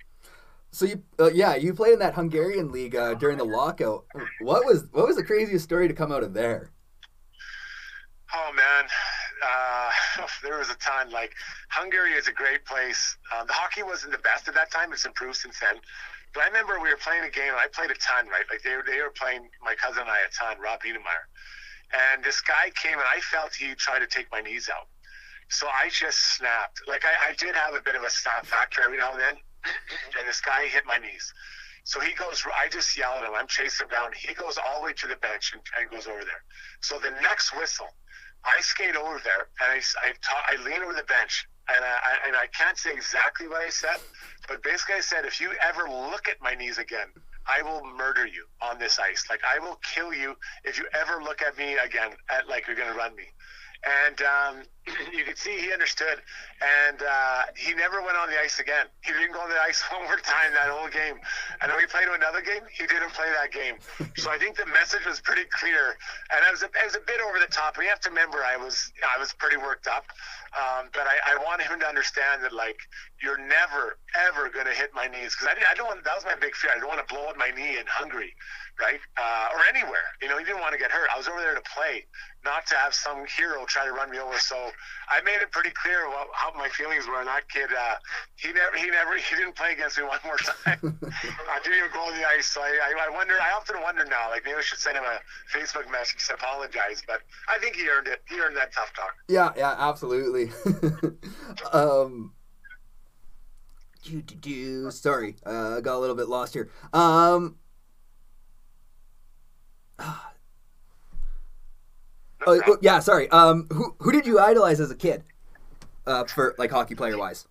So 0.72 0.86
you, 0.86 1.04
uh, 1.20 1.32
yeah, 1.34 1.56
you 1.56 1.74
played 1.74 1.94
in 1.94 2.00
that 2.00 2.14
Hungarian 2.14 2.72
league 2.72 2.96
uh, 2.96 3.16
during 3.16 3.38
the 3.38 3.44
lockout. 3.44 4.06
What 4.40 4.66
was 4.66 4.86
what 4.94 5.06
was 5.06 5.18
the 5.18 5.24
craziest 5.24 5.66
story 5.66 5.88
to 5.88 5.94
come 5.94 6.12
out 6.12 6.24
of 6.24 6.34
there? 6.34 6.72
Oh 8.34 8.54
man, 8.56 8.86
uh, 9.42 9.92
there 10.44 10.58
was 10.58 10.70
a 10.70 10.76
ton. 10.76 11.12
Like 11.12 11.34
Hungary 11.70 12.14
is 12.14 12.28
a 12.28 12.32
great 12.32 12.66
place. 12.66 13.18
Um, 13.36 13.48
the 13.48 13.54
hockey 13.54 13.84
wasn't 13.84 14.12
the 14.14 14.24
best 14.24 14.48
at 14.48 14.54
that 14.56 14.72
time. 14.72 14.94
It's 14.94 15.06
improved 15.06 15.38
since 15.38 15.60
then. 15.60 15.82
But 16.34 16.44
I 16.44 16.48
remember 16.48 16.80
we 16.80 16.90
were 16.90 17.02
playing 17.02 17.24
a 17.24 17.30
game. 17.30 17.52
and 17.52 17.60
I 17.60 17.68
played 17.68 17.92
a 17.92 18.00
ton, 18.00 18.28
right? 18.28 18.46
Like 18.50 18.64
they 18.64 18.76
were, 18.76 18.84
they 18.88 19.02
were 19.02 19.12
playing 19.12 19.50
my 19.62 19.76
cousin 19.76 20.04
and 20.04 20.12
I 20.12 20.20
a 20.24 20.32
ton, 20.32 20.62
Rob 20.64 20.80
Wiedemeyer. 20.82 21.28
And 21.92 22.24
this 22.24 22.40
guy 22.40 22.72
came 22.82 22.96
and 22.96 23.10
I 23.10 23.20
felt 23.20 23.54
he 23.54 23.76
tried 23.76 24.00
to 24.00 24.08
take 24.08 24.32
my 24.32 24.40
knees 24.40 24.70
out. 24.72 24.88
So 25.50 25.68
I 25.68 25.90
just 25.92 26.38
snapped. 26.38 26.80
Like 26.88 27.04
I, 27.04 27.32
I 27.32 27.34
did 27.36 27.56
have 27.56 27.76
a 27.76 27.82
bit 27.82 27.96
of 27.96 28.04
a 28.04 28.10
snap 28.10 28.46
factor 28.46 28.82
every 28.84 28.98
now 28.98 29.12
and 29.12 29.20
then. 29.20 29.36
and 30.18 30.28
this 30.28 30.40
guy 30.40 30.66
hit 30.68 30.86
my 30.86 30.98
knees. 30.98 31.34
So 31.84 32.00
he 32.00 32.14
goes, 32.14 32.46
I 32.56 32.70
just 32.70 32.96
yell 32.98 33.14
at 33.18 33.24
him. 33.24 33.34
I'm 33.36 33.48
chasing 33.48 33.86
him 33.86 33.92
down. 33.92 34.12
He 34.16 34.34
goes 34.34 34.58
all 34.58 34.80
the 34.80 34.86
way 34.86 34.94
to 34.94 35.08
the 35.08 35.18
bench 35.18 35.52
and, 35.54 35.62
and 35.78 35.90
goes 35.90 36.08
over 36.08 36.24
there. 36.24 36.44
So 36.80 37.00
the 37.00 37.12
next 37.22 37.56
whistle, 37.58 37.90
I 38.44 38.60
skate 38.62 38.96
over 38.96 39.22
there 39.24 39.50
and 39.62 39.70
I, 39.72 39.82
I, 40.08 40.54
I 40.54 40.64
lean 40.64 40.82
over 40.82 40.94
the 40.94 41.04
bench 41.04 41.48
and 41.70 41.84
I, 41.84 42.28
and 42.28 42.36
I 42.36 42.48
can't 42.48 42.78
say 42.78 42.92
exactly 42.92 43.48
what 43.48 43.62
I 43.62 43.70
said, 43.70 43.98
but 44.48 44.64
basically 44.64 44.96
I 44.96 45.02
said, 45.02 45.26
if 45.26 45.40
you 45.40 45.52
ever 45.62 45.88
look 45.90 46.28
at 46.28 46.42
my 46.42 46.56
knees 46.56 46.78
again, 46.78 47.08
I 47.48 47.62
will 47.62 47.84
murder 47.84 48.26
you 48.26 48.46
on 48.62 48.78
this 48.78 49.00
ice. 49.00 49.26
Like 49.30 49.42
I 49.44 49.60
will 49.60 49.80
kill 49.84 50.14
you 50.14 50.36
if 50.64 50.78
you 50.78 50.86
ever 50.94 51.24
look 51.24 51.42
at 51.42 51.58
me 51.58 51.78
again, 51.78 52.12
at 52.30 52.48
like 52.48 52.68
you're 52.68 52.76
gonna 52.76 52.94
run 52.98 53.16
me. 53.16 53.24
And 53.82 54.22
um, 54.22 54.56
you 55.14 55.24
could 55.24 55.38
see 55.38 55.58
he 55.58 55.74
understood, 55.74 56.22
and 56.62 57.02
uh, 57.02 57.50
he 57.56 57.74
never 57.74 58.02
went 58.02 58.18
on 58.18 58.30
the 58.30 58.40
ice 58.40 58.60
again. 58.60 58.86
He 59.02 59.12
didn't 59.12 59.34
go 59.34 59.42
on 59.42 59.50
the 59.50 59.60
ice 59.70 59.82
one 59.92 60.04
more 60.04 60.18
time 60.18 60.54
that 60.54 60.70
whole 60.70 60.90
game. 60.90 61.18
And 61.62 61.72
then 61.72 61.78
we 61.78 61.86
played 61.86 62.08
another 62.08 62.42
game. 62.42 62.62
He 62.72 62.86
didn't 62.86 63.14
play 63.14 63.30
that 63.34 63.52
game. 63.52 63.76
So 64.18 64.30
I 64.30 64.38
think 64.38 64.56
the 64.58 64.68
message 64.68 65.06
was 65.06 65.20
pretty 65.20 65.46
clear, 65.50 65.98
and 66.30 66.46
I 66.46 66.52
was 66.52 66.62
a, 66.62 66.70
I 66.80 66.86
was 66.86 66.96
a 66.96 67.02
bit 67.02 67.22
over 67.22 67.40
the 67.40 67.52
top. 67.52 67.78
We 67.78 67.88
have 67.88 68.00
to 68.02 68.10
remember 68.10 68.40
I 68.46 68.58
was 68.58 68.92
I 69.02 69.20
was 69.20 69.34
pretty 69.34 69.58
worked 69.58 69.88
up, 69.88 70.06
um, 70.54 70.90
but 70.94 71.08
I, 71.10 71.36
I 71.36 71.44
wanted 71.44 71.68
him 71.68 71.80
to 71.80 71.88
understand 71.88 72.44
that 72.44 72.54
like 72.54 72.78
you're 73.22 73.38
never 73.38 73.98
ever 74.28 74.50
going 74.50 74.66
to 74.66 74.74
hit 74.74 74.92
my 74.94 75.08
knees 75.08 75.36
because 75.36 75.48
I, 75.48 75.56
I 75.72 75.76
don't 75.76 75.88
want 75.88 76.04
that 76.04 76.16
was 76.16 76.26
my 76.26 76.36
big 76.36 76.56
fear. 76.56 76.72
I 76.76 76.80
don't 76.80 76.90
want 76.90 77.06
to 77.06 77.08
blow 77.08 77.28
up 77.28 77.38
my 77.38 77.50
knee 77.56 77.78
in 77.78 77.86
Hungary, 77.88 78.34
right, 78.80 79.00
uh, 79.16 79.56
or 79.56 79.62
anywhere. 79.70 80.04
You 80.22 80.28
know, 80.28 80.38
he 80.38 80.44
didn't 80.44 80.60
want 80.60 80.74
to 80.74 80.80
get 80.80 80.92
hurt. 80.92 81.08
I 81.14 81.18
was 81.18 81.28
over 81.28 81.40
there 81.40 81.56
to 81.56 81.64
play, 81.64 82.06
not 82.44 82.66
to 82.68 82.76
have 82.76 82.94
some 82.94 83.24
hero 83.26 83.64
try 83.66 83.86
to 83.86 83.94
run 83.94 84.12
me 84.12 84.20
over. 84.20 84.38
So 84.40 84.58
I 85.10 85.22
made 85.22 85.40
it 85.40 85.52
pretty 85.52 85.72
clear 85.72 86.10
what, 86.10 86.28
how 86.34 86.52
my 86.58 86.68
feelings 86.70 87.08
were. 87.08 87.20
And 87.20 87.28
that 87.28 87.48
kid, 87.48 87.70
uh, 87.72 87.96
he 88.36 88.52
never, 88.52 88.76
he 88.76 88.90
never, 88.90 89.16
he 89.30 89.36
didn't 89.36 89.56
play 89.56 89.74
against 89.74 89.98
me 89.98 90.04
one 90.04 90.20
more 90.26 90.38
time. 90.38 91.00
I 91.48 91.60
didn't 91.64 91.78
even 91.78 91.92
go 91.94 92.12
on 92.12 92.18
the 92.18 92.28
ice. 92.28 92.48
So 92.48 92.62
I, 92.62 92.92
I, 92.92 93.08
I 93.08 93.10
wonder, 93.16 93.36
I 93.40 93.56
often 93.56 93.80
wonder 93.82 94.06
now, 94.06 94.30
like 94.30 94.44
maybe 94.44 94.58
I 94.58 94.62
should 94.62 94.80
send 94.80 94.98
him 94.98 95.06
a 95.06 95.20
Facebook 95.56 95.90
message 95.92 96.28
to 96.28 96.36
apologize. 96.36 97.04
But 97.06 97.22
I 97.48 97.60
think 97.60 97.76
he 97.76 97.88
earned 97.88 98.08
it. 98.08 98.22
He 98.28 98.40
earned 98.40 98.58
that 98.58 98.74
tough 98.74 98.92
talk. 98.94 99.16
Yeah, 99.28 99.52
yeah, 99.56 99.76
absolutely. 99.78 100.52
um, 101.72 102.34
do, 104.02 104.22
do, 104.22 104.36
do. 104.36 104.92
Sorry, 104.92 105.36
uh, 105.46 105.78
I 105.78 105.82
got 105.82 105.96
a 105.96 106.00
little 106.00 106.16
bit 106.16 106.28
lost 106.28 106.54
here. 106.54 106.70
Um, 106.94 107.58
oh, 110.00 110.32
oh, 112.48 112.78
yeah, 112.82 113.00
sorry. 113.00 113.30
Um, 113.30 113.68
who 113.72 113.96
who 114.00 114.12
did 114.12 114.26
you 114.26 114.40
idolize 114.40 114.80
as 114.80 114.92
a 114.92 114.96
kid? 114.96 115.24
Uh, 116.06 116.24
for 116.26 116.56
like 116.58 116.72
hockey 116.72 116.96
player 116.96 117.18
wise. 117.18 117.48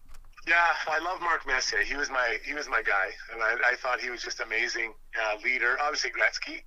Yeah, 0.48 0.56
I 0.88 0.98
love 1.04 1.20
Mark 1.20 1.46
Messier. 1.46 1.82
He 1.82 1.94
was 1.94 2.10
my 2.10 2.38
he 2.44 2.54
was 2.54 2.68
my 2.68 2.82
guy, 2.82 3.10
and 3.32 3.42
I, 3.42 3.72
I 3.72 3.76
thought 3.76 4.00
he 4.00 4.10
was 4.10 4.22
just 4.22 4.40
amazing 4.40 4.94
uh, 5.14 5.36
leader. 5.44 5.76
Obviously 5.80 6.10
Gretzky, 6.10 6.62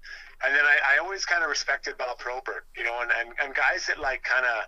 and 0.45 0.55
then 0.55 0.63
I, 0.63 0.95
I 0.95 0.97
always 0.99 1.25
kind 1.25 1.43
of 1.43 1.49
respected 1.49 1.97
Bob 1.97 2.19
Probert, 2.19 2.65
you 2.77 2.83
know, 2.83 3.01
and, 3.01 3.11
and, 3.11 3.29
and 3.41 3.55
guys 3.55 3.87
that 3.87 3.99
like 3.99 4.23
kind 4.23 4.45
of 4.45 4.63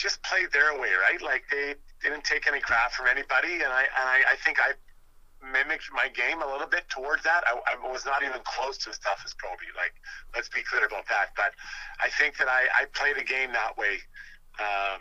just 0.00 0.22
played 0.22 0.48
their 0.52 0.72
way, 0.80 0.88
right? 0.96 1.20
Like 1.20 1.44
they 1.50 1.74
didn't 2.02 2.24
take 2.24 2.48
any 2.48 2.60
crap 2.60 2.92
from 2.92 3.06
anybody, 3.06 3.60
and 3.60 3.68
I 3.72 3.84
and 3.84 4.06
I, 4.08 4.32
I 4.32 4.36
think 4.44 4.58
I 4.58 4.72
mimicked 5.44 5.88
my 5.92 6.08
game 6.08 6.42
a 6.42 6.48
little 6.48 6.66
bit 6.66 6.88
towards 6.88 7.22
that. 7.24 7.44
I, 7.46 7.56
I 7.56 7.74
was 7.92 8.04
not 8.04 8.22
even 8.22 8.40
close 8.44 8.76
to 8.84 8.90
as 8.90 8.98
tough 8.98 9.22
as 9.24 9.32
Proby. 9.32 9.68
Like, 9.76 9.92
let's 10.34 10.48
be 10.48 10.62
clear 10.62 10.84
about 10.84 11.08
that. 11.08 11.32
But 11.36 11.52
I 12.00 12.08
think 12.12 12.36
that 12.36 12.48
I, 12.48 12.68
I 12.76 12.84
played 12.92 13.16
a 13.16 13.24
game 13.24 13.52
that 13.52 13.76
way. 13.76 14.00
Um, 14.60 15.00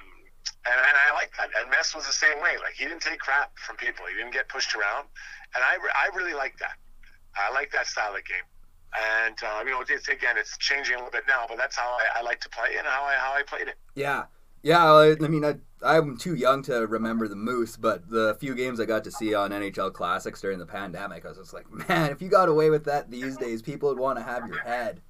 and, 0.63 0.75
and 0.75 0.95
I 0.95 1.13
like 1.15 1.31
that. 1.37 1.51
And 1.59 1.69
Mess 1.69 1.95
was 1.95 2.07
the 2.07 2.15
same 2.15 2.39
way. 2.43 2.59
Like 2.59 2.75
he 2.75 2.85
didn't 2.85 3.01
take 3.01 3.19
crap 3.19 3.55
from 3.59 3.75
people. 3.75 4.05
He 4.07 4.15
didn't 4.15 4.33
get 4.33 4.47
pushed 4.49 4.75
around, 4.75 5.07
and 5.55 5.63
I, 5.63 5.79
I 5.79 6.15
really 6.15 6.33
like 6.33 6.59
that. 6.59 6.75
I 7.37 7.51
like 7.53 7.71
that 7.71 7.87
style 7.87 8.15
of 8.15 8.23
game. 8.25 8.47
And 8.89 9.37
uh, 9.43 9.63
you 9.63 9.71
know, 9.71 9.83
it's 9.87 10.07
again, 10.07 10.35
it's 10.37 10.57
changing 10.57 10.95
a 10.95 10.97
little 10.97 11.11
bit 11.11 11.23
now, 11.27 11.45
but 11.47 11.57
that's 11.57 11.75
how 11.75 11.97
I, 11.99 12.19
I 12.19 12.21
like 12.23 12.41
to 12.41 12.49
play 12.49 12.75
and 12.77 12.87
how 12.87 13.03
I 13.03 13.15
how 13.15 13.33
I 13.35 13.43
played 13.43 13.67
it. 13.67 13.77
Yeah, 13.93 14.25
yeah. 14.63 14.91
I, 14.91 15.11
I 15.11 15.27
mean, 15.27 15.45
I, 15.45 15.55
I'm 15.81 16.17
too 16.17 16.35
young 16.35 16.61
to 16.63 16.87
remember 16.87 17.27
the 17.27 17.35
Moose, 17.35 17.77
but 17.77 18.09
the 18.09 18.35
few 18.39 18.55
games 18.55 18.79
I 18.79 18.85
got 18.85 19.03
to 19.05 19.11
see 19.11 19.33
on 19.33 19.51
NHL 19.51 19.93
Classics 19.93 20.41
during 20.41 20.59
the 20.59 20.65
pandemic, 20.65 21.25
I 21.25 21.29
was 21.29 21.37
just 21.37 21.53
like, 21.53 21.69
man, 21.89 22.11
if 22.11 22.21
you 22.21 22.29
got 22.29 22.49
away 22.49 22.69
with 22.69 22.85
that 22.85 23.09
these 23.09 23.37
days, 23.37 23.61
people 23.61 23.89
would 23.89 23.99
want 23.99 24.17
to 24.17 24.23
have 24.23 24.47
your 24.47 24.61
head. 24.61 25.01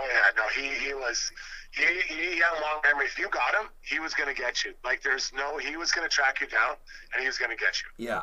Oh 0.00 0.06
yeah, 0.06 0.30
no, 0.36 0.42
he 0.54 0.68
he 0.86 0.94
was 0.94 1.32
he 1.70 1.82
he 1.82 2.36
had 2.36 2.58
a 2.58 2.60
long 2.60 2.80
memory. 2.84 3.06
If 3.06 3.18
you 3.18 3.28
got 3.30 3.54
him, 3.54 3.70
he 3.80 3.98
was 3.98 4.14
going 4.14 4.32
to 4.32 4.40
get 4.40 4.64
you. 4.64 4.74
Like 4.84 5.02
there's 5.02 5.32
no, 5.34 5.58
he 5.58 5.76
was 5.76 5.92
going 5.92 6.08
to 6.08 6.14
track 6.14 6.40
you 6.40 6.46
down, 6.46 6.76
and 7.12 7.20
he 7.20 7.26
was 7.26 7.38
going 7.38 7.50
to 7.50 7.56
get 7.56 7.80
you. 7.82 8.06
Yeah. 8.06 8.22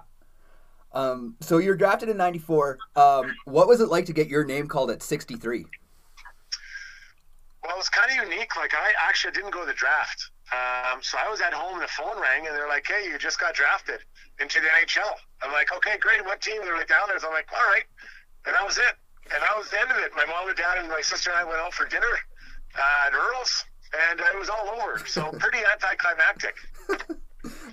Um, 0.93 1.35
so 1.41 1.57
you're 1.57 1.75
drafted 1.75 2.07
in 2.07 2.17
'94. 2.17 2.77
Um, 2.95 3.33
what 3.45 3.67
was 3.67 3.81
it 3.81 3.89
like 3.89 4.05
to 4.05 4.13
get 4.13 4.27
your 4.27 4.45
name 4.45 4.67
called 4.67 4.91
at 4.91 5.03
63? 5.03 5.65
Well, 7.65 7.73
it 7.73 7.81
was 7.81 7.89
kind 7.89 8.13
of 8.13 8.29
unique. 8.29 8.55
Like 8.55 8.77
I 8.77 8.93
actually 9.09 9.33
didn't 9.33 9.49
go 9.49 9.61
to 9.61 9.65
the 9.65 9.73
draft. 9.73 10.29
Um, 10.53 11.01
so 11.01 11.17
I 11.17 11.25
was 11.29 11.41
at 11.41 11.49
home 11.49 11.81
and 11.81 11.83
the 11.83 11.89
phone 11.97 12.21
rang 12.21 12.45
and 12.45 12.53
they're 12.55 12.69
like, 12.69 12.85
"Hey, 12.85 13.09
you 13.09 13.17
just 13.17 13.39
got 13.39 13.55
drafted 13.55 14.05
into 14.39 14.61
the 14.61 14.69
NHL." 14.69 15.09
I'm 15.41 15.51
like, 15.51 15.73
"Okay, 15.73 15.97
great. 15.97 16.23
What 16.23 16.41
team?" 16.41 16.61
They're 16.61 16.77
like, 16.77 16.87
"Down 16.87 17.09
there." 17.09 17.17
So 17.17 17.27
I'm 17.27 17.33
like, 17.33 17.49
"All 17.49 17.65
right," 17.73 17.85
and 18.45 18.53
that 18.53 18.63
was 18.63 18.77
it. 18.77 18.93
And 19.33 19.41
that 19.41 19.57
was 19.57 19.69
the 19.73 19.81
end 19.81 19.89
of 19.89 19.97
it. 19.97 20.11
My 20.15 20.25
mom 20.25 20.47
and 20.47 20.55
dad 20.57 20.77
and 20.77 20.87
my 20.87 21.01
sister 21.01 21.31
and 21.31 21.39
I 21.39 21.43
went 21.43 21.57
out 21.57 21.73
for 21.73 21.87
dinner 21.89 22.13
uh, 22.77 23.07
at 23.07 23.13
Earl's, 23.17 23.65
and 24.11 24.19
it 24.19 24.37
was 24.37 24.49
all 24.49 24.69
over. 24.77 25.01
So 25.07 25.31
pretty 25.39 25.65
anticlimactic. 25.65 26.53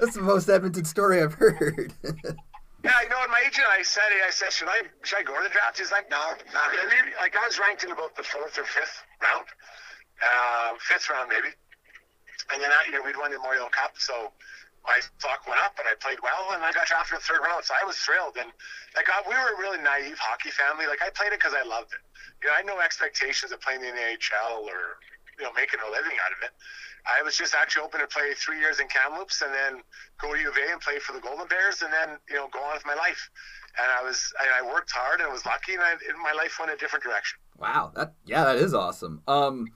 That's 0.00 0.14
the 0.14 0.22
most 0.22 0.48
Edmonton 0.48 0.86
story 0.86 1.22
I've 1.22 1.34
heard. 1.34 1.92
Yeah, 2.82 2.98
I 2.98 3.06
know. 3.06 3.22
And 3.22 3.30
my 3.30 3.42
agent, 3.46 3.66
I 3.70 3.82
said, 3.82 4.10
I 4.26 4.30
said, 4.30 4.50
should 4.50 4.66
I 4.66 4.82
should 5.04 5.18
I 5.18 5.22
go 5.22 5.38
to 5.38 5.44
the 5.46 5.54
draft? 5.54 5.78
He's 5.78 5.92
like, 5.92 6.10
no, 6.10 6.34
not 6.52 6.70
really. 6.72 7.14
Like 7.20 7.36
I 7.36 7.46
was 7.46 7.58
ranked 7.58 7.84
in 7.84 7.92
about 7.92 8.16
the 8.16 8.24
fourth 8.24 8.58
or 8.58 8.64
fifth 8.64 9.02
round, 9.22 9.46
uh, 10.22 10.74
fifth 10.78 11.10
round 11.10 11.28
maybe. 11.28 11.54
And 12.52 12.62
then 12.62 12.70
that 12.70 12.90
year 12.90 13.02
we'd 13.04 13.16
won 13.16 13.30
the 13.30 13.38
Memorial 13.38 13.68
Cup, 13.70 13.94
so 13.98 14.32
my 14.84 14.98
stock 15.18 15.46
went 15.46 15.62
up, 15.62 15.78
and 15.78 15.86
I 15.86 15.94
played 15.94 16.18
well, 16.22 16.54
and 16.54 16.62
I 16.62 16.74
got 16.74 16.90
drafted 16.90 17.14
in 17.14 17.22
the 17.22 17.26
third 17.26 17.42
round. 17.42 17.62
So 17.64 17.74
I 17.78 17.86
was 17.86 17.96
thrilled. 18.02 18.34
And 18.34 18.50
like 18.98 19.06
I, 19.06 19.22
we 19.22 19.34
were 19.34 19.54
a 19.54 19.58
really 19.58 19.78
naive 19.78 20.18
hockey 20.18 20.50
family. 20.50 20.90
Like 20.90 21.02
I 21.02 21.10
played 21.14 21.30
it 21.30 21.38
because 21.38 21.54
I 21.54 21.62
loved 21.62 21.94
it. 21.94 22.02
You 22.42 22.50
know, 22.50 22.58
I 22.58 22.66
had 22.66 22.66
no 22.66 22.82
expectations 22.82 23.54
of 23.54 23.62
playing 23.62 23.86
in 23.86 23.94
the 23.94 24.04
NHL 24.18 24.66
or 24.66 24.98
you 25.38 25.46
know 25.46 25.54
making 25.54 25.78
a 25.80 25.88
living 25.90 26.18
out 26.26 26.34
of 26.34 26.42
it. 26.42 26.50
I 27.06 27.22
was 27.22 27.36
just 27.36 27.54
actually 27.54 27.82
hoping 27.82 28.00
to 28.00 28.06
play 28.06 28.34
three 28.34 28.58
years 28.58 28.78
in 28.78 28.86
Kamloops 28.86 29.42
and 29.42 29.50
then 29.50 29.82
go 30.18 30.34
to 30.34 30.38
U 30.38 30.50
of 30.50 30.56
A 30.56 30.70
and 30.70 30.80
play 30.80 30.98
for 30.98 31.12
the 31.12 31.22
Golden 31.22 31.46
Bears 31.46 31.82
and 31.82 31.90
then 31.92 32.18
you 32.26 32.36
know 32.36 32.50
go 32.50 32.62
on 32.62 32.74
with 32.74 32.86
my 32.86 32.94
life. 32.94 33.30
And 33.78 33.86
I 33.86 34.02
was 34.02 34.34
and 34.42 34.50
I 34.50 34.66
worked 34.66 34.90
hard 34.90 35.22
and 35.22 35.30
was 35.30 35.46
lucky 35.46 35.74
and, 35.78 35.82
I, 35.82 35.94
and 35.94 36.18
my 36.22 36.34
life 36.34 36.58
went 36.58 36.74
a 36.74 36.76
different 36.76 37.06
direction. 37.06 37.38
Wow, 37.58 37.94
that 37.94 38.14
yeah, 38.26 38.44
that 38.50 38.58
is 38.58 38.74
awesome. 38.74 39.22
Um, 39.26 39.70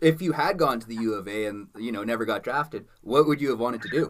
if 0.00 0.20
you 0.20 0.32
had 0.32 0.58
gone 0.58 0.80
to 0.80 0.86
the 0.86 0.96
U 0.96 1.14
of 1.14 1.28
A 1.28 1.46
and 1.46 1.68
you 1.76 1.92
know 1.92 2.04
never 2.04 2.24
got 2.24 2.42
drafted, 2.42 2.86
what 3.02 3.26
would 3.26 3.40
you 3.40 3.50
have 3.50 3.58
wanted 3.58 3.82
to 3.82 3.88
do? 3.88 4.04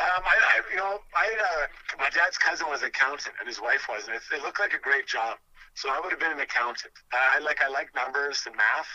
Um, 0.00 0.22
I, 0.26 0.34
I, 0.34 0.60
you 0.72 0.76
know, 0.76 0.98
I 1.14 1.26
uh, 1.26 1.66
my 1.98 2.10
dad's 2.10 2.36
cousin 2.36 2.66
was 2.68 2.82
an 2.82 2.88
accountant 2.88 3.36
and 3.38 3.46
his 3.46 3.60
wife 3.60 3.86
was, 3.88 4.06
and 4.08 4.16
it, 4.16 4.22
it 4.34 4.42
looked 4.42 4.58
like 4.58 4.74
a 4.74 4.78
great 4.78 5.06
job. 5.06 5.38
So 5.74 5.88
I 5.88 6.00
would 6.02 6.10
have 6.10 6.20
been 6.20 6.32
an 6.32 6.40
accountant. 6.40 6.92
I 7.12 7.38
like 7.40 7.62
I 7.62 7.68
like 7.68 7.94
numbers 7.94 8.42
and 8.46 8.56
math, 8.56 8.90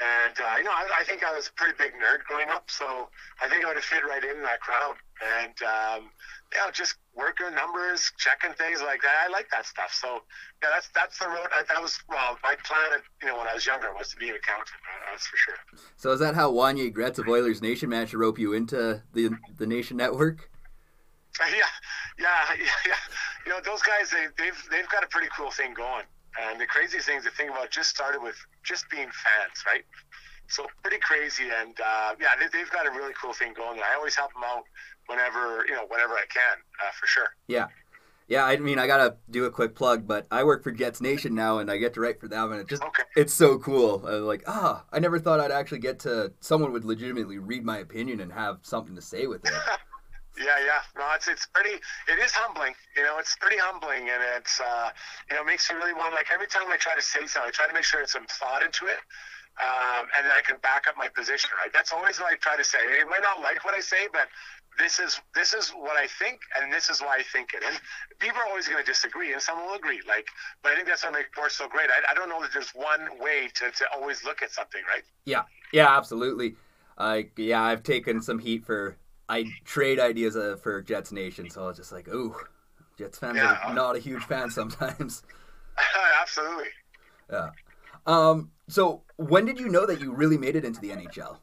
and 0.00 0.36
uh, 0.38 0.54
you 0.58 0.64
know 0.64 0.72
I, 0.72 1.00
I 1.00 1.04
think 1.04 1.24
I 1.24 1.34
was 1.34 1.48
a 1.48 1.52
pretty 1.52 1.74
big 1.78 1.92
nerd 1.92 2.24
growing 2.28 2.48
up. 2.48 2.70
So 2.70 3.08
I 3.40 3.48
think 3.48 3.64
I 3.64 3.68
would 3.68 3.76
have 3.76 3.84
fit 3.84 4.04
right 4.04 4.22
in 4.22 4.42
that 4.42 4.60
crowd. 4.60 4.96
And 5.24 5.56
um, 5.62 6.10
yeah, 6.54 6.70
just 6.70 6.96
working 7.14 7.54
numbers, 7.54 8.12
checking 8.18 8.52
things 8.54 8.82
like 8.82 9.00
that. 9.02 9.14
I 9.24 9.28
like 9.28 9.48
that 9.50 9.64
stuff. 9.64 9.92
So 9.92 10.20
yeah, 10.62 10.68
that's 10.72 10.90
that's 10.94 11.18
the 11.18 11.28
road. 11.28 11.48
That 11.68 11.80
was 11.80 11.98
well, 12.08 12.38
my 12.42 12.56
plan. 12.64 13.00
You 13.22 13.28
know, 13.28 13.38
when 13.38 13.46
I 13.46 13.54
was 13.54 13.66
younger, 13.66 13.88
was 13.96 14.10
to 14.10 14.16
be 14.16 14.28
an 14.28 14.36
accountant. 14.36 14.76
That's 15.10 15.26
for 15.26 15.36
sure. 15.36 15.54
So 15.96 16.12
is 16.12 16.20
that 16.20 16.34
how 16.34 16.52
Wanye 16.52 16.92
Gretz 16.92 17.18
of 17.18 17.28
Oilers 17.28 17.62
Nation 17.62 17.88
managed 17.88 18.12
to 18.12 18.18
rope 18.18 18.38
you 18.38 18.52
into 18.52 19.02
the 19.14 19.30
the 19.56 19.66
Nation 19.66 19.96
Network? 19.96 20.50
Yeah, 21.38 21.68
yeah, 22.18 22.54
yeah, 22.58 22.64
yeah. 22.86 22.94
You 23.44 23.52
know, 23.52 23.60
those 23.62 23.82
guys 23.82 24.10
they, 24.10 24.26
they've 24.42 24.68
they've 24.70 24.88
got 24.88 25.04
a 25.04 25.06
pretty 25.08 25.28
cool 25.36 25.50
thing 25.50 25.74
going. 25.74 26.04
And 26.40 26.60
the 26.60 26.66
craziest 26.66 27.06
thing 27.06 27.18
is 27.18 27.24
the 27.24 27.30
thing 27.30 27.48
about 27.48 27.70
just 27.70 27.90
started 27.90 28.22
with 28.22 28.36
just 28.66 28.90
being 28.90 29.08
fans, 29.08 29.64
right? 29.66 29.84
So 30.48 30.66
pretty 30.82 30.98
crazy, 30.98 31.44
and 31.44 31.76
uh, 31.80 32.14
yeah, 32.20 32.28
they, 32.38 32.58
have 32.58 32.70
got 32.70 32.86
a 32.86 32.90
really 32.90 33.12
cool 33.20 33.32
thing 33.32 33.52
going. 33.54 33.80
I 33.80 33.96
always 33.96 34.14
help 34.14 34.32
them 34.32 34.42
out 34.44 34.64
whenever 35.06 35.64
you 35.66 35.74
know 35.74 35.86
whenever 35.88 36.14
I 36.14 36.24
can, 36.28 36.58
uh, 36.84 36.90
for 36.98 37.06
sure. 37.06 37.28
Yeah, 37.48 37.66
yeah. 38.28 38.44
I 38.44 38.56
mean, 38.56 38.78
I 38.78 38.86
gotta 38.86 39.16
do 39.28 39.46
a 39.46 39.50
quick 39.50 39.74
plug, 39.74 40.06
but 40.06 40.26
I 40.30 40.44
work 40.44 40.62
for 40.62 40.70
Jets 40.70 41.00
Nation 41.00 41.34
now, 41.34 41.58
and 41.58 41.68
I 41.70 41.78
get 41.78 41.94
to 41.94 42.00
write 42.00 42.20
for 42.20 42.28
them, 42.28 42.52
and 42.52 42.60
it 42.60 42.68
just 42.68 42.82
okay. 42.82 43.02
it's 43.16 43.34
so 43.34 43.58
cool. 43.58 44.06
I'm 44.06 44.22
like, 44.22 44.44
ah, 44.46 44.84
I 44.92 45.00
never 45.00 45.18
thought 45.18 45.40
I'd 45.40 45.50
actually 45.50 45.80
get 45.80 45.98
to 46.00 46.32
someone 46.38 46.72
would 46.72 46.84
legitimately 46.84 47.38
read 47.38 47.64
my 47.64 47.78
opinion 47.78 48.20
and 48.20 48.32
have 48.32 48.58
something 48.62 48.94
to 48.94 49.02
say 49.02 49.26
with 49.26 49.44
it. 49.44 49.52
Yeah, 50.36 50.60
yeah. 50.60 50.84
No, 50.96 51.08
it's 51.14 51.28
it's 51.28 51.46
pretty. 51.46 51.80
It 52.08 52.18
is 52.20 52.32
humbling. 52.32 52.74
You 52.96 53.04
know, 53.04 53.18
it's 53.18 53.36
pretty 53.36 53.56
humbling, 53.56 54.08
and 54.12 54.20
it's 54.36 54.60
uh, 54.60 54.90
you 55.30 55.36
know 55.36 55.44
makes 55.44 55.68
you 55.70 55.76
really 55.76 55.94
want. 55.94 56.14
Like 56.14 56.28
every 56.32 56.46
time 56.46 56.68
I 56.68 56.76
try 56.76 56.94
to 56.94 57.02
say 57.02 57.26
something, 57.26 57.48
I 57.48 57.50
try 57.50 57.66
to 57.66 57.74
make 57.74 57.84
sure 57.84 58.00
it's 58.02 58.12
some 58.12 58.26
thought 58.28 58.62
into 58.62 58.86
it, 58.86 59.00
um, 59.56 60.04
and 60.16 60.28
then 60.28 60.32
I 60.36 60.42
can 60.44 60.60
back 60.60 60.84
up 60.88 60.96
my 60.96 61.08
position. 61.08 61.50
Right. 61.56 61.72
That's 61.72 61.92
always 61.92 62.20
what 62.20 62.32
I 62.32 62.36
try 62.36 62.56
to 62.56 62.64
say. 62.64 62.78
They 62.84 63.04
might 63.08 63.24
not 63.24 63.40
like 63.40 63.64
what 63.64 63.74
I 63.74 63.80
say, 63.80 64.08
but 64.12 64.28
this 64.78 65.00
is 65.00 65.20
this 65.34 65.54
is 65.54 65.70
what 65.70 65.96
I 65.96 66.06
think, 66.06 66.40
and 66.60 66.72
this 66.72 66.88
is 66.88 67.00
why 67.00 67.16
I 67.16 67.22
think 67.22 67.54
it. 67.54 67.64
And 67.66 67.80
people 68.18 68.40
are 68.40 68.48
always 68.48 68.68
going 68.68 68.84
to 68.84 68.86
disagree, 68.86 69.32
and 69.32 69.40
some 69.40 69.58
will 69.64 69.74
agree. 69.74 70.00
Like, 70.06 70.28
but 70.62 70.72
I 70.72 70.74
think 70.76 70.88
that's 70.88 71.04
what 71.04 71.12
makes 71.14 71.32
sports 71.32 71.56
so 71.56 71.68
great. 71.68 71.88
I, 71.88 72.12
I 72.12 72.14
don't 72.14 72.28
know 72.28 72.42
that 72.42 72.52
there's 72.52 72.70
one 72.70 73.08
way 73.18 73.48
to, 73.54 73.70
to 73.70 73.84
always 73.94 74.24
look 74.24 74.42
at 74.42 74.50
something, 74.50 74.82
right? 74.88 75.02
Yeah, 75.24 75.42
yeah, 75.72 75.96
absolutely. 75.96 76.56
Uh, 76.98 77.22
yeah, 77.36 77.62
I've 77.62 77.82
taken 77.82 78.22
some 78.22 78.38
heat 78.38 78.64
for 78.64 78.96
I 79.28 79.46
trade 79.64 79.98
ideas 79.98 80.36
uh, 80.36 80.56
for 80.62 80.82
Jets 80.82 81.12
Nation, 81.12 81.50
so 81.50 81.64
I 81.64 81.66
was 81.66 81.76
just 81.76 81.92
like, 81.92 82.08
ooh, 82.08 82.34
Jets 82.98 83.18
fans 83.18 83.36
yeah. 83.36 83.58
are 83.64 83.74
not 83.74 83.96
a 83.96 83.98
huge 83.98 84.22
fan 84.24 84.50
sometimes. 84.50 85.22
Absolutely. 86.20 86.68
Yeah. 87.30 87.50
Um. 88.06 88.50
So 88.68 89.02
when 89.16 89.44
did 89.44 89.58
you 89.58 89.68
know 89.68 89.86
that 89.86 90.00
you 90.00 90.14
really 90.14 90.38
made 90.38 90.56
it 90.56 90.64
into 90.64 90.80
the 90.80 90.90
NHL? 90.90 91.38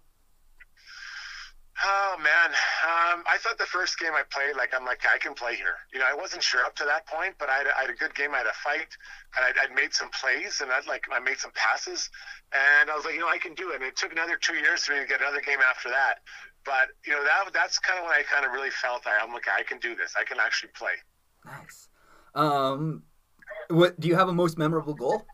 Oh 1.86 2.16
man, 2.24 2.52
um, 2.86 3.24
I 3.28 3.36
thought 3.40 3.58
the 3.58 3.66
first 3.66 4.00
game 4.00 4.14
I 4.14 4.24
played, 4.32 4.56
like 4.56 4.74
I'm 4.74 4.86
like 4.86 5.02
I 5.04 5.18
can 5.18 5.34
play 5.34 5.56
here. 5.56 5.76
You 5.92 6.00
know, 6.00 6.06
I 6.08 6.16
wasn't 6.16 6.42
sure 6.42 6.64
up 6.64 6.76
to 6.78 6.86
that 6.86 7.06
point, 7.08 7.36
but 7.40 7.50
I 7.50 7.58
had, 7.58 7.68
I 7.68 7.82
had 7.82 7.90
a 7.90 8.00
good 8.00 8.16
game. 8.16 8.34
I 8.34 8.38
had 8.38 8.48
a 8.48 8.56
fight, 8.64 8.88
and 9.36 9.44
I'd, 9.44 9.58
I'd, 9.60 9.76
made 9.76 9.94
some 9.94 10.10
plays, 10.12 10.62
and 10.62 10.72
I'd 10.72 10.88
like 10.88 11.04
I 11.12 11.20
made 11.20 11.40
some 11.40 11.52
passes, 11.56 12.10
and 12.54 12.90
I 12.90 12.96
was 12.96 13.04
like, 13.04 13.16
you 13.16 13.20
know, 13.20 13.28
I 13.28 13.38
can 13.38 13.54
do 13.54 13.72
it. 13.72 13.76
And 13.76 13.84
it 13.84 13.98
took 13.98 14.14
another 14.14 14.38
two 14.40 14.56
years 14.56 14.86
for 14.86 14.94
me 14.94 15.00
to 15.02 15.08
get 15.08 15.20
another 15.20 15.42
game 15.42 15.60
after 15.60 15.90
that. 15.90 16.24
But 16.66 16.90
you 17.06 17.14
know 17.14 17.24
that 17.24 17.54
that's 17.54 17.78
kind 17.80 18.00
of 18.00 18.06
when 18.06 18.14
I 18.14 18.24
kind 18.24 18.46
of 18.46 18.52
really 18.52 18.70
felt 18.70 19.06
I, 19.06 19.24
I'm 19.24 19.34
like 19.34 19.48
I 19.48 19.64
can 19.64 19.80
do 19.80 19.96
this. 19.96 20.14
I 20.20 20.24
can 20.24 20.38
actually 20.40 20.72
play. 20.74 20.94
Nice. 21.46 21.90
Um, 22.36 23.04
what 23.70 24.00
do 24.00 24.08
you 24.08 24.16
have 24.16 24.30
a 24.30 24.34
most 24.34 24.58
memorable 24.58 24.94
goal? 24.94 25.26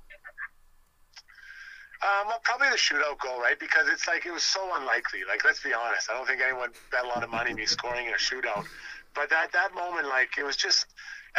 Um, 2.01 2.27
well, 2.27 2.39
probably 2.43 2.69
the 2.69 2.77
shootout 2.77 3.19
goal, 3.19 3.39
right? 3.41 3.59
Because 3.59 3.89
it's 3.91 4.07
like 4.07 4.25
it 4.25 4.31
was 4.31 4.43
so 4.43 4.61
unlikely. 4.75 5.19
Like, 5.27 5.43
let's 5.43 5.61
be 5.61 5.73
honest. 5.73 6.09
I 6.09 6.13
don't 6.15 6.25
think 6.25 6.41
anyone 6.41 6.71
bet 6.91 7.03
a 7.03 7.07
lot 7.07 7.23
of 7.23 7.29
money 7.29 7.53
me 7.53 7.65
scoring 7.65 8.07
in 8.07 8.13
a 8.13 8.17
shootout. 8.17 8.65
But 9.13 9.29
that 9.29 9.51
that 9.51 9.75
moment, 9.75 10.07
like, 10.07 10.37
it 10.37 10.45
was 10.45 10.55
just, 10.55 10.85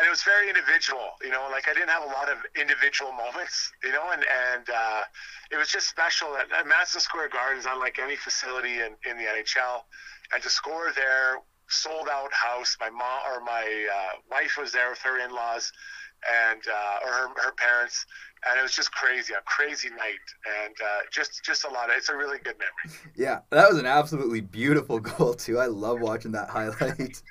and 0.00 0.06
it 0.06 0.10
was 0.10 0.24
very 0.24 0.48
individual. 0.48 1.20
You 1.20 1.28
know, 1.28 1.48
like 1.52 1.68
I 1.68 1.74
didn't 1.74 1.92
have 1.92 2.02
a 2.02 2.12
lot 2.16 2.32
of 2.32 2.38
individual 2.56 3.12
moments. 3.24 3.70
You 3.84 3.92
know, 3.92 4.08
and 4.12 4.24
and 4.24 4.64
uh, 4.64 5.02
it 5.52 5.58
was 5.60 5.68
just 5.68 5.88
special. 5.88 6.36
At, 6.36 6.48
at 6.56 6.66
Madison 6.66 7.00
Square 7.00 7.28
Garden 7.28 7.60
is 7.60 7.66
unlike 7.68 8.00
any 8.00 8.16
facility 8.16 8.80
in 8.80 8.96
in 9.04 9.20
the 9.20 9.28
NHL, 9.28 9.84
and 10.32 10.42
to 10.42 10.48
score 10.48 10.88
there, 10.96 11.44
sold 11.68 12.08
out 12.08 12.32
house. 12.32 12.76
My 12.80 12.88
mom 12.88 13.20
or 13.28 13.44
my 13.44 13.62
uh, 13.62 14.16
wife 14.30 14.56
was 14.58 14.72
there 14.72 14.88
with 14.88 15.04
her 15.04 15.20
in 15.20 15.30
laws, 15.30 15.70
and 16.24 16.62
uh, 16.64 17.04
or 17.04 17.12
her 17.12 17.28
her 17.36 17.52
parents 17.52 18.06
and 18.48 18.58
it 18.58 18.62
was 18.62 18.74
just 18.74 18.90
crazy, 18.92 19.34
a 19.34 19.42
crazy 19.44 19.90
night, 19.90 20.24
and 20.64 20.74
uh, 20.82 21.00
just 21.12 21.44
just 21.44 21.64
a 21.64 21.68
lot. 21.68 21.90
Of, 21.90 21.96
it's 21.96 22.08
a 22.08 22.16
really 22.16 22.38
good 22.38 22.56
memory. 22.58 22.98
Yeah, 23.16 23.40
that 23.50 23.68
was 23.68 23.78
an 23.78 23.86
absolutely 23.86 24.40
beautiful 24.40 24.98
goal 25.00 25.34
too. 25.34 25.58
I 25.58 25.66
love 25.66 26.00
watching 26.00 26.32
that 26.32 26.48
highlight. 26.48 27.22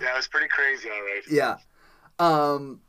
yeah, 0.00 0.12
it 0.12 0.16
was 0.16 0.28
pretty 0.28 0.48
crazy. 0.48 0.88
All 0.88 1.02
right. 1.02 1.22
Yeah. 1.28 1.56
Um. 2.18 2.80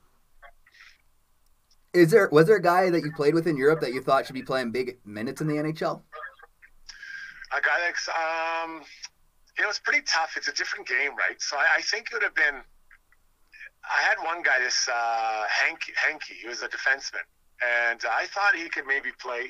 Is 1.94 2.12
there 2.12 2.30
was 2.32 2.48
there 2.48 2.58
a 2.58 2.62
guy 2.62 2.90
that 2.90 3.02
you 3.02 3.12
played 3.12 3.34
with 3.34 3.48
in 3.48 3.58
Europe 3.58 3.82
that 3.82 3.94
you 3.94 4.02
thought 4.02 4.26
should 4.26 4.34
be 4.34 4.44
playing 4.44 4.72
big 4.72 4.98
minutes 5.04 5.42
in 5.42 5.48
the 5.48 5.56
NHL? 5.56 6.02
A 7.52 7.62
guy 7.62 7.80
that's 7.86 8.10
um, 8.10 8.82
you 9.58 9.63
know, 9.63 9.70
it's 9.70 9.80
pretty 9.80 10.02
tough. 10.06 10.38
It's 10.38 10.48
a 10.48 10.54
different 10.54 10.88
game, 10.88 11.12
right? 11.18 11.42
So 11.42 11.58
I, 11.58 11.78
I 11.78 11.82
think 11.82 12.08
it 12.08 12.13
would 12.13 12.24
have 12.24 12.36
been. 12.36 12.62
I 13.84 14.02
had 14.04 14.18
one 14.24 14.44
guy, 14.44 14.60
this 14.60 14.88
uh, 14.88 15.44
Hank 15.50 15.80
Hanky. 15.96 16.36
He 16.42 16.48
was 16.48 16.62
a 16.62 16.68
defenseman, 16.68 17.26
and 17.90 18.02
I 18.06 18.26
thought 18.28 18.56
he 18.56 18.70
could 18.70 18.86
maybe 18.86 19.10
play. 19.20 19.50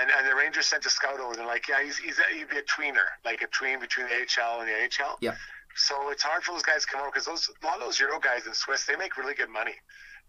And 0.00 0.10
and 0.18 0.26
the 0.26 0.34
Rangers 0.34 0.66
sent 0.66 0.84
a 0.86 0.90
scout 0.90 1.20
over. 1.20 1.36
They're 1.36 1.46
like, 1.46 1.68
yeah, 1.68 1.82
he's 1.82 1.98
he's 1.98 2.18
a, 2.18 2.34
he'd 2.34 2.48
be 2.48 2.58
a 2.58 2.62
tweener, 2.62 3.06
like 3.24 3.42
a 3.42 3.46
tween 3.46 3.80
between 3.80 4.06
the 4.06 4.14
AHL 4.14 4.60
and 4.60 4.68
the 4.68 4.72
NHL. 4.72 5.16
Yeah. 5.20 5.34
So 5.76 6.10
it's 6.10 6.22
hard 6.22 6.44
for 6.44 6.52
those 6.52 6.62
guys 6.62 6.82
to 6.82 6.88
come 6.88 7.00
over 7.00 7.10
because 7.10 7.26
those 7.26 7.50
a 7.50 7.66
lot 7.66 7.76
of 7.76 7.82
those 7.82 7.98
Euro 8.00 8.18
guys 8.20 8.46
in 8.46 8.54
Swiss 8.54 8.86
they 8.86 8.96
make 8.96 9.16
really 9.16 9.34
good 9.34 9.50
money. 9.50 9.74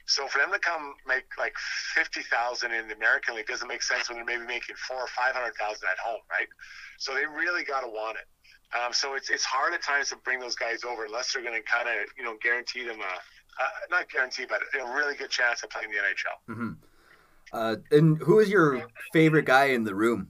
So 0.07 0.27
for 0.27 0.37
them 0.37 0.51
to 0.51 0.59
come 0.59 0.93
make 1.07 1.25
like 1.37 1.55
fifty 1.93 2.21
thousand 2.21 2.71
in 2.71 2.87
the 2.87 2.95
American 2.95 3.35
League 3.35 3.47
doesn't 3.47 3.67
make 3.67 3.81
sense 3.81 4.09
when 4.09 4.17
they're 4.17 4.25
maybe 4.25 4.45
making 4.45 4.75
four 4.75 4.97
or 4.97 5.07
five 5.07 5.33
hundred 5.33 5.55
thousand 5.55 5.87
at 5.91 5.97
home, 5.97 6.21
right? 6.29 6.47
So 6.97 7.13
they 7.13 7.25
really 7.25 7.63
got 7.63 7.81
to 7.81 7.87
want 7.87 8.17
it. 8.17 8.27
Um, 8.75 8.93
so 8.93 9.15
it's 9.15 9.29
it's 9.29 9.45
hard 9.45 9.73
at 9.73 9.81
times 9.81 10.09
to 10.09 10.17
bring 10.17 10.39
those 10.39 10.55
guys 10.55 10.83
over 10.83 11.05
unless 11.05 11.33
they're 11.33 11.43
going 11.43 11.59
to 11.59 11.63
kind 11.63 11.87
of 11.87 11.95
you 12.17 12.23
know 12.23 12.35
guarantee 12.41 12.85
them 12.85 12.99
a 12.99 13.15
uh, 13.61 13.67
not 13.89 14.09
guarantee, 14.09 14.45
but 14.47 14.61
a 14.79 14.93
really 14.93 15.15
good 15.15 15.29
chance 15.29 15.63
of 15.63 15.69
playing 15.69 15.89
the 15.89 15.97
NHL. 15.97 16.53
Mm-hmm. 16.53 16.71
Uh, 17.53 17.75
and 17.91 18.17
who 18.21 18.39
is 18.39 18.49
your 18.49 18.87
favorite 19.13 19.45
guy 19.45 19.65
in 19.65 19.83
the 19.83 19.95
room? 19.95 20.29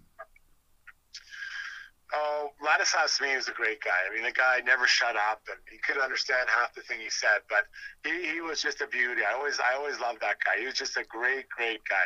Oh, 2.46 2.52
Ladislav 2.64 3.08
Smid 3.08 3.36
was 3.36 3.48
a 3.48 3.52
great 3.52 3.82
guy. 3.82 3.92
I 4.10 4.14
mean, 4.14 4.24
the 4.24 4.32
guy 4.32 4.62
never 4.66 4.88
shut 4.88 5.16
up, 5.16 5.42
and 5.50 5.58
he 5.72 5.78
could 5.78 6.02
understand 6.02 6.48
half 6.50 6.74
the 6.74 6.82
thing 6.82 7.00
he 7.00 7.10
said. 7.10 7.42
But 7.50 7.66
he, 8.04 8.34
he 8.34 8.42
was 8.42 8.62
just 8.62 8.82
a 8.82 8.88
beauty. 8.88 9.22
I 9.28 9.34
always 9.34 9.60
I 9.60 9.76
always 9.76 10.00
loved 10.00 10.22
that 10.22 10.38
guy. 10.46 10.60
He 10.60 10.66
was 10.66 10.76
just 10.76 10.98
a 10.98 11.04
great 11.04 11.50
great 11.50 11.82
guy. 11.88 12.06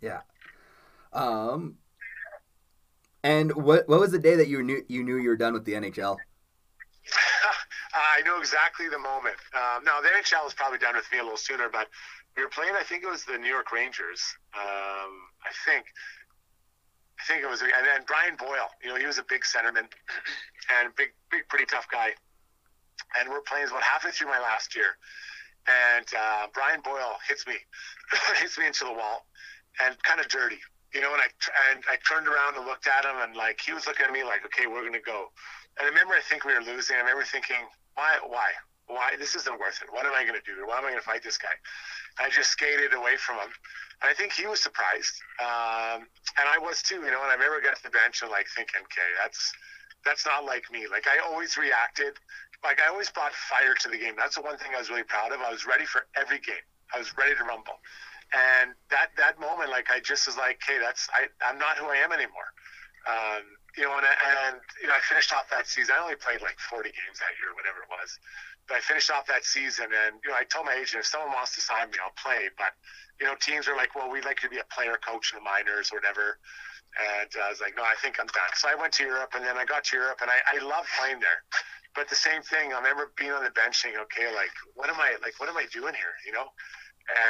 Yeah. 0.00 0.20
Um. 1.12 1.76
And 3.22 3.52
what 3.52 3.88
what 3.88 4.00
was 4.00 4.12
the 4.12 4.18
day 4.18 4.36
that 4.36 4.48
you 4.48 4.62
knew 4.62 4.82
you 4.88 5.02
knew 5.02 5.16
you 5.16 5.28
were 5.28 5.36
done 5.36 5.52
with 5.52 5.64
the 5.64 5.72
NHL? 5.72 6.16
I 7.94 8.22
know 8.22 8.38
exactly 8.38 8.88
the 8.88 8.98
moment. 8.98 9.36
Um, 9.54 9.84
now 9.84 10.00
the 10.00 10.08
NHL 10.08 10.44
was 10.44 10.54
probably 10.54 10.78
done 10.78 10.94
with 10.96 11.10
me 11.12 11.18
a 11.18 11.22
little 11.22 11.36
sooner, 11.36 11.68
but 11.68 11.88
we 12.36 12.42
were 12.42 12.48
playing. 12.48 12.74
I 12.78 12.82
think 12.82 13.02
it 13.02 13.10
was 13.10 13.24
the 13.24 13.36
New 13.36 13.48
York 13.48 13.72
Rangers. 13.72 14.22
Um, 14.54 15.12
I 15.44 15.50
think. 15.66 15.86
I 17.20 17.22
think 17.28 17.44
it 17.44 17.50
was, 17.50 17.60
and 17.60 17.84
then 17.84 18.00
Brian 18.06 18.36
Boyle. 18.36 18.72
You 18.82 18.88
know, 18.90 18.96
he 18.96 19.04
was 19.04 19.18
a 19.18 19.26
big 19.28 19.42
centerman 19.44 19.84
and 20.80 20.94
big, 20.96 21.12
big, 21.30 21.44
pretty 21.48 21.66
tough 21.66 21.84
guy. 21.92 22.16
And 23.20 23.28
we're 23.28 23.44
playing 23.44 23.68
about 23.68 23.82
halfway 23.82 24.10
through 24.10 24.28
my 24.28 24.40
last 24.40 24.74
year, 24.74 24.96
and 25.68 26.06
uh, 26.16 26.46
Brian 26.54 26.80
Boyle 26.80 27.20
hits 27.28 27.46
me, 27.46 27.56
hits 28.40 28.56
me 28.56 28.66
into 28.66 28.84
the 28.84 28.92
wall, 28.92 29.26
and 29.84 30.00
kind 30.02 30.20
of 30.20 30.28
dirty. 30.28 30.58
You 30.94 31.02
know, 31.02 31.12
and 31.12 31.20
I 31.20 31.28
and 31.70 31.84
I 31.90 31.96
turned 32.08 32.26
around 32.26 32.56
and 32.56 32.64
looked 32.64 32.88
at 32.88 33.04
him, 33.04 33.20
and 33.20 33.36
like 33.36 33.60
he 33.60 33.72
was 33.72 33.86
looking 33.86 34.06
at 34.06 34.12
me 34.12 34.24
like, 34.24 34.44
okay, 34.46 34.66
we're 34.66 34.84
gonna 34.84 35.04
go. 35.04 35.28
And 35.78 35.86
I 35.86 35.88
remember, 35.90 36.14
I 36.14 36.24
think 36.24 36.44
we 36.44 36.54
were 36.54 36.64
losing. 36.64 36.96
I 36.96 37.00
remember 37.00 37.24
thinking, 37.24 37.62
why, 37.94 38.18
why, 38.26 38.50
why 38.90 39.14
this 39.18 39.34
isn't 39.34 39.58
worth 39.60 39.80
it. 39.82 39.92
What 39.92 40.04
am 40.04 40.12
I 40.14 40.24
going 40.24 40.38
to 40.38 40.44
do? 40.44 40.66
Why 40.66 40.78
am 40.78 40.84
I 40.84 40.90
going 40.90 41.00
to 41.00 41.06
fight 41.06 41.22
this 41.22 41.38
guy? 41.38 41.54
I 42.18 42.28
just 42.28 42.50
skated 42.50 42.92
away 42.92 43.16
from 43.16 43.36
him. 43.36 43.52
And 44.00 44.08
I 44.08 44.14
think 44.14 44.32
he 44.32 44.46
was 44.46 44.60
surprised, 44.60 45.12
um, 45.40 46.08
and 46.40 46.48
I 46.48 46.56
was 46.56 46.80
too. 46.80 47.04
You 47.04 47.12
know, 47.12 47.20
and 47.20 47.28
I 47.28 47.36
remember 47.36 47.60
getting 47.60 47.76
to 47.76 47.82
the 47.84 47.92
bench 47.92 48.22
and 48.22 48.30
like 48.30 48.46
thinking, 48.56 48.80
okay, 48.88 49.10
that's 49.20 49.52
that's 50.04 50.24
not 50.24 50.44
like 50.44 50.64
me. 50.72 50.86
Like 50.88 51.04
I 51.06 51.20
always 51.20 51.56
reacted, 51.56 52.16
like 52.64 52.80
I 52.80 52.88
always 52.88 53.10
brought 53.10 53.32
fire 53.32 53.74
to 53.74 53.88
the 53.88 53.98
game. 53.98 54.14
That's 54.16 54.36
the 54.36 54.42
one 54.42 54.56
thing 54.56 54.72
I 54.74 54.78
was 54.80 54.88
really 54.88 55.04
proud 55.04 55.32
of. 55.32 55.40
I 55.40 55.52
was 55.52 55.66
ready 55.66 55.84
for 55.84 56.06
every 56.16 56.40
game. 56.40 56.64
I 56.94 56.98
was 56.98 57.12
ready 57.16 57.34
to 57.36 57.44
rumble. 57.44 57.76
And 58.32 58.72
that 58.90 59.10
that 59.18 59.40
moment, 59.40 59.70
like 59.70 59.90
I 59.90 60.00
just 60.00 60.26
was 60.26 60.36
like, 60.36 60.62
okay, 60.62 60.78
that's 60.78 61.08
I 61.12 61.28
I'm 61.44 61.58
not 61.58 61.76
who 61.76 61.86
I 61.86 62.00
am 62.00 62.12
anymore. 62.12 62.48
Um, 63.08 63.42
you 63.76 63.84
know, 63.84 63.96
and, 63.96 64.04
and 64.04 64.60
you 64.82 64.88
know, 64.88 64.94
I 64.94 65.00
finished 65.00 65.32
off 65.32 65.48
that 65.50 65.66
season. 65.66 65.94
I 65.96 66.02
only 66.02 66.20
played 66.20 66.42
like 66.42 66.58
40 66.58 66.90
games 66.90 67.16
that 67.18 67.32
year, 67.40 67.54
whatever 67.56 67.86
it 67.86 67.90
was. 67.90 68.18
But 68.68 68.78
I 68.78 68.80
finished 68.80 69.10
off 69.10 69.26
that 69.26 69.42
season, 69.44 69.88
and 69.90 70.20
you 70.22 70.30
know, 70.30 70.36
I 70.38 70.44
told 70.44 70.66
my 70.66 70.74
agent, 70.74 71.02
if 71.02 71.06
someone 71.06 71.32
wants 71.32 71.54
to 71.58 71.60
sign 71.60 71.90
me, 71.90 71.98
I'll 71.98 72.14
play. 72.14 72.50
But 72.54 72.76
you 73.20 73.26
know, 73.26 73.36
teams 73.40 73.68
are 73.68 73.76
like, 73.76 73.94
well, 73.94 74.10
we'd 74.10 74.24
like 74.24 74.42
you 74.42 74.48
to 74.48 74.54
be 74.54 74.60
a 74.60 74.68
player 74.72 74.96
coach 75.06 75.32
in 75.32 75.38
the 75.38 75.44
minors 75.44 75.92
or 75.92 76.00
whatever. 76.00 76.40
And 76.98 77.30
uh, 77.36 77.46
I 77.46 77.50
was 77.52 77.60
like, 77.60 77.76
no, 77.76 77.84
I 77.84 77.94
think 78.02 78.18
I'm 78.18 78.26
done. 78.26 78.50
So 78.56 78.66
I 78.66 78.74
went 78.74 78.92
to 78.98 79.04
Europe, 79.04 79.36
and 79.36 79.44
then 79.44 79.56
I 79.56 79.64
got 79.64 79.84
to 79.92 79.96
Europe, 79.96 80.18
and 80.24 80.30
I, 80.30 80.40
I 80.56 80.58
love 80.64 80.88
playing 80.98 81.20
there. 81.20 81.44
But 81.94 82.08
the 82.08 82.18
same 82.18 82.42
thing, 82.42 82.72
I 82.72 82.78
remember 82.78 83.12
being 83.14 83.30
on 83.30 83.44
the 83.44 83.50
bench 83.50 83.78
saying, 83.78 83.94
okay, 84.08 84.32
like, 84.34 84.50
what 84.74 84.88
am 84.88 84.98
I, 84.98 85.14
like, 85.22 85.38
what 85.38 85.48
am 85.48 85.56
I 85.56 85.66
doing 85.70 85.94
here, 85.94 86.16
you 86.26 86.32
know? 86.32 86.50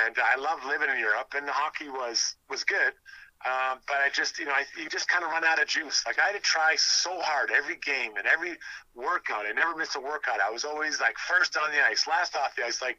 And 0.07 0.17
I 0.17 0.37
love 0.37 0.61
living 0.65 0.89
in 0.91 0.99
Europe, 0.99 1.33
and 1.37 1.49
the 1.49 1.53
hockey 1.53 1.89
was 1.89 2.37
was 2.49 2.65
good. 2.65 2.93
Um, 3.41 3.79
but 3.87 3.97
I 4.05 4.11
just, 4.13 4.39
you 4.39 4.45
know, 4.45 4.53
I, 4.53 4.65
you 4.77 4.91
just 4.91 5.09
kind 5.09 5.25
of 5.25 5.31
run 5.31 5.45
out 5.45 5.61
of 5.61 5.67
juice. 5.67 6.03
Like 6.05 6.19
I 6.19 6.27
had 6.27 6.35
to 6.35 6.41
try 6.41 6.75
so 6.77 7.21
hard 7.21 7.51
every 7.51 7.77
game 7.77 8.13
and 8.19 8.27
every 8.27 8.59
workout. 8.95 9.47
I 9.47 9.53
never 9.53 9.75
missed 9.75 9.97
a 9.97 10.01
workout. 10.01 10.41
I 10.45 10.51
was 10.51 10.65
always 10.65 11.01
like 11.01 11.17
first 11.17 11.57
on 11.57 11.71
the 11.71 11.79
ice, 11.83 12.07
last 12.07 12.37
off 12.37 12.55
the 12.55 12.67
ice. 12.67 12.83
Like 12.83 12.99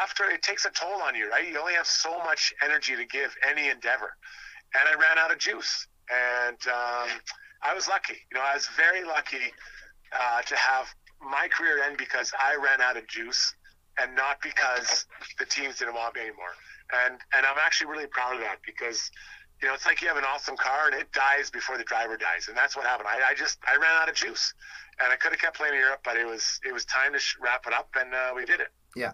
after 0.00 0.30
it 0.30 0.42
takes 0.42 0.64
a 0.64 0.70
toll 0.70 1.02
on 1.02 1.16
you, 1.16 1.28
right? 1.28 1.48
You 1.48 1.58
only 1.58 1.74
have 1.74 1.88
so 1.88 2.18
much 2.18 2.54
energy 2.62 2.94
to 2.94 3.04
give 3.04 3.34
any 3.48 3.68
endeavor, 3.68 4.14
and 4.74 4.88
I 4.88 4.94
ran 4.94 5.18
out 5.18 5.32
of 5.32 5.38
juice. 5.38 5.88
And 6.08 6.58
um, 6.68 7.08
I 7.62 7.74
was 7.74 7.88
lucky. 7.88 8.14
You 8.30 8.38
know, 8.38 8.44
I 8.44 8.54
was 8.54 8.68
very 8.76 9.04
lucky 9.04 9.52
uh, 10.12 10.42
to 10.42 10.56
have 10.56 10.86
my 11.20 11.48
career 11.48 11.82
end 11.82 11.96
because 11.98 12.32
I 12.38 12.56
ran 12.56 12.80
out 12.80 12.96
of 12.96 13.06
juice 13.08 13.54
and 13.98 14.14
not 14.14 14.40
because 14.40 15.06
the 15.38 15.44
teams 15.44 15.78
didn't 15.78 15.94
want 15.94 16.14
me 16.14 16.22
anymore. 16.22 16.54
And 17.04 17.14
and 17.34 17.46
I'm 17.46 17.58
actually 17.58 17.90
really 17.90 18.06
proud 18.06 18.34
of 18.34 18.40
that 18.40 18.58
because 18.64 19.10
you 19.62 19.68
know 19.68 19.74
it's 19.74 19.86
like 19.86 20.00
you 20.00 20.08
have 20.08 20.16
an 20.16 20.24
awesome 20.24 20.56
car 20.56 20.86
and 20.86 20.94
it 20.94 21.12
dies 21.12 21.50
before 21.50 21.76
the 21.78 21.84
driver 21.84 22.16
dies, 22.16 22.48
and 22.48 22.56
that's 22.56 22.76
what 22.76 22.86
happened. 22.86 23.08
I, 23.08 23.30
I 23.30 23.34
just 23.34 23.58
I 23.68 23.76
ran 23.76 24.02
out 24.02 24.08
of 24.08 24.14
juice, 24.14 24.54
and 25.02 25.12
I 25.12 25.16
could 25.16 25.32
have 25.32 25.40
kept 25.40 25.56
playing 25.56 25.74
in 25.74 25.80
Europe, 25.80 26.00
but 26.04 26.16
it 26.16 26.26
was 26.26 26.60
it 26.66 26.72
was 26.72 26.84
time 26.84 27.12
to 27.12 27.18
sh- 27.18 27.36
wrap 27.40 27.66
it 27.66 27.72
up, 27.72 27.88
and 27.98 28.14
uh, 28.14 28.32
we 28.34 28.44
did 28.44 28.60
it. 28.60 28.68
Yeah. 28.96 29.12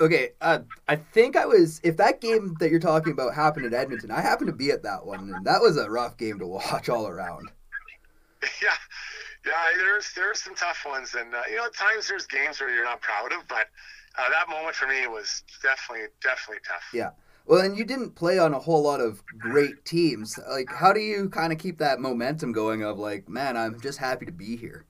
Okay, 0.00 0.30
uh, 0.40 0.60
I 0.86 0.96
think 0.96 1.36
I 1.36 1.46
was. 1.46 1.80
If 1.82 1.96
that 1.96 2.20
game 2.20 2.54
that 2.60 2.70
you're 2.70 2.78
talking 2.78 3.12
about 3.12 3.34
happened 3.34 3.66
at 3.66 3.74
Edmonton, 3.74 4.12
I 4.12 4.20
happened 4.20 4.46
to 4.46 4.52
be 4.54 4.70
at 4.70 4.84
that 4.84 5.04
one, 5.04 5.34
and 5.34 5.44
that 5.44 5.60
was 5.60 5.76
a 5.76 5.90
rough 5.90 6.16
game 6.16 6.38
to 6.38 6.46
watch 6.46 6.88
all 6.88 7.06
around. 7.08 7.50
Yeah, 8.62 8.76
yeah, 9.46 9.54
there's 9.78 10.12
there's 10.14 10.42
some 10.42 10.54
tough 10.54 10.84
ones, 10.86 11.14
and 11.14 11.34
uh, 11.34 11.40
you 11.48 11.56
know, 11.56 11.64
at 11.64 11.74
times 11.74 12.06
there's 12.08 12.26
games 12.26 12.60
where 12.60 12.68
you're 12.68 12.84
not 12.84 13.00
proud 13.00 13.32
of, 13.32 13.48
but 13.48 13.68
uh, 14.18 14.28
that 14.28 14.50
moment 14.50 14.74
for 14.74 14.86
me 14.86 15.06
was 15.06 15.42
definitely 15.62 16.08
definitely 16.22 16.60
tough. 16.68 16.84
Yeah. 16.92 17.10
Well, 17.46 17.60
and 17.60 17.76
you 17.76 17.84
didn't 17.84 18.14
play 18.14 18.38
on 18.38 18.54
a 18.54 18.58
whole 18.58 18.82
lot 18.82 19.00
of 19.00 19.22
great 19.38 19.84
teams. 19.84 20.38
Like, 20.48 20.72
how 20.72 20.92
do 20.92 21.00
you 21.00 21.28
kind 21.28 21.52
of 21.52 21.58
keep 21.58 21.78
that 21.78 22.00
momentum 22.00 22.52
going? 22.52 22.82
Of 22.82 22.98
like, 22.98 23.28
man, 23.28 23.56
I'm 23.56 23.78
just 23.80 23.98
happy 23.98 24.24
to 24.24 24.32
be 24.32 24.56
here. 24.56 24.86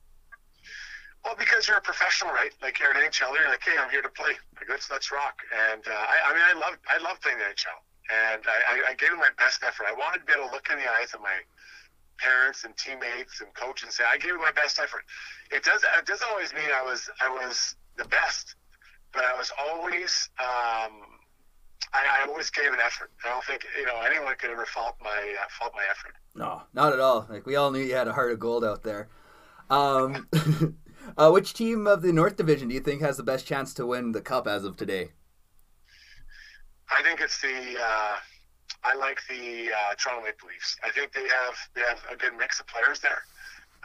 Well, 1.24 1.34
because 1.38 1.66
you're 1.66 1.78
a 1.78 1.82
professional, 1.82 2.32
right? 2.32 2.52
Like 2.62 2.78
you're 2.78 2.90
an 2.90 2.96
NHL, 2.96 3.34
you're 3.34 3.48
like, 3.48 3.64
hey, 3.64 3.74
I'm 3.80 3.90
here 3.90 4.02
to 4.02 4.10
play. 4.10 4.36
Like 4.56 4.68
let's 4.68 4.90
let's 4.90 5.10
rock. 5.10 5.40
And 5.72 5.82
uh, 5.88 5.90
I, 5.90 6.30
I 6.30 6.32
mean, 6.34 6.42
I 6.44 6.52
love 6.54 6.78
I 6.86 7.02
love 7.02 7.20
playing 7.22 7.38
the 7.38 7.44
NHL, 7.44 7.80
and 8.12 8.42
I, 8.46 8.90
I 8.90 8.94
gave 8.94 9.10
it 9.10 9.16
my 9.16 9.32
best 9.38 9.64
effort. 9.66 9.86
I 9.88 9.94
wanted 9.94 10.20
to 10.20 10.24
be 10.26 10.32
able 10.36 10.48
to 10.48 10.52
look 10.52 10.68
in 10.70 10.76
the 10.76 10.86
eyes 11.00 11.14
of 11.14 11.22
my 11.22 11.40
parents 12.18 12.62
and 12.64 12.76
teammates 12.76 13.40
and 13.40 13.52
coach 13.54 13.82
and 13.82 13.90
say 13.90 14.04
I 14.04 14.18
gave 14.18 14.34
it 14.34 14.38
my 14.38 14.52
best 14.52 14.78
effort. 14.78 15.02
It 15.50 15.64
does 15.64 15.82
it 15.82 16.06
doesn't 16.06 16.28
always 16.30 16.52
mean 16.52 16.70
I 16.70 16.82
was 16.82 17.10
I 17.20 17.28
was 17.30 17.74
the 17.96 18.04
best, 18.04 18.54
but 19.12 19.24
I 19.24 19.36
was 19.36 19.50
always 19.58 20.28
um, 20.38 21.13
I, 21.92 22.22
I 22.22 22.28
always 22.28 22.50
gave 22.50 22.72
an 22.72 22.80
effort. 22.84 23.10
I 23.24 23.28
don't 23.28 23.44
think 23.44 23.64
you 23.78 23.86
know 23.86 24.00
anyone 24.04 24.34
could 24.36 24.50
ever 24.50 24.66
fault 24.66 24.96
my 25.02 25.08
uh, 25.40 25.46
fault 25.58 25.72
my 25.74 25.84
effort. 25.90 26.14
No, 26.34 26.62
not 26.72 26.92
at 26.92 27.00
all. 27.00 27.26
Like 27.28 27.46
we 27.46 27.56
all 27.56 27.70
knew 27.70 27.80
you 27.80 27.94
had 27.94 28.08
a 28.08 28.12
heart 28.12 28.32
of 28.32 28.38
gold 28.38 28.64
out 28.64 28.82
there. 28.82 29.08
Um, 29.70 30.28
uh, 31.16 31.30
which 31.30 31.54
team 31.54 31.86
of 31.86 32.02
the 32.02 32.12
North 32.12 32.36
Division 32.36 32.68
do 32.68 32.74
you 32.74 32.80
think 32.80 33.00
has 33.00 33.16
the 33.16 33.22
best 33.22 33.46
chance 33.46 33.72
to 33.74 33.86
win 33.86 34.12
the 34.12 34.20
cup 34.20 34.46
as 34.46 34.64
of 34.64 34.76
today? 34.76 35.12
I 36.90 37.02
think 37.02 37.20
it's 37.20 37.40
the. 37.40 37.78
Uh, 37.80 38.16
I 38.84 38.94
like 38.96 39.20
the 39.28 39.70
uh, 39.72 39.94
Toronto 39.96 40.26
Maple 40.26 40.48
Leafs. 40.48 40.76
I 40.84 40.90
think 40.90 41.12
they 41.12 41.22
have 41.22 41.56
they 41.74 41.80
have 41.80 42.00
a 42.12 42.16
good 42.16 42.36
mix 42.36 42.60
of 42.60 42.66
players 42.66 43.00
there. 43.00 43.22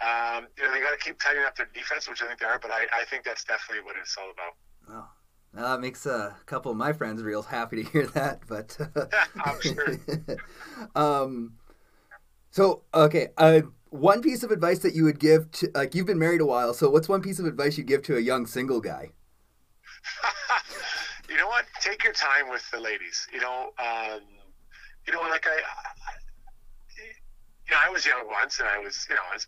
Um, 0.01 0.47
you 0.57 0.63
know, 0.63 0.71
they 0.71 0.79
got 0.79 0.91
to 0.91 0.97
keep 0.97 1.19
tightening 1.19 1.45
up 1.45 1.55
their 1.55 1.69
defense, 1.73 2.07
which 2.07 2.21
I 2.21 2.27
think 2.27 2.39
they 2.39 2.45
are. 2.45 2.59
But 2.59 2.71
I, 2.71 2.87
I 2.93 3.05
think 3.05 3.23
that's 3.23 3.43
definitely 3.43 3.83
what 3.83 3.95
it's 4.01 4.15
all 4.17 4.31
about. 4.31 4.53
Oh, 4.89 5.07
that 5.53 5.81
makes 5.81 6.05
a 6.05 6.35
couple 6.45 6.71
of 6.71 6.77
my 6.77 6.93
friends 6.93 7.21
real 7.21 7.41
happy 7.41 7.83
to 7.83 7.89
hear 7.89 8.07
that. 8.07 8.41
But 8.47 8.77
I'm 9.43 9.61
sure. 9.61 9.97
um, 10.95 11.53
so 12.51 12.83
okay, 12.93 13.29
uh, 13.37 13.61
one 13.89 14.21
piece 14.21 14.43
of 14.43 14.51
advice 14.51 14.79
that 14.79 14.93
you 14.93 15.03
would 15.03 15.19
give 15.19 15.51
to 15.51 15.71
like 15.73 15.95
you've 15.95 16.07
been 16.07 16.19
married 16.19 16.41
a 16.41 16.45
while. 16.45 16.73
So 16.73 16.89
what's 16.89 17.09
one 17.09 17.21
piece 17.21 17.39
of 17.39 17.45
advice 17.45 17.77
you 17.77 17.83
give 17.83 18.03
to 18.03 18.17
a 18.17 18.21
young 18.21 18.45
single 18.45 18.81
guy? 18.81 19.09
you 21.29 21.37
know 21.37 21.47
what? 21.47 21.65
Take 21.81 22.03
your 22.03 22.13
time 22.13 22.49
with 22.49 22.63
the 22.71 22.79
ladies. 22.79 23.27
You 23.33 23.41
know. 23.41 23.71
Um, 23.79 24.21
you 25.09 25.13
know, 25.13 25.21
like 25.21 25.47
I, 25.47 25.57
I, 25.57 25.81
you 27.67 27.71
know, 27.71 27.81
I 27.83 27.89
was 27.89 28.05
young 28.05 28.27
once, 28.27 28.59
and 28.59 28.69
I 28.69 28.77
was, 28.77 29.07
you 29.09 29.15
know, 29.15 29.21
I 29.29 29.33
was, 29.33 29.47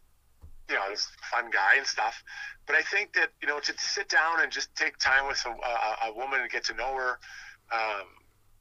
you 0.69 0.75
know, 0.75 0.81
I 0.87 0.89
was 0.89 1.07
a 1.21 1.35
fun 1.35 1.51
guy 1.51 1.77
and 1.77 1.85
stuff. 1.85 2.23
But 2.71 2.79
I 2.79 2.83
think 2.83 3.11
that 3.15 3.31
you 3.41 3.49
know, 3.49 3.59
to 3.59 3.73
sit 3.77 4.07
down 4.07 4.39
and 4.39 4.49
just 4.49 4.73
take 4.77 4.97
time 4.97 5.27
with 5.27 5.43
a, 5.45 6.07
a, 6.07 6.15
woman 6.15 6.39
and 6.39 6.49
get 6.49 6.63
to 6.65 6.73
know 6.73 6.95
her, 6.95 7.19
um, 7.69 8.07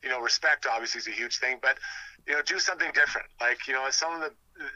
you 0.02 0.08
know, 0.08 0.20
respect 0.20 0.66
obviously 0.66 0.98
is 0.98 1.06
a 1.06 1.12
huge 1.12 1.38
thing, 1.38 1.58
but 1.62 1.78
you 2.26 2.32
know, 2.32 2.42
do 2.42 2.58
something 2.58 2.90
different. 2.92 3.28
Like 3.40 3.68
you 3.68 3.72
know, 3.72 3.86
some 3.90 4.12
of 4.14 4.20
the 4.20 4.32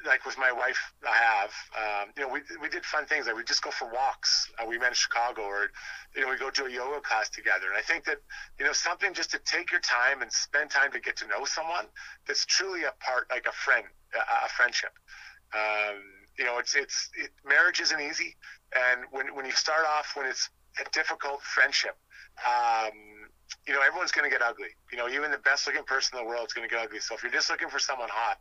like 0.07 0.25
with 0.25 0.39
my 0.39 0.53
wife, 0.53 0.79
I 1.03 1.17
have, 1.17 1.51
um, 1.75 2.13
you 2.17 2.23
know, 2.23 2.29
we, 2.33 2.43
we 2.63 2.69
did 2.69 2.85
fun 2.85 3.07
things. 3.07 3.27
Like 3.27 3.35
we 3.35 3.43
just 3.43 3.61
go 3.61 3.73
for 3.73 3.91
walks. 3.93 4.53
Uh, 4.57 4.67
we 4.69 4.79
met 4.79 4.91
in 4.91 4.95
Chicago, 4.95 5.43
or 5.43 5.73
you 6.15 6.23
know, 6.23 6.29
we 6.31 6.37
go 6.37 6.51
to 6.51 6.67
a 6.67 6.71
yoga 6.71 7.01
class 7.01 7.29
together. 7.29 7.67
And 7.67 7.77
I 7.77 7.83
think 7.83 8.05
that 8.05 8.19
you 8.61 8.65
know, 8.65 8.73
something 8.73 9.15
just 9.15 9.33
to 9.33 9.41
take 9.41 9.73
your 9.73 9.81
time 9.81 10.23
and 10.23 10.31
spend 10.31 10.71
time 10.71 10.93
to 10.93 11.01
get 11.01 11.17
to 11.17 11.27
know 11.27 11.45
someone 11.45 11.87
that's 12.29 12.47
truly 12.47 12.85
a 12.85 12.93
part, 13.01 13.27
like 13.31 13.47
a 13.49 13.53
friend, 13.53 13.85
a, 14.15 14.47
a 14.47 14.49
friendship. 14.49 14.93
Um, 15.53 16.03
you 16.39 16.45
know, 16.45 16.59
it's 16.59 16.75
it's 16.75 17.11
it, 17.15 17.31
marriage 17.45 17.81
isn't 17.81 18.01
easy, 18.01 18.37
and 18.75 19.05
when 19.11 19.35
when 19.35 19.45
you 19.45 19.53
start 19.53 19.85
off 19.87 20.13
when 20.17 20.27
it's 20.27 20.51
a 20.81 20.91
difficult 20.91 21.43
friendship. 21.43 21.97
Um, 22.45 23.31
you 23.67 23.73
know, 23.73 23.81
everyone's 23.81 24.13
going 24.13 24.29
to 24.29 24.35
get 24.35 24.43
ugly. 24.43 24.75
You 24.91 24.99
know, 24.99 25.09
even 25.09 25.31
the 25.31 25.39
best 25.39 25.67
looking 25.67 25.85
person 25.85 26.19
in 26.19 26.25
the 26.25 26.29
world 26.29 26.47
is 26.49 26.53
going 26.53 26.69
to 26.69 26.75
get 26.75 26.83
ugly. 26.83 27.01
So 27.01 27.15
if 27.15 27.23
you're 27.23 27.33
just 27.33 27.51
looking 27.51 27.69
for 27.69 27.79
someone 27.79 28.09
hot, 28.11 28.39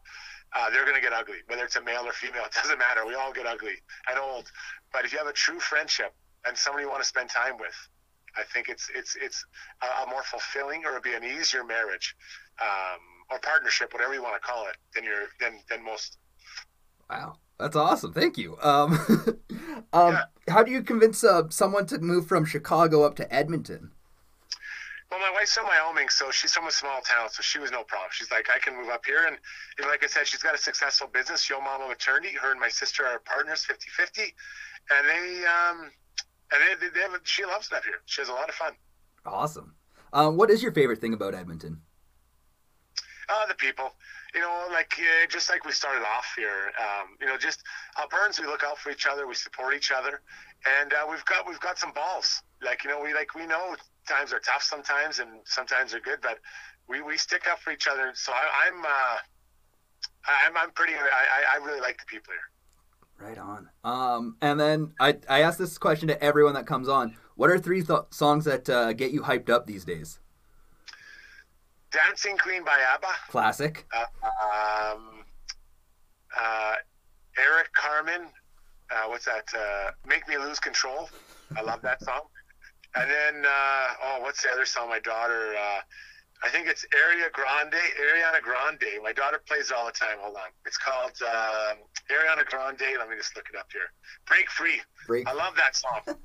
uh, 0.53 0.69
they're 0.69 0.85
going 0.85 0.95
to 0.95 1.01
get 1.01 1.13
ugly. 1.13 1.37
Whether 1.47 1.63
it's 1.63 1.75
a 1.75 1.81
male 1.81 2.03
or 2.05 2.13
female, 2.13 2.43
it 2.45 2.53
doesn't 2.53 2.79
matter. 2.79 3.05
We 3.05 3.15
all 3.15 3.31
get 3.31 3.45
ugly 3.45 3.75
and 4.09 4.17
old. 4.17 4.51
But 4.91 5.05
if 5.05 5.11
you 5.11 5.19
have 5.19 5.27
a 5.27 5.33
true 5.33 5.59
friendship 5.59 6.13
and 6.45 6.57
somebody 6.57 6.85
you 6.85 6.89
want 6.89 7.01
to 7.01 7.07
spend 7.07 7.29
time 7.29 7.57
with, 7.59 7.75
I 8.35 8.43
think 8.43 8.67
it's 8.67 8.89
it's 8.95 9.15
it's 9.15 9.45
a, 9.81 10.03
a 10.03 10.09
more 10.09 10.23
fulfilling 10.23 10.85
or 10.85 10.91
it'd 10.91 11.03
be 11.03 11.13
an 11.13 11.23
easier 11.23 11.63
marriage 11.63 12.15
um, 12.59 12.99
or 13.29 13.39
partnership, 13.39 13.93
whatever 13.93 14.13
you 14.13 14.23
want 14.23 14.41
to 14.41 14.45
call 14.45 14.67
it, 14.67 14.77
than 14.95 15.03
your 15.03 15.29
than 15.39 15.59
than 15.69 15.83
most. 15.83 16.17
Wow, 17.09 17.37
that's 17.59 17.75
awesome. 17.75 18.13
Thank 18.13 18.37
you. 18.37 18.57
Um, 18.61 18.93
um, 19.93 20.13
yeah. 20.13 20.23
How 20.49 20.63
do 20.63 20.71
you 20.71 20.81
convince 20.81 21.23
uh, 21.23 21.43
someone 21.49 21.85
to 21.87 21.99
move 21.99 22.27
from 22.27 22.45
Chicago 22.45 23.03
up 23.03 23.15
to 23.15 23.33
Edmonton? 23.33 23.91
Well, 25.13 25.19
my 25.19 25.31
wife's 25.31 25.53
from 25.53 25.67
Wyoming, 25.67 26.09
so 26.09 26.31
she's 26.31 26.53
from 26.53 26.65
a 26.65 26.71
small 26.71 26.99
town, 27.01 27.29
so 27.29 27.43
she 27.43 27.59
was 27.59 27.69
no 27.69 27.83
problem. 27.83 28.09
She's 28.11 28.31
like, 28.31 28.47
I 28.49 28.57
can 28.57 28.75
move 28.75 28.89
up 28.89 29.05
here. 29.05 29.25
And, 29.27 29.37
and 29.77 29.87
like 29.87 30.03
I 30.03 30.07
said, 30.07 30.25
she's 30.25 30.41
got 30.41 30.55
a 30.55 30.57
successful 30.57 31.07
business, 31.07 31.47
Yo 31.47 31.61
Mama 31.61 31.87
Maternity. 31.87 32.33
Her 32.33 32.49
and 32.49 32.59
my 32.59 32.69
sister 32.69 33.05
are 33.05 33.19
partners 33.19 33.63
50 33.63 33.89
50. 33.95 34.21
And 34.89 35.07
they, 35.07 35.45
um, 35.45 35.91
and 36.51 36.81
they, 36.81 36.87
they 36.89 37.01
have, 37.01 37.11
she 37.25 37.45
loves 37.45 37.67
it 37.71 37.75
up 37.75 37.83
here. 37.83 38.01
She 38.05 38.21
has 38.21 38.29
a 38.29 38.33
lot 38.33 38.49
of 38.49 38.55
fun. 38.55 38.73
Awesome. 39.23 39.75
Um, 40.13 40.35
what 40.35 40.49
is 40.49 40.63
your 40.63 40.71
favorite 40.71 40.99
thing 40.99 41.13
about 41.13 41.35
Edmonton? 41.35 41.81
Uh, 43.29 43.45
the 43.47 43.53
people. 43.53 43.93
You 44.33 44.41
know, 44.41 44.67
like 44.71 44.93
uh, 44.97 45.27
just 45.29 45.49
like 45.49 45.63
we 45.63 45.71
started 45.71 46.03
off 46.03 46.33
here. 46.35 46.71
Um, 46.79 47.17
you 47.21 47.27
know, 47.27 47.37
just 47.37 47.61
Albertans, 47.97 48.39
we 48.39 48.47
look 48.47 48.63
out 48.63 48.79
for 48.79 48.89
each 48.89 49.05
other, 49.05 49.27
we 49.27 49.35
support 49.35 49.75
each 49.75 49.91
other, 49.91 50.21
and 50.81 50.93
uh, 50.93 51.05
we've 51.09 51.23
got 51.25 51.47
we've 51.47 51.59
got 51.59 51.77
some 51.77 51.91
balls. 51.93 52.41
Like 52.61 52.83
you 52.83 52.89
know, 52.89 52.99
we 53.01 53.13
like 53.13 53.35
we 53.35 53.45
know 53.45 53.75
times 54.07 54.33
are 54.33 54.39
tough 54.39 54.63
sometimes, 54.63 55.19
and 55.19 55.29
sometimes 55.45 55.91
they're 55.91 56.01
good, 56.01 56.19
but 56.21 56.39
we, 56.87 57.01
we 57.01 57.17
stick 57.17 57.43
up 57.49 57.59
for 57.59 57.71
each 57.71 57.87
other. 57.87 58.11
So 58.15 58.31
I, 58.33 58.67
am 58.67 58.83
uh, 58.83 59.17
I'm 60.47 60.57
I'm 60.57 60.71
pretty. 60.71 60.93
I 60.93 61.59
I 61.59 61.65
really 61.65 61.81
like 61.81 61.97
the 61.97 62.05
people 62.05 62.33
here. 62.33 63.27
Right 63.27 63.37
on. 63.37 63.69
Um, 63.83 64.37
and 64.41 64.59
then 64.59 64.93
I 64.99 65.17
I 65.29 65.41
ask 65.41 65.57
this 65.57 65.77
question 65.77 66.07
to 66.07 66.21
everyone 66.23 66.55
that 66.55 66.65
comes 66.65 66.87
on. 66.87 67.15
What 67.35 67.49
are 67.49 67.59
three 67.59 67.83
th- 67.83 68.01
songs 68.11 68.45
that 68.45 68.69
uh, 68.69 68.93
get 68.93 69.11
you 69.11 69.21
hyped 69.21 69.49
up 69.49 69.65
these 69.65 69.85
days? 69.85 70.19
Dancing 71.93 72.37
Queen 72.37 72.63
by 72.63 72.79
ABBA. 72.95 73.07
Classic. 73.29 73.85
Uh, 73.93 74.05
um, 74.91 75.23
uh, 76.37 76.75
Eric 77.37 77.71
Carmen. 77.73 78.27
Uh, 78.91 79.07
what's 79.07 79.25
that? 79.25 79.45
Uh, 79.55 79.91
Make 80.07 80.27
Me 80.27 80.37
Lose 80.37 80.59
Control. 80.59 81.07
I 81.55 81.61
love 81.61 81.81
that 81.83 82.03
song. 82.03 82.21
And 82.95 83.09
then, 83.09 83.45
uh, 83.45 83.87
oh, 84.03 84.17
what's 84.21 84.41
the 84.41 84.49
other 84.49 84.65
song? 84.65 84.89
My 84.89 84.99
daughter. 84.99 85.53
Uh, 85.55 85.81
I 86.43 86.49
think 86.49 86.67
it's 86.67 86.85
Aria 86.93 87.29
Grande, 87.31 87.73
Ariana 87.73 88.41
Grande. 88.41 89.01
My 89.01 89.13
daughter 89.13 89.39
plays 89.47 89.71
it 89.71 89.77
all 89.77 89.85
the 89.85 89.93
time. 89.93 90.17
Hold 90.19 90.35
on. 90.35 90.49
It's 90.65 90.77
called 90.77 91.13
uh, 91.25 91.73
Ariana 92.11 92.45
Grande. 92.45 92.97
Let 92.99 93.07
me 93.07 93.15
just 93.15 93.35
look 93.35 93.45
it 93.53 93.57
up 93.57 93.67
here. 93.71 93.93
Break 94.27 94.49
Free. 94.49 94.81
Break. 95.07 95.27
I 95.27 95.33
love 95.33 95.53
that 95.55 95.75
song. 95.75 96.01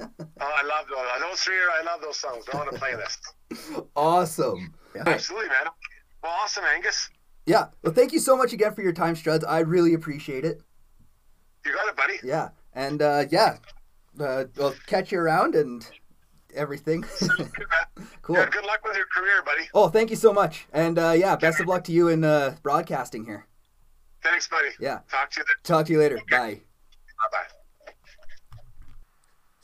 oh, 0.40 0.54
I 0.56 0.62
love 0.64 0.86
those. 0.88 1.06
Those 1.20 1.40
three 1.40 1.56
are, 1.56 1.70
I 1.70 1.82
love 1.84 2.00
those 2.00 2.18
songs. 2.18 2.46
They're 2.46 2.60
on 2.60 2.68
the 2.72 2.78
playlist. 2.78 3.18
Awesome. 3.96 4.74
Yeah. 4.94 5.02
Absolutely, 5.06 5.48
man. 5.48 5.66
Well, 6.22 6.32
awesome, 6.42 6.64
Angus. 6.64 7.08
Yeah. 7.46 7.66
Well, 7.82 7.92
thank 7.92 8.12
you 8.12 8.18
so 8.18 8.36
much 8.36 8.52
again 8.52 8.74
for 8.74 8.82
your 8.82 8.92
time, 8.92 9.14
Struds. 9.14 9.44
I 9.46 9.60
really 9.60 9.94
appreciate 9.94 10.44
it. 10.44 10.60
You 11.64 11.74
got 11.74 11.88
it, 11.88 11.96
buddy. 11.96 12.18
Yeah. 12.22 12.50
And 12.72 13.00
uh, 13.02 13.24
yeah, 13.30 13.56
uh, 14.20 14.44
I'll 14.60 14.74
catch 14.86 15.12
you 15.12 15.18
around 15.18 15.54
and 15.54 15.88
everything. 16.54 17.02
cool. 18.22 18.36
Yeah, 18.36 18.48
good 18.50 18.64
luck 18.64 18.80
with 18.84 18.96
your 18.96 19.06
career, 19.06 19.42
buddy. 19.44 19.68
Oh, 19.74 19.88
thank 19.88 20.10
you 20.10 20.16
so 20.16 20.32
much. 20.32 20.66
And 20.72 20.98
uh, 20.98 21.14
yeah, 21.16 21.36
best 21.36 21.60
of 21.60 21.66
luck 21.66 21.84
to 21.84 21.92
you 21.92 22.08
in 22.08 22.24
uh, 22.24 22.56
broadcasting 22.62 23.24
here. 23.24 23.46
Thanks, 24.22 24.48
buddy. 24.48 24.68
Yeah. 24.80 25.00
Talk 25.10 25.30
to 25.30 25.40
you 25.40 25.44
then. 25.46 25.56
Talk 25.62 25.86
to 25.86 25.92
you 25.92 25.98
later. 25.98 26.18
Bye. 26.30 26.60
Bye 26.60 27.28
bye. 27.32 27.57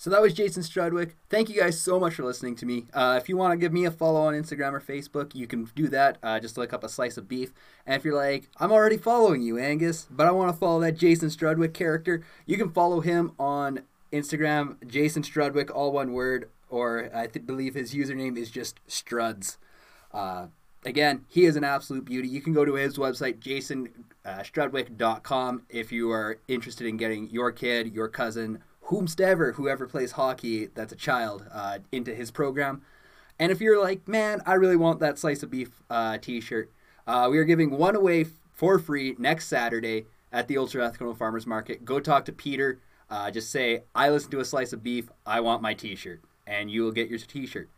So 0.04 0.10
that 0.10 0.20
was 0.20 0.34
Jason 0.34 0.62
Strudwick. 0.62 1.12
Thank 1.30 1.48
you 1.48 1.58
guys 1.58 1.80
so 1.80 1.98
much 1.98 2.16
for 2.16 2.24
listening 2.24 2.56
to 2.56 2.66
me. 2.66 2.84
Uh, 2.92 3.18
if 3.18 3.26
you 3.26 3.38
want 3.38 3.52
to 3.52 3.56
give 3.56 3.72
me 3.72 3.86
a 3.86 3.90
follow 3.90 4.20
on 4.20 4.34
Instagram 4.34 4.74
or 4.74 4.80
Facebook, 4.82 5.34
you 5.34 5.46
can 5.46 5.64
do 5.74 5.88
that. 5.88 6.18
Uh, 6.22 6.38
just 6.38 6.58
look 6.58 6.74
up 6.74 6.84
a 6.84 6.90
slice 6.90 7.16
of 7.16 7.26
beef. 7.26 7.54
And 7.86 7.96
if 7.96 8.04
you're 8.04 8.14
like, 8.14 8.50
I'm 8.58 8.70
already 8.70 8.98
following 8.98 9.40
you, 9.40 9.56
Angus, 9.56 10.06
but 10.10 10.26
I 10.26 10.30
want 10.30 10.52
to 10.52 10.58
follow 10.58 10.78
that 10.80 10.98
Jason 10.98 11.30
Strudwick 11.30 11.72
character, 11.72 12.22
you 12.44 12.58
can 12.58 12.68
follow 12.68 13.00
him 13.00 13.32
on 13.38 13.80
Instagram, 14.12 14.76
Jason 14.86 15.22
Strudwick, 15.22 15.74
all 15.74 15.90
one 15.90 16.12
word, 16.12 16.50
or 16.68 17.08
I 17.14 17.26
th- 17.26 17.46
believe 17.46 17.72
his 17.72 17.94
username 17.94 18.36
is 18.36 18.50
just 18.50 18.86
Struds. 18.86 19.56
Uh, 20.12 20.48
again, 20.84 21.24
he 21.30 21.46
is 21.46 21.56
an 21.56 21.64
absolute 21.64 22.04
beauty. 22.04 22.28
You 22.28 22.42
can 22.42 22.52
go 22.52 22.66
to 22.66 22.74
his 22.74 22.98
website, 22.98 23.38
jasonstrudwick.com, 23.38 25.62
if 25.70 25.92
you 25.92 26.10
are 26.10 26.36
interested 26.46 26.86
in 26.86 26.98
getting 26.98 27.30
your 27.30 27.52
kid, 27.52 27.94
your 27.94 28.08
cousin, 28.08 28.58
whomstever, 28.88 29.54
whoever 29.54 29.86
plays 29.86 30.12
hockey 30.12 30.66
that's 30.74 30.92
a 30.92 30.96
child, 30.96 31.46
uh, 31.52 31.78
into 31.90 32.14
his 32.14 32.30
program. 32.30 32.82
And 33.38 33.50
if 33.50 33.60
you're 33.60 33.82
like, 33.82 34.06
man, 34.06 34.42
I 34.46 34.54
really 34.54 34.76
want 34.76 35.00
that 35.00 35.18
slice 35.18 35.42
of 35.42 35.50
beef 35.50 35.82
uh, 35.90 36.18
t-shirt, 36.18 36.70
uh, 37.06 37.28
we 37.30 37.38
are 37.38 37.44
giving 37.44 37.70
one 37.70 37.96
away 37.96 38.22
f- 38.22 38.28
for 38.52 38.78
free 38.78 39.16
next 39.18 39.48
Saturday 39.48 40.06
at 40.32 40.48
the 40.48 40.56
Old 40.56 40.68
Strathcona 40.68 41.14
Farmers 41.14 41.46
Market. 41.46 41.84
Go 41.84 41.98
talk 42.00 42.24
to 42.26 42.32
Peter. 42.32 42.80
Uh, 43.10 43.30
just 43.30 43.50
say, 43.50 43.84
I 43.94 44.08
listen 44.10 44.30
to 44.30 44.40
a 44.40 44.44
slice 44.44 44.72
of 44.72 44.82
beef. 44.82 45.10
I 45.26 45.40
want 45.40 45.62
my 45.62 45.74
t-shirt. 45.74 46.22
And 46.46 46.70
you 46.70 46.82
will 46.82 46.92
get 46.92 47.08
your 47.08 47.18
t-shirt. 47.18 47.70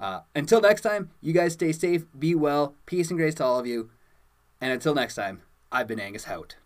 Uh, 0.00 0.20
until 0.34 0.60
next 0.60 0.80
time, 0.80 1.10
you 1.20 1.32
guys 1.32 1.52
stay 1.52 1.72
safe, 1.72 2.06
be 2.18 2.34
well, 2.34 2.74
peace 2.84 3.10
and 3.10 3.18
grace 3.18 3.34
to 3.36 3.44
all 3.44 3.58
of 3.58 3.66
you. 3.66 3.90
And 4.60 4.72
until 4.72 4.94
next 4.94 5.14
time, 5.14 5.42
I've 5.70 5.86
been 5.86 6.00
Angus 6.00 6.24
Hout. 6.24 6.56